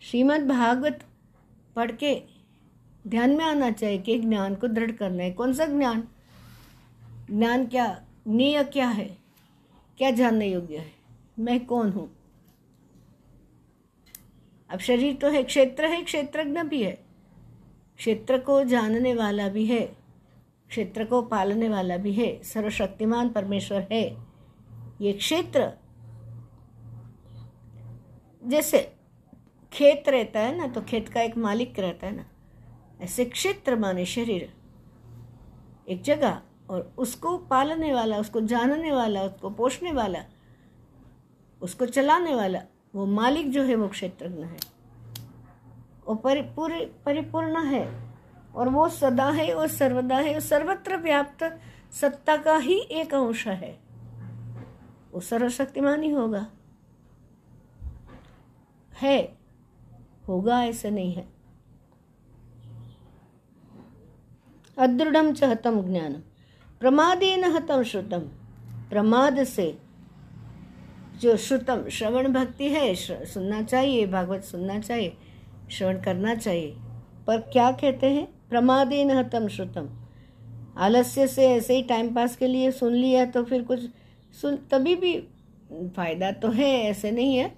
श्रीमद् 0.00 0.48
भागवत 0.48 1.04
पढ़ 1.76 1.92
के 1.92 2.22
ध्यान 3.08 3.30
में 3.30 3.44
आना 3.44 3.70
चाहिए 3.70 3.98
कि 3.98 4.18
ज्ञान 4.18 4.54
को 4.54 4.68
दृढ़ 4.68 4.90
करना 4.90 5.22
है। 5.22 5.30
कौन 5.30 5.52
सा 5.52 5.66
ज्ञान? 5.66 6.08
ज्ञान 7.30 7.66
क्या, 7.66 8.02
निय 8.28 8.64
क्या 8.64 8.88
है? 8.88 9.18
क्या 9.98 10.10
जानने 10.10 10.48
योग्य 10.48 10.76
है? 10.76 10.92
मैं 11.38 11.66
कौन 11.66 11.90
हूँ? 11.90 12.17
अब 14.70 14.78
शरीर 14.78 15.14
तो 15.14 15.28
है, 15.28 15.42
क्षेत्र 15.42 15.86
है, 15.86 16.02
क्षेत्रज्ञ 16.02 16.62
भी 16.62 16.82
है। 16.82 16.92
क्षेत्र 17.98 18.38
को 18.38 18.62
जानने 18.64 19.14
वाला 19.14 19.48
भी 19.48 19.64
है, 19.66 19.80
क्षेत्र 20.70 21.04
को 21.04 21.20
पालने 21.22 21.68
वाला 21.68 21.96
भी 21.96 22.12
है, 22.12 22.42
सर्वशक्तिमान 22.44 23.28
परमेश्वर 23.28 23.86
है। 23.92 24.04
ये 25.00 25.12
क्षेत्र, 25.12 25.70
जैसे 28.42 28.80
खेत 29.72 30.08
रहता 30.08 30.40
है 30.40 30.56
ना 30.56 30.66
तो 30.66 30.80
खेत 30.80 31.08
का 31.08 31.22
एक 31.22 31.36
मालिक 31.36 31.78
रहता 31.80 32.06
है 32.06 32.16
ना, 32.16 32.24
ऐसे 33.00 33.24
क्षेत्र 33.24 33.76
माने 33.76 34.04
शरीर। 34.06 34.52
एक 35.88 36.02
जगह 36.02 36.40
और 36.70 36.92
उसको 36.98 37.36
पालने 37.38 37.92
वाला, 37.94 38.18
उसको 38.18 38.40
जानने 38.40 38.92
वाला, 38.92 39.22
उसको 39.22 39.50
पोषने 39.50 39.92
वाला, 39.92 40.24
उसको 41.62 41.86
चलाने 41.86 42.34
वाला 42.34 42.62
वो 42.94 43.06
मालिक 43.06 43.50
जो 43.50 43.62
है 43.62 43.74
वो 43.74 43.88
क्षेत्रज्ञ 43.88 44.42
है। 44.42 44.56
वो 46.08 46.14
परिपूर्ण 46.14 46.84
परिपूर्ण 47.04 47.64
है 47.64 48.12
और 48.54 48.68
वो 48.68 48.88
सदा 48.88 49.30
है 49.30 49.54
और 49.54 49.68
सर्वदा 49.68 50.16
है। 50.16 50.34
वो 50.34 50.40
सर्वत्र 50.40 50.96
व्याप्त 50.96 51.60
सत्ता 51.92 52.36
का 52.36 52.56
ही 52.56 52.78
एक 52.78 53.14
अंश 53.14 53.48
है। 53.48 53.80
वो 55.12 55.20
सर्वशक्तिमान 55.20 56.02
ही 56.02 56.10
होगा। 56.10 56.46
है, 58.98 59.38
होगा 60.28 60.64
ऐसे 60.64 60.90
नहीं 60.90 61.12
है। 61.12 61.28
अदृढ़ 64.78 65.32
च 65.32 65.44
हतम 65.44 65.82
ज्ञानम 65.82 66.20
प्रमादेन 66.80 67.44
हतम 67.44 67.82
श्रुतम 67.82 68.20
प्रमाद 68.90 69.44
से 69.44 69.78
जो 71.20 71.36
श्रुतम 71.36 71.88
श्रवण 71.88 72.28
भक्ति 72.28 72.68
है 72.68 72.94
सुनना 72.94 73.62
चाहिए, 73.62 74.06
भागवत 74.06 74.44
सुनना 74.44 74.78
चाहिए, 74.80 75.12
श्रवण 75.70 76.00
करना 76.02 76.34
चाहिए। 76.34 76.74
पर 77.26 77.38
क्या 77.52 77.70
कहते 77.72 78.06
हैं? 78.06 78.26
प्रमादेन 78.50 79.10
हतम 79.10 79.48
श्रुतम। 79.48 79.88
आलस्य 80.78 81.26
से 81.26 81.48
ऐसे 81.48 81.74
ही 81.76 81.82
टाइम 81.82 82.14
पास 82.14 82.36
के 82.36 82.46
लिए 82.46 82.70
सुन 82.72 82.94
लिया 82.94 83.24
तो 83.26 83.42
फिर 83.44 83.62
कुछ 83.62 83.80
सुन, 84.34 84.56
तभी 84.70 84.94
भी 84.96 85.16
फ़ायदा 85.96 86.30
तो 86.32 86.48
है, 86.50 86.70
ऐसे 86.82 87.10
नहीं 87.10 87.36
है। 87.36 87.52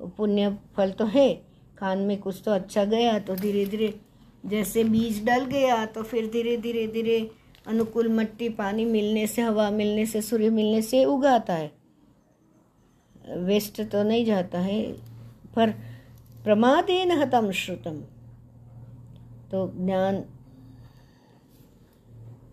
पुण्य 0.00 0.56
फल 0.76 0.90
तो 0.90 1.04
है। 1.06 1.32
कान 1.78 1.98
में 1.98 2.16
कुछ 2.18 2.42
तो 2.44 2.50
अच्छा 2.50 2.84
गया 2.84 3.18
तो 3.18 3.34
धीरे 3.36 3.64
धीरे 3.66 3.94
जैसे 4.46 4.84
बीज 4.84 5.24
डल 5.24 5.44
गया 5.46 5.84
तो 5.86 6.02
फिर 6.02 6.26
धीरे 6.26 6.56
धीरे 6.56 6.86
धीरे 6.86 7.18
अनुकूल 7.66 8.08
मट्टी 8.08 8.48
पानी 8.48 8.84
मिलने 8.84 9.26
से, 9.26 9.42
हवा 9.42 9.70
मिलने 9.70 10.06
से, 10.06 10.22
सूर्य 10.22 10.50
मिलने 10.50 10.82
से 10.82 11.04
उगाता 11.04 11.54
है। 11.54 11.79
वेस्ट 13.38 13.80
तो 13.82 14.02
नहीं 14.02 14.24
जाता 14.24 14.58
है, 14.58 14.82
पर 15.54 15.70
प्रमादेन 16.44 17.10
हतम 17.12 17.50
श्रुतम। 17.52 18.00
तो 19.50 19.66
ज्ञान 19.76 20.22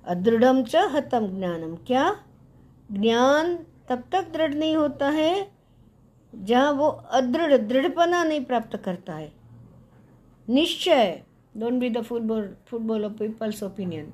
अदृढ़ 0.08 0.62
च 0.64 0.76
हतम 0.76 1.28
ज्ञानम। 1.38 1.76
क्या 1.88 2.06
ज्ञान 2.92 3.56
तब 3.90 4.04
तक 4.12 4.32
दृढ़ 4.34 4.54
नहीं 4.54 4.76
होता 4.76 5.10
है, 5.10 5.52
जहाँ 6.34 6.72
वो 6.72 6.88
अदृढ़, 6.88 7.58
दृढ़पना 7.58 8.24
नहीं 8.24 8.46
प्राप्त 8.46 8.76
करता 8.78 9.16
है? 9.16 9.32
निश्चय 10.48 11.22
don't 11.58 11.74
be 11.74 11.90
the 11.90 12.02
football 12.02 12.56
football 12.68 13.06
of 13.06 13.14
people's 13.14 13.64
opinion 13.64 14.14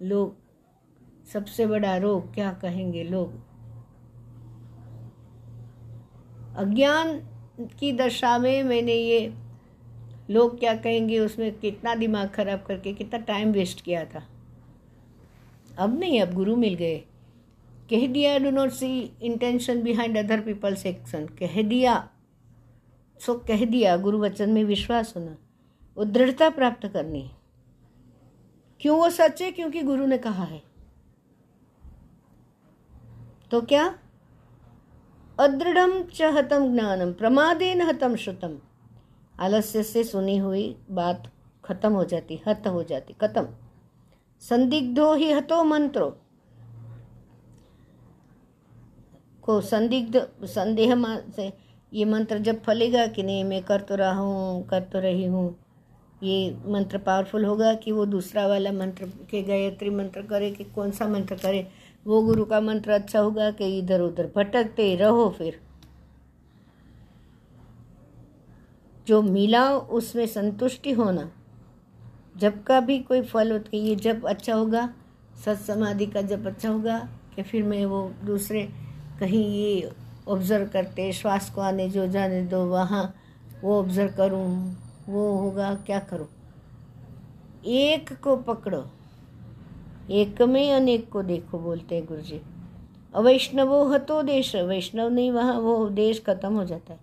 लोग, 0.00 0.36
सबसे 1.32 1.66
बड़ा 1.66 1.96
रोग 1.96 2.34
क्या 2.34 2.52
कहेंगे 2.52 3.04
लोग? 3.04 3.47
अज्ञान 6.58 7.18
की 7.80 7.92
दशा 7.92 8.38
में 8.38 8.62
मैंने 8.62 8.94
ये 8.94 9.34
लोग 10.30 10.58
क्या 10.58 10.74
कहेंगे, 10.74 11.18
उसमें 11.18 11.58
कितना 11.58 11.94
दिमाग 11.94 12.28
खराब 12.28 12.62
करके 12.62 12.92
कितना 12.92 13.18
टाइम 13.18 13.52
वेस्ट 13.52 13.80
किया 13.80 14.04
था। 14.04 14.28
अब 15.78 15.98
नहीं, 15.98 16.20
अब 16.20 16.32
गुरु 16.34 16.56
मिल 16.56 16.74
गए। 16.74 16.98
कह 17.90 18.06
दिया 18.06 18.38
do 18.38 18.50
not 18.50 18.70
see 18.70 19.12
intention 19.22 19.82
behind 19.82 20.18
other 20.18 20.40
people's 20.40 20.86
action 20.86 21.26
कह 21.26 21.62
दिया। 21.62 22.10
सो 23.20 23.34
कह 23.34 23.64
दिया 23.64 23.96
गुरु 23.96 24.18
वचन 24.18 24.50
में 24.50 24.64
विश्वास 24.64 25.12
होना 25.16 25.36
वो 25.96 26.04
दृढ़ता 26.04 26.50
प्राप्त 26.50 26.86
करनी। 26.86 27.30
क्यों 28.80 28.98
वो 28.98 29.10
सच 29.10 29.42
है? 29.42 29.50
क्योंकि 29.50 29.82
गुरु 29.82 30.06
ने 30.06 30.18
कहा 30.18 30.44
है। 30.44 30.62
तो 33.50 33.60
क्या? 33.60 33.98
अदृढ़ 35.38 36.02
च 36.14 36.22
हतम 36.22 36.72
ज्ञानम 36.72 37.12
प्रमादेन 37.12 37.82
हतम 37.82 38.16
श्रुतम। 38.16 38.58
आलस्य 39.40 39.82
से 39.82 40.04
सुनी 40.04 40.36
हुई 40.38 40.76
बात 40.90 41.30
खत्म 41.64 41.92
हो 41.92 42.04
जाती, 42.04 42.40
हत 42.48 42.66
हो 42.66 42.82
जाती, 42.82 43.12
खत्म। 43.12 43.46
संदिग्धो 44.40 45.14
ही 45.14 45.32
हतो 45.32 45.64
मंत्रो। 45.64 46.16
को 49.42 49.60
संदिग्ध, 49.60 50.28
संदेह 50.44 50.94
से 51.36 51.52
ये 51.92 52.04
मंत्र 52.04 52.38
जब 52.38 52.62
फलेगा 52.62 53.06
कि 53.06 53.22
नहीं, 53.22 53.44
मैं 53.44 53.62
कर 53.62 53.80
तो 53.80 53.94
रहा 53.94 54.12
हूँ, 54.12 54.66
कर 54.66 54.80
तो 54.82 54.98
रही 54.98 55.24
हूँ। 55.24 55.56
ये 56.22 56.56
मंत्र 56.66 56.98
पावरफुल 56.98 57.44
होगा 57.44 57.74
कि 57.74 57.92
वो 57.92 58.06
दूसरा 58.06 58.46
वाला 58.46 58.72
मंत्र 58.72 59.04
के 59.30 59.42
गायत्री 59.42 59.90
मंत्र 59.90 60.22
करे 60.22 60.50
कि 60.50 60.64
कौन 60.64 60.90
सा 60.90 61.08
मंत्र 61.08 61.34
करे? 61.34 61.68
वो 62.06 62.22
गुरु 62.22 62.44
का 62.44 62.60
मंत्र 62.60 62.90
अच्छा 62.90 63.20
होगा 63.20 63.50
कि 63.50 63.78
इधर 63.78 64.00
उधर 64.00 64.32
भटकते 64.36 64.96
रहो 64.96 65.30
फिर। 65.30 65.60
जो 69.06 69.22
मिला 69.22 69.72
उसमें 69.76 70.26
संतुष्टि 70.26 70.92
होना। 70.92 71.30
जब 72.36 72.62
का 72.62 72.80
भी 72.80 72.98
कोई 72.98 73.22
फल 73.22 73.52
होता 73.52 73.76
ये 73.76 73.94
जब 73.96 74.26
अच्छा 74.26 74.54
होगा, 74.54 74.94
सत 75.44 75.56
समाधि 75.56 76.06
का 76.06 76.22
जब 76.22 76.46
अच्छा 76.46 76.68
होगा, 76.68 77.08
कि 77.36 77.42
फिर 77.42 77.62
मैं 77.62 77.86
वो 77.86 78.12
दूसरे 78.24 78.68
कहीं 79.20 79.50
ये 79.50 79.92
ऑब्ज़र्व 80.28 80.66
करते, 80.66 81.12
श्वास 81.12 81.50
को 81.50 81.60
आने, 81.60 81.88
जो 81.88 82.06
जाने 82.06 82.42
दो, 82.42 82.64
वहाँ 82.66 83.14
वो 83.62 83.78
ऑब्ज़र्व 83.78 84.12
करूँ, 84.16 84.76
वो 85.08 85.36
होगा, 85.38 85.74
क्या 85.74 85.98
करो? 85.98 86.28
एक 87.66 88.20
को 88.20 88.36
पकड़ो। 88.36 88.90
एक 90.10 90.42
में 90.42 90.72
अनेक 90.72 91.08
को 91.10 91.22
देखो 91.22 91.58
बोलते 91.58 91.94
हैं 91.94 92.04
गुरु 92.06 92.20
जी 92.20 92.40
अवैष्णवो 93.14 93.84
हतो 93.84 94.22
देश, 94.22 94.54
वैष्णव 94.56 95.08
नहीं 95.08 95.30
वहाँ, 95.30 95.54
वो 95.54 95.88
देश 95.90 96.22
खत्म 96.26 96.54
हो 96.54 96.64
जाता 96.64 96.92
है। 96.92 96.98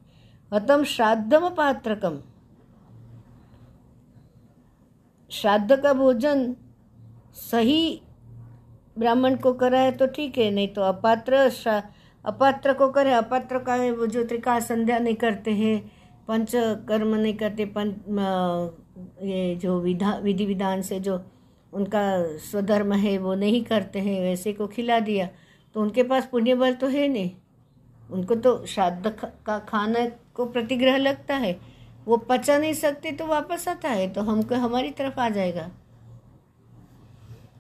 हतम 0.52 0.84
श्राद्धम 0.86 1.50
पात्रकम। 1.50 2.20
श्राद्ध 5.32 5.76
का 5.76 5.94
भोजन 5.94 6.56
सही 7.36 8.02
ब्राह्मण 9.00 9.36
को 9.36 9.54
कराए 9.54 9.92
तो 9.92 10.08
ठीक 10.08 10.38
है, 10.38 10.50
नहीं 10.52 10.68
तो 10.68 10.82
अपात्र 10.84 11.52
अपात्र 12.26 12.74
को 12.74 12.90
करे, 12.90 13.12
अपात्र 13.14 13.60
का 13.60 13.76
वो 13.92 14.06
जो 14.08 14.24
त्रिका 14.24 14.60
संध्या 14.62 15.00
नहीं 15.00 15.16
करते 15.16 15.52
हैं 15.54 15.80
पंच 16.28 16.52
कर्म 16.56 17.16
नहीं 17.16 17.34
करते 17.34 17.66
पंच 17.68 17.96
ये 19.24 19.56
जो 19.56 19.80
विधा, 19.80 20.16
विधि 20.18 20.46
विधान 20.46 20.82
से 20.82 21.00
जो 21.00 21.18
उनका 21.74 22.02
स्वधर्म 22.40 22.94
है, 22.94 23.18
वो 23.18 23.34
नहीं 23.36 23.64
करते 23.64 24.00
हैं, 24.00 24.22
वैसे 24.22 24.54
को 24.54 24.68
खिला 24.68 25.00
दिया। 25.00 25.28
तो 25.76 25.82
उनके 25.82 26.04
पास 26.04 26.26
पुण्य 26.26 26.56
बल 26.56 26.74
तो 26.74 26.88
है 26.88 27.08
नहीं। 27.08 27.32
उनको 28.12 28.36
तो 28.36 28.66
श्राद्ध 28.66 29.08
का 29.46 29.58
खाना 29.60 30.06
को 30.34 30.46
प्रतिग्रह 30.46 30.98
लगता 30.98 31.36
है। 31.36 31.60
वो 32.06 32.18
पचा 32.18 32.58
नहीं 32.58 32.74
सकते 32.74 33.12
तो 33.12 33.26
वापस 33.26 33.68
आता 33.68 33.90
है 33.90 34.08
तो 34.10 34.22
हमको, 34.22 34.56
हमारी 34.56 34.92
तरफ़ 34.92 35.20
आ 35.20 35.30
जाएगा। 35.30 35.70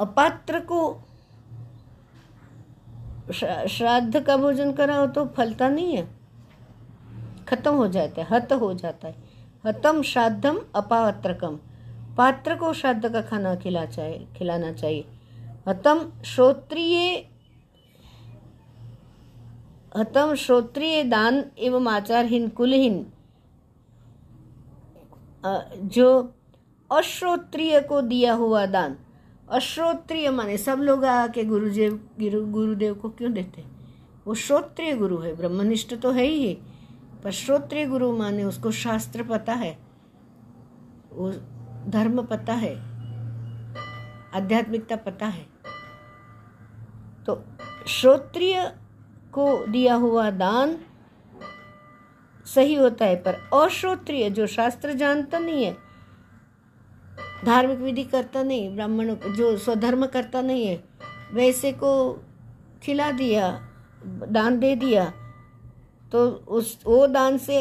अपात्र 0.02 0.60
को 0.62 1.02
श्राद्ध 3.68 4.24
का 4.24 4.38
भोजन 4.38 4.72
कराओ 4.72 5.08
तो 5.08 5.26
फलता 5.28 5.70
नहीं 5.70 5.96
है। 5.98 6.08
खत्म 7.48 7.74
हो 7.74 7.88
जाता 7.88 8.22
है, 8.22 8.28
हत 8.32 8.54
हो 8.54 8.74
जाता 8.74 9.08
है। 9.08 9.16
हतम 9.66 10.02
श्राद्धम 10.02 10.60
अपात्रकम। 10.76 11.60
पात्र 12.18 12.56
को 12.56 12.74
श्राद्ध 12.74 13.12
का 13.14 13.22
खाना 13.22 13.56
खिला 13.56 13.86
चाहिए 13.86 14.28
खिलाना 14.38 14.72
चाहिए। 14.74 15.06
हतम 15.68 16.12
श्रोत्रिय 16.26 17.28
हतम 19.98 20.34
श्रोत्रिय 20.36 21.04
दान 21.04 21.44
एवं 21.58 21.88
आचारहीन 21.88 22.48
कुलहीन 22.50 23.06
जो 25.88 26.08
अश्रोत्रिय 26.92 27.80
को 27.82 28.02
दिया 28.02 28.34
हुआ 28.34 28.66
दान। 28.66 28.96
अश्रोत्रिय 29.50 30.30
माने 30.30 30.58
सब 30.58 30.80
लोग 30.80 31.06
आके 31.06 31.44
गुरुदेव, 31.44 31.94
गुरु, 32.20 32.46
गुरुदेव 32.46 32.94
को 32.94 33.10
क्यों 33.10 33.32
देते 33.34 33.64
वो 34.28 34.34
श्रोत्रिय 34.36 34.96
गुरु 34.96 35.18
है, 35.18 35.36
ब्रह्मनिष्ठ 35.36 35.94
तो 35.96 36.12
है 36.12 36.24
ही। 36.24 36.54
पर 37.24 37.32
श्रोत्रिय 37.32 37.86
गुरु 37.86 38.12
माने 38.18 38.44
उसको 38.44 38.72
शास्त्र 38.72 39.24
पता 39.24 39.54
है। 39.54 39.78
धर्म 41.88 42.22
पता 42.24 42.54
है, 42.54 42.76
आध्यात्मिकता 44.36 44.96
पता 44.96 45.26
है। 45.26 45.46
तो 47.26 47.44
श्रोत्रिय 47.88 48.72
को 49.34 49.66
दिया 49.68 49.96
हुआ 49.96 50.30
दान 50.32 50.78
सही 52.46 52.76
होता 52.76 53.06
है, 53.06 53.16
पर 53.16 53.34
अश्रोत्रिय 53.56 54.30
जो 54.30 54.48
शास्त्र 54.48 54.94
जानता 54.94 55.40
नहीं 55.40 55.66
है, 55.66 55.76
धार्मिक 57.46 57.80
विधि 57.80 58.04
करता 58.04 58.44
नहीं, 58.44 58.74
ब्राह्मण 58.76 59.14
जो 59.36 59.56
स्वधर्म 59.58 60.06
करता 60.06 60.42
नहीं 60.42 60.66
है, 60.68 60.84
वैसे 61.34 61.72
को 61.74 61.92
खिला 62.84 63.12
दिया, 63.12 63.50
दान 64.06 64.60
दे 64.60 64.76
दिया 64.76 65.06
तो 66.12 66.26
उस, 66.28 66.80
वो 66.86 67.06
दान 67.08 67.38
से 67.38 67.60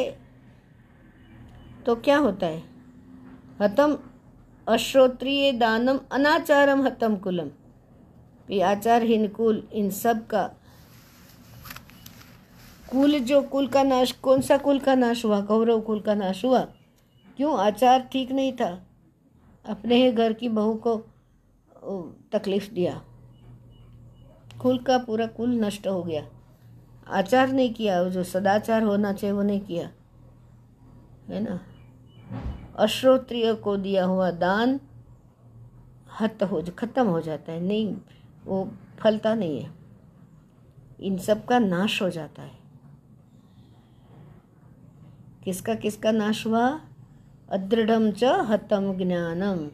तो 1.87 1.95
क्या 1.97 2.19
होता 2.19 2.47
है? 2.47 2.63
हतम 3.63 3.97
अश्रोत्रिय 4.69 5.53
दानम, 5.53 5.99
अनाचारम 6.13 6.83
हतम 6.83 7.17
कुलम। 7.17 7.51
ये 8.51 8.61
आचारहीन 8.63 9.29
कुल, 9.29 9.69
इन 9.73 9.91
सब 9.91 10.27
का 10.27 10.43
कुल 12.91 13.19
जो 13.19 13.43
कुल 13.43 13.67
का 13.67 13.83
नाश, 13.83 14.13
कौन 14.13 14.41
सा 14.41 14.57
कुल 14.57 14.79
का 14.79 14.95
नाश 14.95 15.25
हुआ? 15.25 15.41
कौरव 15.41 15.81
कुल 15.81 16.01
का 16.01 16.15
नाश 16.15 16.45
हुआ? 16.45 16.61
क्यों? 17.37 17.59
आचार 17.59 18.01
ठीक 18.01 18.33
नहीं 18.33 18.53
था। 18.53 18.87
अपने 19.69 19.95
ही 19.95 20.13
घर 20.13 20.33
की 20.33 20.49
बहू 20.49 20.75
को 20.75 20.97
तकलीफ़ 22.33 22.73
दिया। 22.73 23.03
कुल 24.63 24.79
का 24.79 24.99
पूरा 24.99 25.27
कुल 25.27 25.51
नष्ट 25.51 25.87
हो 25.87 26.03
गया। 26.03 26.27
आचार 27.09 27.53
नहीं 27.53 27.75
किया 27.75 28.05
जो 28.09 28.25
सदाचार 28.25 28.83
होना 28.83 29.13
चाहिए, 29.13 29.37
वो 29.37 29.43
नहीं 29.43 29.61
किया। 29.61 29.91
है 31.29 31.41
ना? 31.41 31.61
अश्रोत्रिय 32.79 33.55
को 33.55 33.77
दिया 33.77 34.05
हुआ 34.05 34.31
दान 34.31 34.81
हत 36.21 36.43
हो, 36.43 36.63
खत्म 36.79 37.07
हो 37.07 37.21
जाता 37.21 37.53
है। 37.53 37.61
नहीं, 37.61 37.97
वो 38.45 38.73
फलता 38.99 39.35
नहीं 39.35 39.63
है। 39.63 39.71
इन 41.01 41.19
सब 41.19 41.45
का 41.45 41.59
नाश 41.59 42.03
हो 42.03 42.11
जाता 42.11 42.43
है। 42.43 42.59
किसका 45.45 45.75
किसका 45.75 46.11
नाश 46.11 46.47
हुआ? 46.47 46.81
अदृढ़ 47.51 48.13
च 48.13 48.25
हतम 48.25 48.99
ज्ञानम 48.99 49.71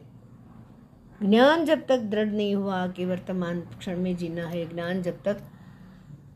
ज्ञान 1.29 1.65
जब 1.65 1.87
तक 1.87 1.99
दृढ़ 1.99 2.27
नहीं 2.27 2.55
हुआ, 2.55 2.87
कि 2.87 3.05
वर्तमान 3.05 3.61
क्षण 3.61 3.97
में 3.97 4.17
जीना 4.17 4.47
है, 4.47 4.73
ज्ञान 4.73 5.01
जब 5.01 5.23
तक 5.23 5.41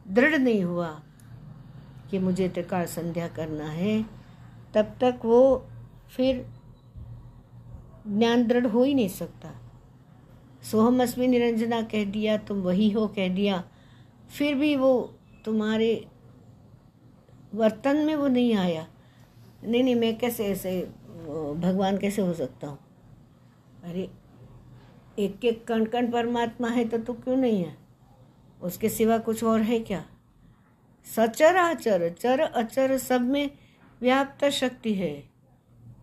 दृढ़ 0.07 0.38
नहीं 0.38 0.63
हुआ, 0.63 0.99
कि 2.11 2.20
मुझे 2.20 2.49
त्रिकाल 2.49 2.86
संध्या 2.86 3.28
करना 3.28 3.66
है, 3.66 4.05
तब 4.74 4.86
तक 5.01 5.20
वो 5.26 5.68
फिर 6.10 6.45
ज्ञान 8.08 8.47
दृढ़ 8.47 8.66
हो 8.66 8.84
ही 8.84 8.93
नहीं 8.93 9.10
सकता। 9.10 9.62
सोहम 10.72 11.03
अस्मी 11.03 11.28
निरंजना 11.28 11.82
कह 11.82 12.06
दिया, 12.06 12.38
तुम 12.38 12.58
वही 12.58 12.89
हो, 12.89 13.08
कह 13.08 13.36
दिया। 13.36 13.64
फिर 14.38 14.56
भी 14.56 14.76
वो 14.76 15.14
तुम्हारे 15.45 16.08
वर्तन 17.53 17.97
में 17.97 18.16
वो 18.16 18.28
नहीं 18.28 18.56
आया। 18.56 18.88
नहीं 19.64 19.84
नहीं, 19.84 19.95
मैं 19.95 20.18
कैसे 20.18 20.45
ऐसे 20.45 20.82
भगवान 21.60 21.97
कैसे 21.97 22.22
हो 22.22 22.34
सकता 22.34 22.68
हूँ? 22.68 22.78
अरे 23.84 24.10
एक 25.20 25.45
एक 25.45 25.68
कण 25.68 25.86
कण 25.86 26.12
परमात्मा 26.12 26.68
है 26.68 26.88
तो 26.88 26.97
तू 26.97 27.14
क्यों 27.14 27.36
नहीं 27.36 27.64
है? 27.64 27.78
उसके 28.62 28.89
सिवा 28.89 29.18
कुछ 29.18 29.43
और 29.43 29.62
है 29.62 29.80
क्या? 29.80 30.06
सचर 31.16 31.56
आचर 31.56 32.10
चर 32.10 32.39
अचर 32.39 32.97
सब 32.97 33.22
में 33.22 33.49
व्याप्त 34.01 34.45
शक्ति 34.45 34.93
है। 34.93 35.35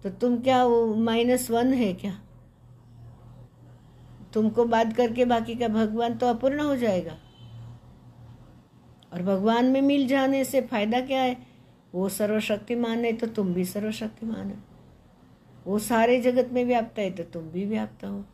तो 0.04 0.10
तुम 0.10 0.40
क्या 0.40 0.64
वो 0.64 0.94
माइनस 0.94 1.50
वन 1.50 1.72
है 1.74 1.92
क्या? 1.94 2.18
तुमको 4.34 4.64
बात 4.64 4.92
करके 4.92 5.24
बाकी 5.24 5.54
का 5.54 5.68
भगवान 5.68 6.16
तो 6.18 6.26
अपूर्ण 6.26 6.60
हो 6.60 6.76
जाएगा। 6.76 7.16
और 9.12 9.22
भगवान 9.22 9.66
में 9.66 9.80
मिल 9.82 10.06
जाने 10.06 10.44
से 10.44 10.60
फ़ायदा 10.60 11.00
क्या 11.00 11.22
है? 11.22 11.36
वो 11.94 12.08
सर्वशक्तिमान 12.08 13.04
है 13.04 13.12
तो 13.12 13.26
तुम 13.26 13.52
भी 13.54 13.64
सर्वशक्तिमान 13.64 14.50
है। 14.50 14.58
वो 15.66 15.78
सारे 15.78 16.20
जगत 16.20 16.50
में 16.52 16.64
व्याप्त 16.64 16.98
है 16.98 17.10
तो 17.10 17.22
तुम 17.22 17.42
भी 17.42 17.64
व्याप्त 17.64 18.04
हो। 18.04 18.24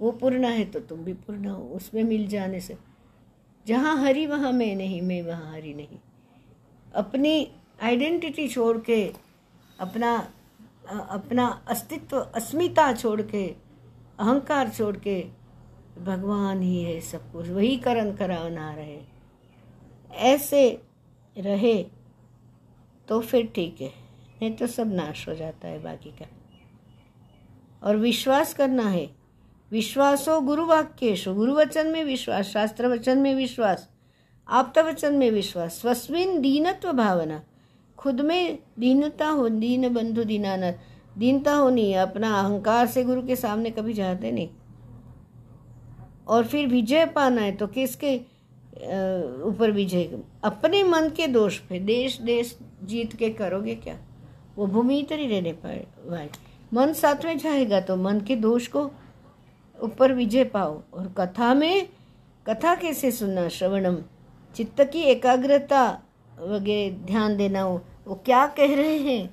वो 0.00 0.10
पूर्ण 0.12 0.44
है 0.44 0.64
तो 0.64 0.80
तुम 0.80 0.98
भी 0.98 1.12
पूर्ण 1.12 1.46
हो, 1.46 1.62
उसमें 1.62 2.02
मिल 2.04 2.26
जाने 2.28 2.60
से। 2.60 2.76
जहाँ 3.66 3.96
हरी, 3.96 4.26
वहाँ 4.26 4.52
मैं 4.52 4.74
नहीं, 4.76 5.02
मैं 5.02 5.22
वहाँ 5.22 5.52
हरी 5.52 5.74
नहीं। 5.74 5.98
अपनी 6.94 7.50
आइडेंटिटी 7.82 8.48
छोड़ 8.48 8.78
के, 8.78 9.12
अपना 9.80 10.16
अपना 10.88 11.62
अस्तित्व, 11.68 12.18
अस्मिता 12.18 12.92
छोड़ 12.92 13.22
के, 13.22 13.46
अहंकार 14.18 14.68
छोड़ 14.68 14.96
के, 14.96 15.20
भगवान 16.02 16.62
ही 16.62 16.82
है 16.82 17.00
सब 17.00 17.32
कुछ। 17.32 17.48
वही 17.48 17.76
करण 17.76 18.12
कराना 18.12 18.72
रहे। 18.74 18.98
ऐसे 20.12 20.82
रहे 21.38 21.84
तो 23.08 23.20
फिर 23.20 23.46
ठीक 23.46 23.80
है, 23.80 23.92
नहीं 24.42 24.52
तो 24.52 24.66
सब 24.66 24.92
नाश 24.92 25.28
हो 25.28 25.34
जाता 25.34 25.68
है 25.68 25.82
बाकी 25.82 26.10
का। 26.10 26.26
और 27.82 27.96
विश्वास 27.96 28.54
करना 28.54 28.88
है। 28.88 29.10
विश्वासो 29.70 30.40
गुरु 30.40 30.66
वाक्येशु 30.66 31.34
गुरु 31.34 31.54
वचन 31.54 31.86
में 31.86 32.04
विश्वास 32.04 32.46
शास्त्र 32.46 32.86
वचन 32.86 33.18
में 33.18 33.34
विश्वास 33.34 33.88
आप्त 34.48 34.78
वचन 34.78 35.14
में 35.14 35.30
विश्वास। 35.30 35.80
स्वस्विन 35.80 36.40
दीनत्व 36.40 36.92
भावना। 36.92 37.42
खुद 38.02 38.20
में 38.20 38.58
दीनता 38.78 39.28
हो, 39.28 39.48
दीन 39.48 39.88
बंधु 39.94 40.24
दीनानाथ 40.24 41.18
दीनता 41.18 41.54
होनी 41.54 41.90
है 41.92 41.98
अपना 41.98 42.34
अहंकार 42.34 42.86
से 42.86 43.04
गुरु 43.04 43.22
के 43.22 43.36
सामने 43.36 43.70
कभी 43.70 43.92
जाते 43.92 44.30
नहीं। 44.32 44.48
और 46.28 46.44
फिर 46.44 46.66
विजय 46.68 47.04
पाना 47.06 47.42
है 47.42 47.52
तो 47.52 47.66
किसके 47.66 48.16
ऊपर 49.44 49.70
विजय? 49.70 50.18
अपने 50.44 50.82
मन 50.82 51.08
के 51.16 51.26
दोष 51.26 51.58
पे, 51.58 51.78
देश 51.80 52.18
देश 52.20 52.56
जीत 52.84 53.14
के 53.16 53.30
करोगे 53.30 53.74
क्या? 53.74 53.96
वो 54.56 54.66
भूमि 54.66 54.98
इतनी 54.98 55.26
रहने 55.26 55.52
पाए 55.54 56.28
मन 56.72 56.92
साथ 56.92 57.24
में 57.24 57.38
जाएगा 57.38 57.80
तो 57.80 57.96
मन 57.96 58.20
के 58.20 58.36
दोष 58.38 58.66
को 58.66 58.90
ऊपर 59.78 60.12
विजय 60.12 60.44
पाओ। 60.44 60.80
और 60.92 61.12
कथा 61.18 61.52
में, 61.54 61.88
कथा 62.46 62.74
कैसे 62.74 63.10
सुनना? 63.10 63.48
श्रवणम। 63.48 63.96
चित्त 64.54 64.80
की 64.92 65.00
एकाग्रता 65.10 65.86
वगैरह 66.40 66.96
ध्यान 67.06 67.36
देना 67.36 67.60
हो। 67.62 67.80
वो 68.06 68.14
क्या 68.24 68.46
कह 68.48 68.74
रहे 68.76 68.96
हैं? 68.98 69.30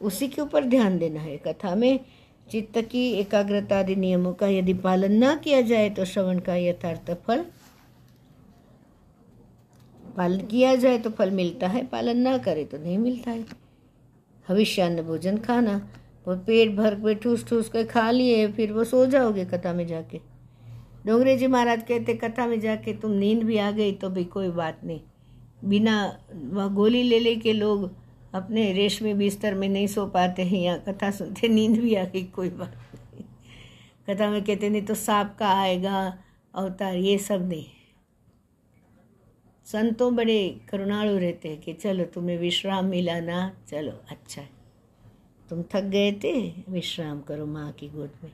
उसी 0.00 0.28
के 0.28 0.42
ऊपर 0.42 0.64
ध्यान 0.64 0.98
देना 0.98 1.20
है। 1.20 1.36
कथा 1.36 1.74
में 1.74 2.00
चित्त 2.46 2.78
की 2.82 3.06
एकाग्रता 3.12 3.78
आदि 3.78 3.96
नियमों 3.96 4.32
का 4.32 4.46
यदि 4.48 4.74
पालन 4.74 5.12
ना 5.12 5.34
किया 5.36 5.60
जाए 5.60 5.90
तो 5.90 6.04
श्रवण 6.04 6.38
का 6.38 6.54
यथार्थ 6.56 7.10
फल 7.26 7.44
पालन 10.16 10.40
किया 10.46 10.74
जाए 10.74 10.98
तो 10.98 11.10
फल 11.10 11.30
मिलता 11.30 11.68
है। 11.68 11.84
पालन 11.86 12.18
ना 12.18 12.36
करे 12.38 12.64
तो 12.64 12.78
नहीं 12.78 12.98
मिलता 12.98 13.30
है। 13.30 13.44
भविष्यान्न 14.46 15.02
भोजन 15.02 15.36
खाना, 15.38 15.76
वो 16.26 16.36
पेट 16.36 16.74
भर 16.76 16.94
पे 16.94 17.14
ठूस 17.14 17.46
ठूस 17.48 17.68
कर 17.68 17.84
खा 17.84 18.10
लिए, 18.10 18.46
फिर 18.48 18.72
वो 18.72 18.84
सो 18.84 19.04
जाओगे 19.06 19.44
कथा 19.44 19.72
में 19.72 19.86
जाके। 19.86 20.20
डोंगरे 21.06 21.36
जी 21.36 21.46
महाराज 21.46 21.82
कहते, 21.82 22.14
कथा 22.14 22.46
में 22.46 22.58
जाके 22.60 22.92
तुम 22.92 23.10
नींद 23.10 23.42
भी 23.42 23.58
आ 23.58 23.70
गई 23.70 23.92
तो 23.92 24.08
भी 24.08 24.24
कोई 24.24 24.48
बात 24.50 24.80
नहीं। 24.84 25.00
बिना 25.64 26.18
वह 26.34 26.68
गोली 26.68 27.02
ले 27.02 27.18
ले 27.20 27.34
के 27.36 27.52
लोग 27.52 27.90
अपने 28.34 28.72
रेशमी 28.72 29.14
बिस्तर 29.14 29.54
में 29.54 29.68
नहीं 29.68 29.86
सो 29.86 30.06
पाते 30.06 30.42
हैं 30.42 30.60
या 30.60 30.76
कथा 30.78 31.10
सुनते, 31.10 31.48
नींद 31.48 31.80
भी 31.80 31.94
आ 31.94 32.04
गई 32.04 32.22
कोई 32.24 32.50
बात 32.50 32.74
नहीं। 32.74 33.24
कथा 34.08 34.30
में 34.30 34.44
कहते, 34.44 34.68
नहीं 34.68 34.82
तो 34.82 34.94
सांप 34.94 35.36
का 35.38 35.48
आएगा, 35.48 36.18
अवतार, 36.54 36.94
ये 36.94 37.18
सब 37.18 37.48
नहीं। 37.48 37.66
संतों 39.64 40.16
बड़े 40.16 40.60
करुणालु 40.70 41.18
रहते 41.18 41.48
हैं 41.48 41.60
कि 41.60 41.72
चलो 41.72 42.04
तुम्हें 42.04 42.38
विश्राम 42.38 42.84
मिला 42.84 43.20
ना, 43.20 43.56
चलो 43.68 43.92
अच्छा। 44.10 44.42
है 44.42 44.48
तुम 45.50 45.62
थक 45.62 45.84
गए 45.84 46.12
थे, 46.12 46.62
विश्राम 46.68 47.20
करो 47.20 47.46
माँ 47.46 47.72
की 47.72 47.88
गोद 47.88 48.12
में। 48.24 48.30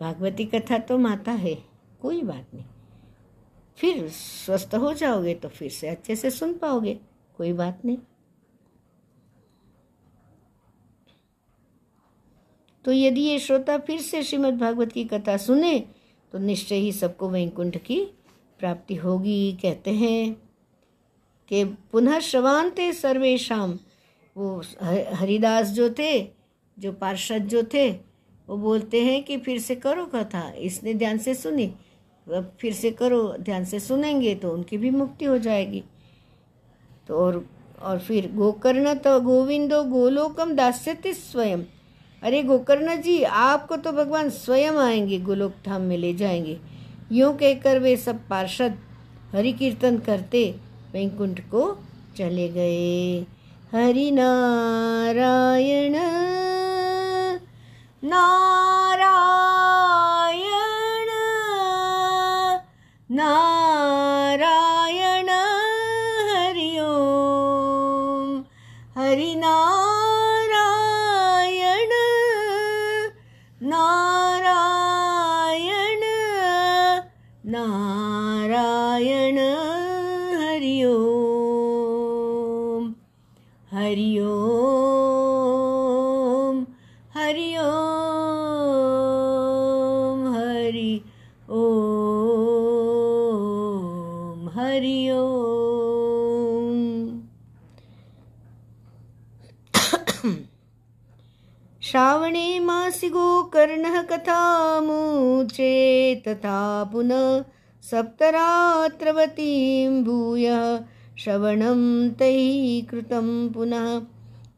भागवती 0.00 0.44
कथा 0.44 0.78
तो 0.78 0.98
माता 0.98 1.32
है, 1.32 1.58
कोई 2.00 2.22
बात 2.22 2.46
नहीं। 2.54 2.64
फिर 3.78 4.08
स्वस्थ 4.08 4.74
हो 4.74 4.92
जाओगे 4.92 5.34
तो 5.34 5.48
फिर 5.48 5.70
से 5.70 5.88
अच्छे 5.88 6.16
से 6.16 6.30
सुन 6.30 6.54
पाओगे, 6.54 6.98
कोई 7.36 7.52
बात 7.52 7.84
नहीं। 7.84 7.98
तो 12.84 12.92
यदि 12.92 13.20
ये 13.20 13.38
श्रोता 13.38 13.76
फिर 13.78 14.00
से 14.00 14.22
श्रीमद् 14.22 14.58
भागवत 14.58 14.92
की 14.92 15.04
कथा 15.04 15.36
सुने 15.36 15.78
तो 16.32 16.38
निश्चय 16.38 16.76
ही 16.76 16.92
सबको 16.92 17.28
वैकुंठ 17.28 17.76
की 17.76 18.00
प्राप्ति 18.60 18.94
होगी, 18.94 19.52
कहते 19.62 19.90
हैं 19.92 20.32
कि 21.50 21.64
पुनः 21.92 22.18
श्रवान्ते 22.20 22.92
सर्वेशम 22.92 23.78
वो 24.36 24.62
हरिदास 25.14 25.68
जो 25.68 25.88
थे, 25.90 26.20
जो 26.78 26.92
पार्षद 26.92 27.46
जो 27.48 27.62
थे, 27.74 27.90
वो 28.48 28.56
बोलते 28.56 29.02
हैं 29.04 29.22
कि 29.24 29.36
फिर 29.38 29.58
से 29.60 29.74
करो 29.76 30.04
कथा, 30.06 30.50
इसने 30.50 30.94
ध्यान 30.94 31.18
से 31.18 31.34
सुनी, 31.34 31.66
अब 32.26 32.52
फिर 32.60 32.72
से 32.74 32.90
करो, 32.92 33.22
ध्यान 33.40 33.64
से 33.64 33.80
सुनेंगे 33.80 34.34
तो 34.34 34.52
उनकी 34.52 34.78
भी 34.78 34.90
मुक्ति 34.90 35.24
हो 35.24 35.38
जाएगी। 35.38 35.82
तो 37.08 37.16
और 37.16 37.44
और 37.82 37.98
फिर 37.98 38.30
गोकर्ण 38.32 38.94
तो 38.96 39.20
गोविंदो 39.20 39.82
गोलोकम 39.84 40.52
दास्यति 40.54 41.12
स्वयं। 41.14 41.62
अरे 42.22 42.42
गोकर्ण 42.42 42.96
जी, 43.00 43.22
आपको 43.22 43.76
तो 43.76 43.92
भगवान 43.92 44.28
स्वयं 44.30 44.72
आएँगे 44.72 45.18
गोलोक 45.18 45.52
धाम 45.66 45.82
में 45.82 45.96
ले 45.98 46.14
जाएँगे। 46.14 46.58
यूँ 47.12 47.32
कहकर 47.36 47.78
वे 47.78 47.96
सब 47.96 48.18
पार्षद 48.28 48.76
हरि 49.32 49.52
कीर्तन 49.52 49.98
करते 49.98 50.54
वैकुंठ 50.92 51.40
को 51.40 51.62
चले 52.16 52.48
गए। 52.48 53.26
हरि 53.72 54.10
नारायण 54.10 55.94
कथामुचे 104.30 106.22
तथा 106.28 106.84
पुनः 106.84 107.44
सप्तरात्रवतीं 107.82 110.04
भूयः 110.04 110.80
श्रवणं 111.18 112.10
तैः 112.10 112.90
कृतं 112.90 113.48
पुनः 113.48 114.02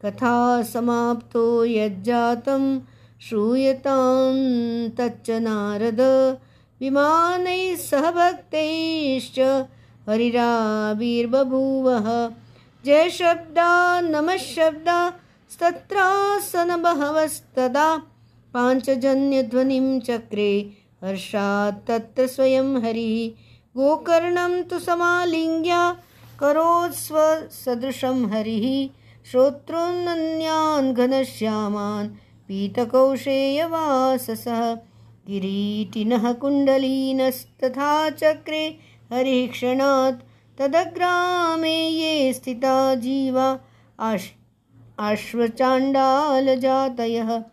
कथा 0.05 0.63
समाप्तो 0.63 1.65
यज्जातं 1.65 2.79
श्रूयतां 3.29 4.89
तच्च 4.89 5.29
नारद। 5.29 6.37
विमानैः 6.81 7.75
सह 7.75 8.11
भक्तैश्च 8.11 9.65
हरिराविर्बभूवः। 10.09 12.31
जय 12.85 13.09
शब्दा 13.09 14.01
नमः 14.01 14.37
शब्दा 14.37 15.13
बहवस्तदा 16.77 18.01
पाञ्चजन्यध्वनिं 18.53 19.99
चक्रे 19.99 20.71
हर्षात् 21.03 21.87
तत्र 21.87 22.27
स्वयं 22.27 22.81
हरिः। 22.81 23.31
गोकर्णं 23.77 24.63
तु 24.63 24.79
समालिङ्ग्या 24.79 25.97
करोत्स्वसदृशं 26.39 28.25
हरिः। 28.25 28.89
श्रोतॄन्नन्यान् 29.31 30.93
घनश्यामान् 30.93 32.09
पीतकौशेयवाससः। 32.47 34.77
किरीटिनः 35.27 36.33
कुण्डलीनस्तथा 36.33 38.09
चक्रे 38.09 38.77
हरिः 39.13 39.47
क्षणात् 39.47 40.19
तदग्रामे 40.59 41.87
ये 41.87 42.33
स्थिता 42.33 42.95
जीवा। 42.95 43.59
आश् 43.99 44.29
अश्वचाण्डालजातयः 44.99 47.43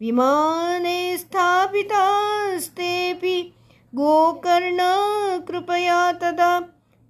विमाने 0.00 1.18
स्थापितास्तेऽपि 1.18 3.52
गोकर्णकृपया 3.94 6.12
तदा 6.12 6.60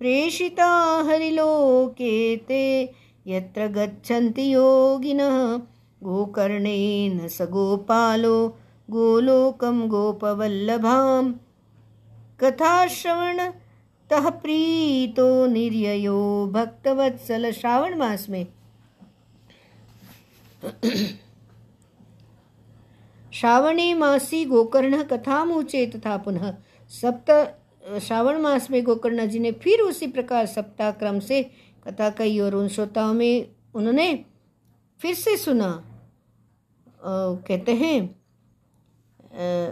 प्रेषिता 0.01 1.05
हरिलोके 1.09 2.37
ते 2.37 2.95
यत्र 3.27 3.69
गच्छन्ति 3.69 4.55
योगिनः। 4.55 5.61
गोकर्णेन 6.03 7.29
स 7.29 7.43
गोपालो, 7.43 8.57
गोलोकं 8.91 9.89
गोपवल्लभां 9.89 11.33
कथाश्रवणतः 12.41 14.29
प्रीतो 14.43 15.47
निर्ययो 15.47 16.51
भक्तवत्सल 16.55 17.53
श्रावण 17.53 17.95
श्रावणे 23.37 23.95
मासी 23.95 24.45
गोकर्ण 24.45 25.03
कथामुचे 25.03 25.87
तथा 25.87 26.17
पुनः 26.17 26.51
सप्त 26.91 27.31
श्रावण 28.03 28.39
मास 28.41 28.71
में 28.71 28.83
गोकर्ण 28.85 29.27
जी 29.27 29.39
ने 29.39 29.53
फिर 29.53 29.81
उसी 29.81 30.07
प्रकार 30.07 30.47
सप्ताह 30.47 30.91
क्रम 30.91 31.19
से 31.21 31.43
कथा 31.87 32.11
कही 32.11 32.41
और 32.41 32.55
उन 32.55 32.69
श्रोताओं 32.69 33.13
में 33.15 33.55
उन्होंने 33.75 34.25
फिर 35.01 35.15
से 35.15 35.37
सुना। 35.37 35.67
आ, 35.67 37.35
कहते 37.49 37.73
हैं 37.73 37.99
आ, 38.01 39.71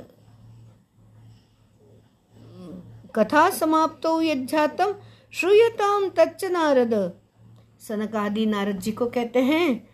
कथा 3.15 3.49
समाप्तो 3.51 4.21
यज्ञातम 4.23 4.95
श्रूयताम 5.33 6.09
तच्च 6.09 6.45
नारद। 6.45 6.95
सनकादि 7.81 8.47
नारद 8.47 8.79
जी 8.79 8.93
को 8.93 9.07
कहते 9.07 9.43
हैं 9.43 9.89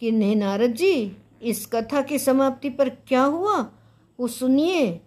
कि 0.00 0.10
नहीं 0.10 0.36
नारद 0.36 0.72
जी 0.72 0.94
इस 1.42 1.66
कथा 1.66 2.02
की 2.02 2.18
समाप्ति 2.18 2.70
पर 2.70 2.88
क्या 2.88 3.24
हुआ? 3.24 3.72
वो 4.20 4.28
सुनिए। 4.28 5.00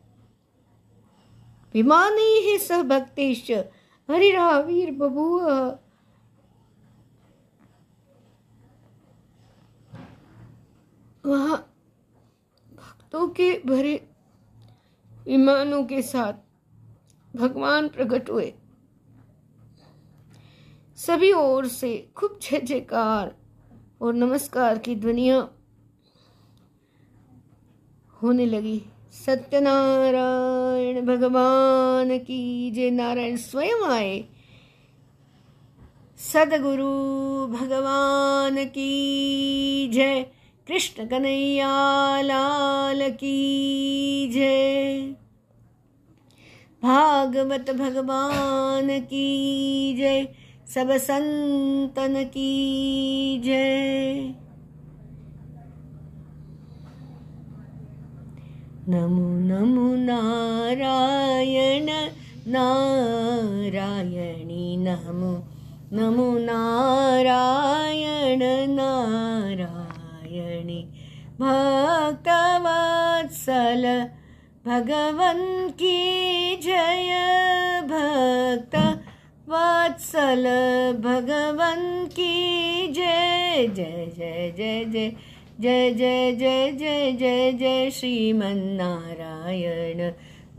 विमानी 1.74 2.52
है 2.52 2.58
सह 2.58 2.84
भक्तेश 2.84 3.52
हरिरावीर 4.12 4.92
बबुआ। 4.92 5.78
वहाँ 11.26 11.76
भक्तों 12.74 13.28
के 13.28 13.62
भरे 13.66 14.10
विमानों 15.28 15.84
के 15.84 16.02
साथ 16.02 16.34
भगवान 17.36 17.88
प्रकट 17.88 18.30
हुए। 18.30 18.54
सभी 20.96 21.32
ओर 21.32 21.68
से 21.68 22.12
खूब 22.16 22.40
जय 22.42 22.60
जयकार 22.60 23.36
और 24.02 24.14
नमस्कार 24.14 24.78
की 24.78 24.96
ध्वनिया 24.96 25.50
होने 28.26 28.46
लगी। 28.46 28.82
सत्यनारायण 29.26 31.06
भगवान 31.06 32.20
की 32.20 32.72
जय। 32.72 32.90
नारायण 32.90 33.38
स्वयं 33.38 33.88
आए। 33.88 34.26
सदगुरु 36.18 36.90
भगवान 37.48 38.66
की 38.66 39.88
जय। 39.88 40.26
कृष्ण 40.68 41.08
कन्हैया 41.08 42.22
लाल 42.22 43.10
की 43.10 44.30
जय। 44.34 45.02
भागवत 46.84 47.72
भगवान 47.72 49.00
की 49.00 49.28
जय। 49.98 50.28
सब 50.68 50.92
संतन 50.92 52.24
की 52.24 52.52
जय। 53.46 54.45
नमो 58.90 59.20
नमो 59.20 59.96
नारायण, 59.96 62.10
नारायणी 62.48 64.78
नमो। 64.78 65.44
नमो 65.92 66.38
नारायण, 66.38 68.72
नारायणी। 68.72 70.88
भक्तवत्सल 71.40 74.06
भगवन् 74.66 75.70
की 75.70 76.56
जय। 76.56 77.82
भक्त 77.84 79.02
वत्सल 79.50 80.46
भगवन् 81.00 82.08
की 82.08 82.88
जय। 82.88 83.68
जय 83.68 84.12
जय 84.18 84.54
जय 84.58 84.86
जय। 84.86 85.12
जय 85.62 85.94
जय 85.94 86.32
जय 86.36 86.72
जय 86.72 87.12
जय 87.12 87.52
जय 87.52 87.90
श्रीमन्नारायण 87.92 88.52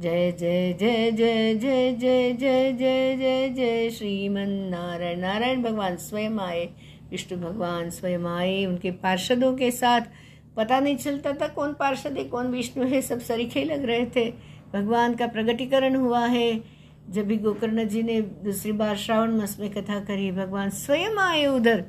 जय 0.01 0.31
जय 0.33 0.73
जय 0.81 1.11
जय 1.13 1.55
जय 1.55 1.95
जय 1.95 2.33
जय 2.33 2.73
जय 2.73 3.17
जय 3.17 3.49
जय 3.49 3.91
श्रीमन्नारायण 3.91 5.21
नारायण 5.21 5.63
भगवान 5.63 5.97
स्वयं 5.97 6.39
आए 6.41 6.65
विष्णु 7.11 7.39
भगवान 7.39 7.91
स्वयं 7.91 8.25
आए 8.27 8.65
उनके 8.67 8.91
पार्षदों 9.03 9.53
के 9.57 9.71
साथ 9.71 10.09
पता 10.57 10.81
नहीं 10.81 10.97
चलता 10.97 11.33
था 11.43 11.49
कौन 11.49 11.73
पार्षद 11.81 12.17
है 12.19 12.25
कौन 12.25 12.47
विष्णु 12.53 12.87
है 12.87 13.03
सब 13.03 13.21
सरीखे 13.21 13.65
लग 13.65 13.85
रहे 13.85 14.07
थे 14.17 14.31
भगवान 14.73 15.15
का 15.15 15.27
प्रगटीकरण 15.27 15.97
हुआ 15.97 16.25
है 16.27 16.49
जब 17.11 17.27
भी 17.27 17.37
गोकर्ण 17.39 17.87
जी 17.89 18.03
ने 18.03 18.21
दूसरी 18.45 18.73
बार 18.81 18.97
श्रावण 18.97 19.37
मास 19.39 19.57
में 19.61 19.71
कथा 19.73 20.01
करी 20.05 20.33
भगवान 20.33 20.71
स्वयं 20.79 21.19
आए 21.19 21.47
उधर 21.47 21.85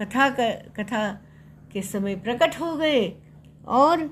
कथा 0.00 0.30
कर, 0.30 0.50
कथा 0.78 1.04
के 1.72 1.82
समय 1.82 2.16
प्रकट 2.16 2.60
हो 2.60 2.74
गए 2.76 3.08
और 3.66 4.06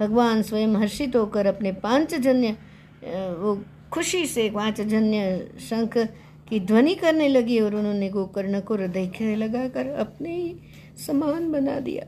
भगवान 0.00 0.42
स्वयं 0.42 0.76
हर्षित 0.76 1.16
होकर 1.16 1.46
अपने 1.46 1.72
पांचजन्य 1.72 2.56
वो 3.38 3.58
खुशी 3.92 4.26
से 4.26 4.48
पांचजन्य 4.50 5.50
शंख 5.60 5.96
की 6.48 6.60
ध्वनि 6.60 6.94
करने 6.94 7.28
लगी 7.28 7.58
और 7.60 7.74
उन्होंने 7.74 8.08
गोकर्ण 8.08 8.60
को 8.60 8.74
हृदय 8.74 9.06
के 9.06 9.34
लगाकर 9.34 9.88
अपने 9.88 10.34
ही 10.36 10.56
समान 11.06 11.50
बना 11.52 11.78
दिया। 11.80 12.04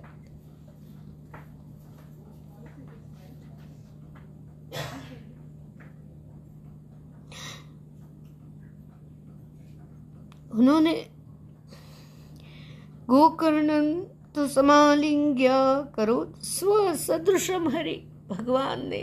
उन्होंने 10.54 10.94
गोकर्ण 13.08 13.70
तो 14.34 14.46
समालिंग्या 14.48 15.58
करो 15.94 16.32
स्व 16.42 16.94
सदृशम 16.96 17.68
हरि। 17.68 17.94
भगवान 18.28 18.88
ने 18.88 19.02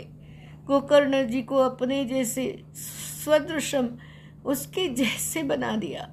गोकर्ण 0.66 1.26
जी 1.26 1.42
को 1.42 1.56
अपने 1.56 2.04
जैसे 2.04 2.64
स्वदृशम 3.24 3.88
उसके 4.44 4.88
जैसे 4.88 5.42
बना 5.42 5.76
दिया। 5.76 6.04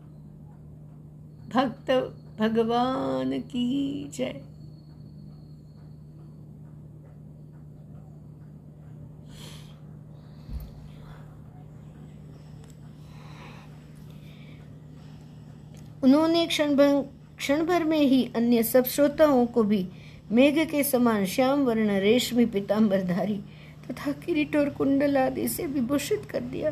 भक्त 1.53 1.91
भगवान 2.39 3.39
की 3.41 4.09
जय। 4.13 4.41
उन्होंने 16.03 16.47
क्षण 16.47 16.75
क्षण 17.43 17.65
भर 17.65 17.83
में 17.83 17.99
ही 17.99 18.31
अन्य 18.35 18.63
सब 18.63 18.85
श्रोताओं 18.85 19.45
को 19.45 19.63
भी 19.63 19.87
मेघ 20.31 20.69
के 20.69 20.83
समान 20.83 21.25
श्याम 21.25 21.63
वर्ण 21.63 21.99
रेशमी 21.99 22.45
पिताम्बरधारी 22.45 23.35
तथा 23.89 24.11
किरीट 24.11 24.55
और 24.55 24.69
कुंडल 24.69 25.17
आदि 25.17 25.47
से 25.47 25.65
विभूषित 25.65 26.25
कर 26.31 26.39
दिया। 26.39 26.71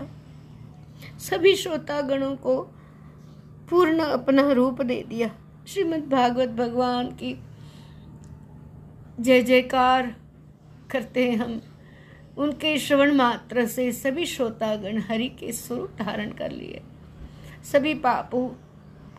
सभी 1.20 1.56
श्रोतागणों 1.56 2.36
को 2.36 2.62
पूर्ण 3.70 4.00
अपना 4.00 4.52
रूप 4.52 4.82
दे 4.82 5.06
दिया। 5.10 5.32
श्रीमद् 5.68 6.10
भागवत 6.10 6.50
भगवान 6.50 7.08
की 7.08 7.40
जय 9.20 9.42
जयकार 9.42 10.16
करते 10.92 11.32
हैं 11.32 11.38
हम। 11.38 11.62
उनके 12.38 12.78
श्रवण 12.78 13.12
मात्र 13.12 13.66
से 13.66 13.92
सभी 13.92 14.26
श्रोतागण 14.26 14.98
हरि 14.98 15.28
के 15.28 15.52
स्वरूप 15.52 15.92
धारण 16.02 16.32
कर 16.32 16.52
लिए। 16.52 16.82
सभी 17.72 17.94
पापों 17.94 18.48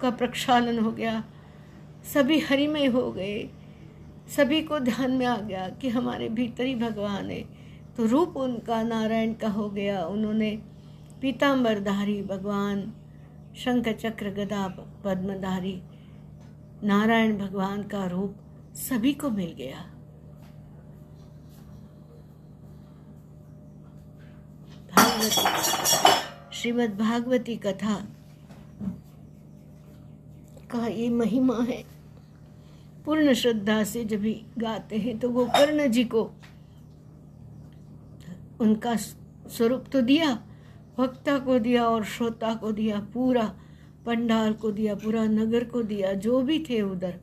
का 0.01 0.11
प्रक्षालन 0.11 0.79
हो 0.79 0.93
गया। 0.93 1.25
सभी 2.05 2.39
हरिमय 2.41 2.87
हो 2.87 3.11
गए। 3.13 3.49
सभी 4.37 4.61
को 4.63 4.79
ध्यान 4.79 5.11
में 5.11 5.27
आ 5.27 5.37
गया 5.37 5.69
कि 5.69 5.89
हमारे 5.89 6.29
भीतर 6.29 6.65
ही 6.65 6.75
भगवान 6.75 7.31
है। 7.31 7.41
तो 7.97 8.07
रूप 8.07 8.37
उनका 8.37 8.83
नारायण 8.83 9.35
का 9.35 9.49
हो 9.49 9.69
गया। 9.71 10.05
उन्होंने 10.07 10.51
पीताम्बरधारी 11.21 12.23
भगवान 12.23 12.93
शंख 13.57 13.89
चक्र 13.89 14.31
गदा 14.31 14.67
पद्मधारी, 15.05 15.83
नारायण 16.85 17.37
भगवान 17.39 17.83
का 17.83 18.07
रूप 18.07 18.37
सभी 18.75 19.13
को 19.13 19.31
मिल 19.31 19.53
गया। 19.53 19.89
श्रीमद् 26.53 26.99
भागवती 26.99 27.57
कथा 27.57 27.95
का 30.71 30.87
ये 30.87 31.09
महिमा 31.11 31.63
है। 31.63 31.92
पूर्ण 33.05 33.33
श्रद्धा 33.35 33.83
से 33.85 34.05
जब 34.05 34.21
भी 34.21 34.35
गाते 34.59 34.97
हैं 34.97 35.19
तो 35.19 35.29
वो 35.31 35.45
कर्ण 35.47 35.87
जी 35.91 36.05
को 36.05 36.31
उनका 38.61 38.95
स्वरूप 38.97 39.85
तो 39.93 40.01
दिया, 40.01 40.31
वक्ता 40.99 41.39
को 41.39 41.59
दिया 41.59 41.85
और 41.89 42.05
श्रोता 42.05 42.55
को 42.55 42.73
दिया, 42.73 42.99
पूरा 43.15 43.43
पंडाल 44.07 44.53
को 44.53 44.71
दिया, 44.73 44.95
पूरा 44.95 45.25
नगर 45.25 45.65
को 45.65 45.83
दिया, 45.83 46.13
जो 46.15 46.41
भी 46.43 46.59
थे 46.69 46.81
उधर, 46.83 47.15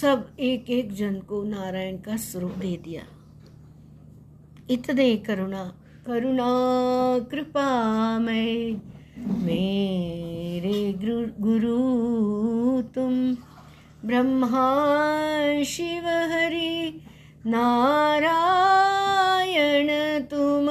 सब 0.00 0.26
एक 0.40 0.70
एक 0.70 0.92
जन 0.92 1.18
को 1.20 1.42
नारायण 1.44 1.96
का 1.96 2.16
स्वरूप 2.16 2.52
दे 2.58 2.76
दिया। 2.84 3.02
इतने 4.70 5.16
करुणा 5.16 5.64
करुणा, 6.06 6.48
कृपा 7.30 8.18
में, 8.18 8.80
मेरे 9.44 10.92
गुरु 11.40 12.82
तुम 12.94 13.12
ब्रह्मा 14.04 15.64
शिव 15.64 16.06
हरि 16.06 17.00
नारायण 17.46 20.24
तुम। 20.24 20.66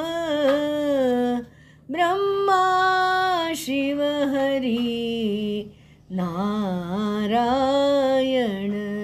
ब्रह्मा 1.91 3.53
शिव 3.53 4.03
हरि 4.03 5.71
नारायण 6.11 9.00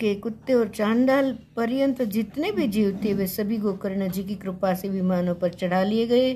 के 0.00 0.14
कुत्ते 0.14 0.54
और 0.54 0.68
चांडाल 0.68 1.32
पर्यंत 1.56 2.02
जितने 2.02 2.50
भी 2.52 2.66
जीव 2.68 2.98
थे, 3.04 3.12
वे 3.14 3.26
सभी 3.26 3.56
गोकर्ण 3.58 4.08
जी 4.08 4.24
की 4.24 4.34
कृपा 4.34 4.74
से 4.74 4.88
विमानों 4.88 5.34
पर 5.34 5.52
चढ़ा 5.52 5.82
लिए 5.82 6.06
गए। 6.06 6.32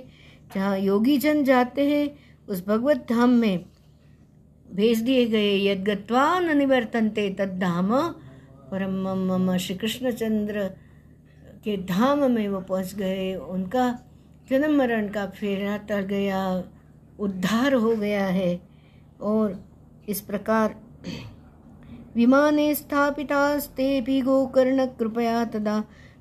जहाँ 0.54 0.78
योगी 0.78 1.16
जन 1.18 1.44
जाते 1.44 1.88
हैं, 1.90 2.08
उस 2.48 2.66
भगवत 2.66 3.06
धाम 3.10 3.30
में 3.30 3.64
भेज 4.68 5.00
दिए 5.00 5.26
गए 5.26 5.56
यद 5.58 5.84
गत्वा 5.84 6.38
न 6.40 6.56
निवर्तनते 6.58 7.28
तद 7.30 7.58
धाम 7.60 7.90
परम 8.70 9.08
मम 9.28 9.56
श्री 9.56 9.76
कृष्णचंद्र 9.76 10.64
के 11.64 11.76
धाम 11.86 12.30
में 12.30 12.48
वो 12.48 12.60
पहुँच 12.60 12.94
गए। 12.94 13.34
उनका 13.34 13.88
जन्म 14.50 14.76
मरण 14.78 15.08
का 15.08 15.26
फेरा 15.26 15.76
तर 15.78 16.02
गया, 16.02 16.64
उद्धार 17.18 17.74
हो 17.74 17.96
गया 17.96 18.26
है। 18.26 18.60
और 19.20 19.58
इस 20.08 20.20
प्रकार 20.20 20.74
विमाने 22.16 22.74
गोकर्ण 24.22 24.86
कृपया 24.98 25.44
तदा 25.44 25.78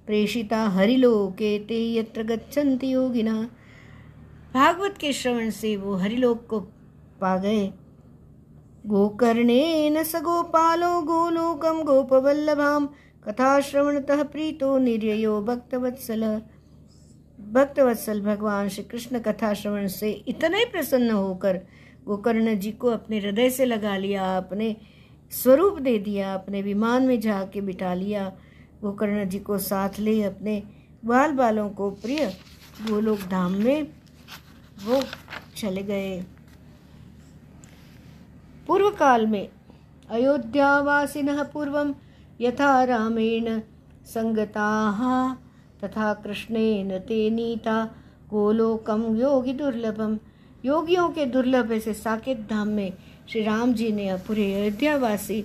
प्रेषिता 0.07 0.63
हरिलोके 0.69 1.57
ते 1.59 1.79
यत्र 1.93 2.23
गच्छन्ति 2.23 2.93
योगिना। 2.93 3.33
भागवत 4.53 4.95
के 4.97 5.13
श्रवण 5.13 5.49
से 5.49 5.75
वो 5.77 5.95
हरिलोक 5.95 6.45
को 6.47 6.59
पा 7.21 7.37
गए। 7.37 7.67
गोकर्णेन 8.87 10.03
स 10.03 10.15
गोपालो 10.15 11.01
गोलोकम 11.01 11.81
गोपवल्लभाम 11.83 12.85
कथा 13.27 13.59
श्रवणतः 13.61 14.23
प्रीतो 14.23 14.77
निर्ययो 14.77 15.41
भक्तवत्सल। 15.41 16.23
भक्तवत्सल 17.51 18.21
भगवान 18.21 18.69
श्री 18.69 18.83
कृष्ण 18.83 19.19
कथा 19.19 19.53
श्रवण 19.53 19.87
से 19.87 20.11
इतने 20.27 20.63
प्रसन्न 20.65 21.11
होकर 21.11 21.59
गोकर्ण 22.05 22.55
जी 22.59 22.71
को 22.71 22.87
अपने 22.87 23.19
हृदय 23.19 23.49
से 23.49 23.65
लगा 23.65 23.97
लिया। 23.97 24.37
अपने 24.37 24.75
स्वरूप 25.31 25.79
दे 25.79 25.97
दिया, 25.99 26.33
अपने 26.33 26.61
विमान 26.61 27.07
में 27.07 27.19
जाके 27.19 27.61
बिठा 27.61 27.93
लिया। 27.93 28.31
गोकर्ण 28.81 29.27
जी 29.29 29.39
को 29.39 29.57
साथ 29.57 29.99
ले 29.99 30.21
अपने 30.23 30.61
बाल 31.05 31.31
बालों 31.31 31.69
को 31.69 31.89
प्रिय 31.91 32.25
गोलोक 32.81 33.19
धाम 33.29 33.51
में 33.53 33.87
वो 34.85 35.01
चले 35.57 35.83
गए। 35.83 36.21
पूर्व 38.67 38.89
काल 38.89 39.25
में 39.27 39.47
अयोध्यावासिनः 40.09 41.43
पूर्व 41.43 41.95
यथा 42.41 42.83
रामेण 42.83 43.59
संगता 44.05 44.69
तथा 45.83 46.13
कृष्णेन 46.13 46.97
ते 46.99 47.29
नीता 47.29 47.83
गोलोकम 48.29 49.03
योगी 49.17 49.53
दुर्लभम 49.53 50.17
योगियों 50.65 51.09
के 51.09 51.25
दुर्लभ 51.25 51.71
ऐसे 51.71 51.93
साकेत 51.93 52.39
धाम 52.49 52.67
में 52.67 52.91
श्री 53.31 53.43
राम 53.43 53.73
जी 53.73 53.91
ने 53.91 54.15
पूरे 54.15 54.53
अयोध्यावासी 54.53 55.41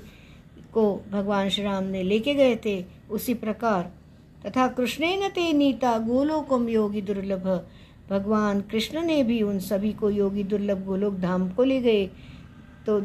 को 0.73 1.05
भगवान 1.13 1.49
श्री 1.49 1.65
राम 1.65 1.85
ने 1.85 2.03
लेके 2.03 2.35
गए 2.35 2.57
थे 2.57 2.85
उसी 3.11 3.35
प्रकार। 3.35 3.93
तथा 4.47 4.67
कृष्णेन 4.67 5.29
ते 5.29 5.53
नीता 5.53 5.99
गोलोकम 5.99 6.69
योगी 6.69 7.03
दुर्लभ। 7.03 7.69
भगवान 8.11 8.61
कृष्ण 8.61 9.03
ने 9.03 9.25
भी 9.25 9.43
उन 9.43 9.59
सभी 9.59 9.93
को 9.93 10.11
योगी 10.11 10.43
दुर्लभ 10.43 10.85
गोलोक 10.85 11.15
धाम 11.15 11.49
को 11.51 11.65
ले 11.65 11.81
गए। 11.81 12.07
तो 12.87 13.01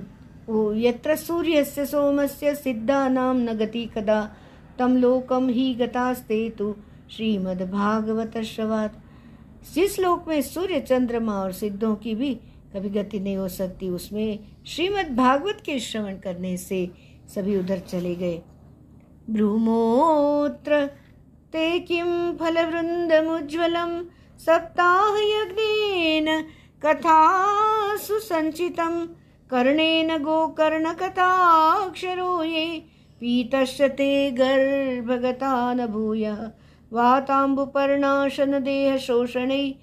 वो 0.49 0.73
यत्र 0.73 1.15
सूर्यस्य 1.15 1.85
सोमस्य 1.85 2.55
सिद्धानां 2.55 3.35
न 3.35 3.53
गति 3.53 3.85
कदा। 3.85 4.31
तम 4.79 4.97
लोकम 4.97 5.49
ही 5.49 5.75
गतास्ते 5.75 6.49
तु 6.49 6.75
श्रीमद्भागवत 7.11 8.37
श्रवात। 8.37 9.01
जिस 9.75 9.99
लोक 9.99 10.27
में 10.27 10.41
सूर्य, 10.41 10.79
चंद्रमा 10.79 11.33
और 11.33 11.51
सिद्धों 11.51 11.95
की 11.95 12.15
भी 12.15 12.39
कभी 12.73 12.89
गति 12.89 13.19
नहीं 13.19 13.37
हो 13.37 13.47
सकती। 13.49 13.89
उसमें 13.89 14.39
श्रीमद् 14.67 15.17
भागवत 15.17 15.61
के 15.65 15.79
श्रवण 15.79 16.17
करने 16.17 16.57
से 16.57 16.91
सभी 17.35 17.57
उधर 17.57 17.79
चले 17.79 18.15
गए। 18.15 18.41
ब्रूमोत्र 19.29 20.89
ते 21.53 21.79
किं 21.79 22.37
फलवृन्दमुज्ज्वलं 22.37 24.03
सप्ताहयज्ञेन 24.39 26.43
कथासु 26.81 28.19
सञ्चितं 28.19 29.05
कर्णेन 29.49 30.23
गोकर्णकथाक्षरो 30.23 32.43
ये 32.43 32.83
पीतश्च 33.21 33.81
ते 33.97 34.31
गर्भगता 34.31 35.73
न 35.73 35.87
भूयः 35.87 36.51
वाताम्बुपर्णाशनदेहशोषणै 36.91 39.73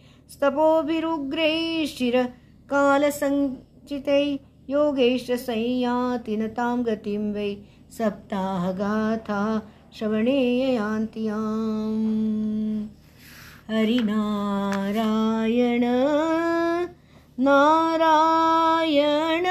स्तपोभिरुग्रैश्चिरकालसञ्चितै 2.66 4.38
योगैश्च 4.70 5.32
संयाति 5.32 6.36
न 6.36 6.48
तां 6.48 6.86
गतिं 6.86 7.34
वै 7.34 7.56
सप्ताहगाथा 7.98 9.40
श्रवणे 9.98 10.40
यान्ति 10.74 11.28
याम् 11.28 12.86
हरिनारायण, 13.70 15.84
नारायण 17.40 19.46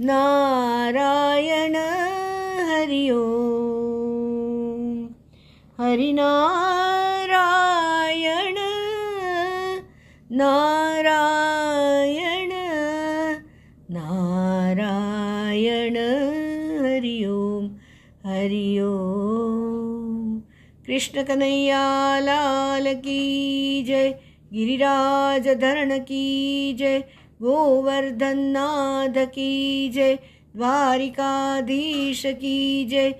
नारायण, 0.00 1.76
हरि 2.70 3.10
ओम्। 3.10 5.06
हरिनारायण। 5.80 7.03
नारायण 10.34 12.52
नारायण, 13.90 15.96
हरि 16.86 17.24
हरि 18.26 18.78
कृष्ण 20.86 21.22
कन्हैया, 21.22 22.20
लाल 22.20 22.94
की 22.94 23.84
जय, 23.86 24.14
गिरिराज 24.52 25.48
धरण 25.48 25.98
की 25.98 26.74
जय, 26.78 27.02
गोवर्धन 27.42 28.38
नाथ 28.38 29.26
की 29.26 29.88
जय, 29.88 30.18
द्वारिकाधीश 30.56 32.26
की 32.26 32.84
जय 32.84 33.10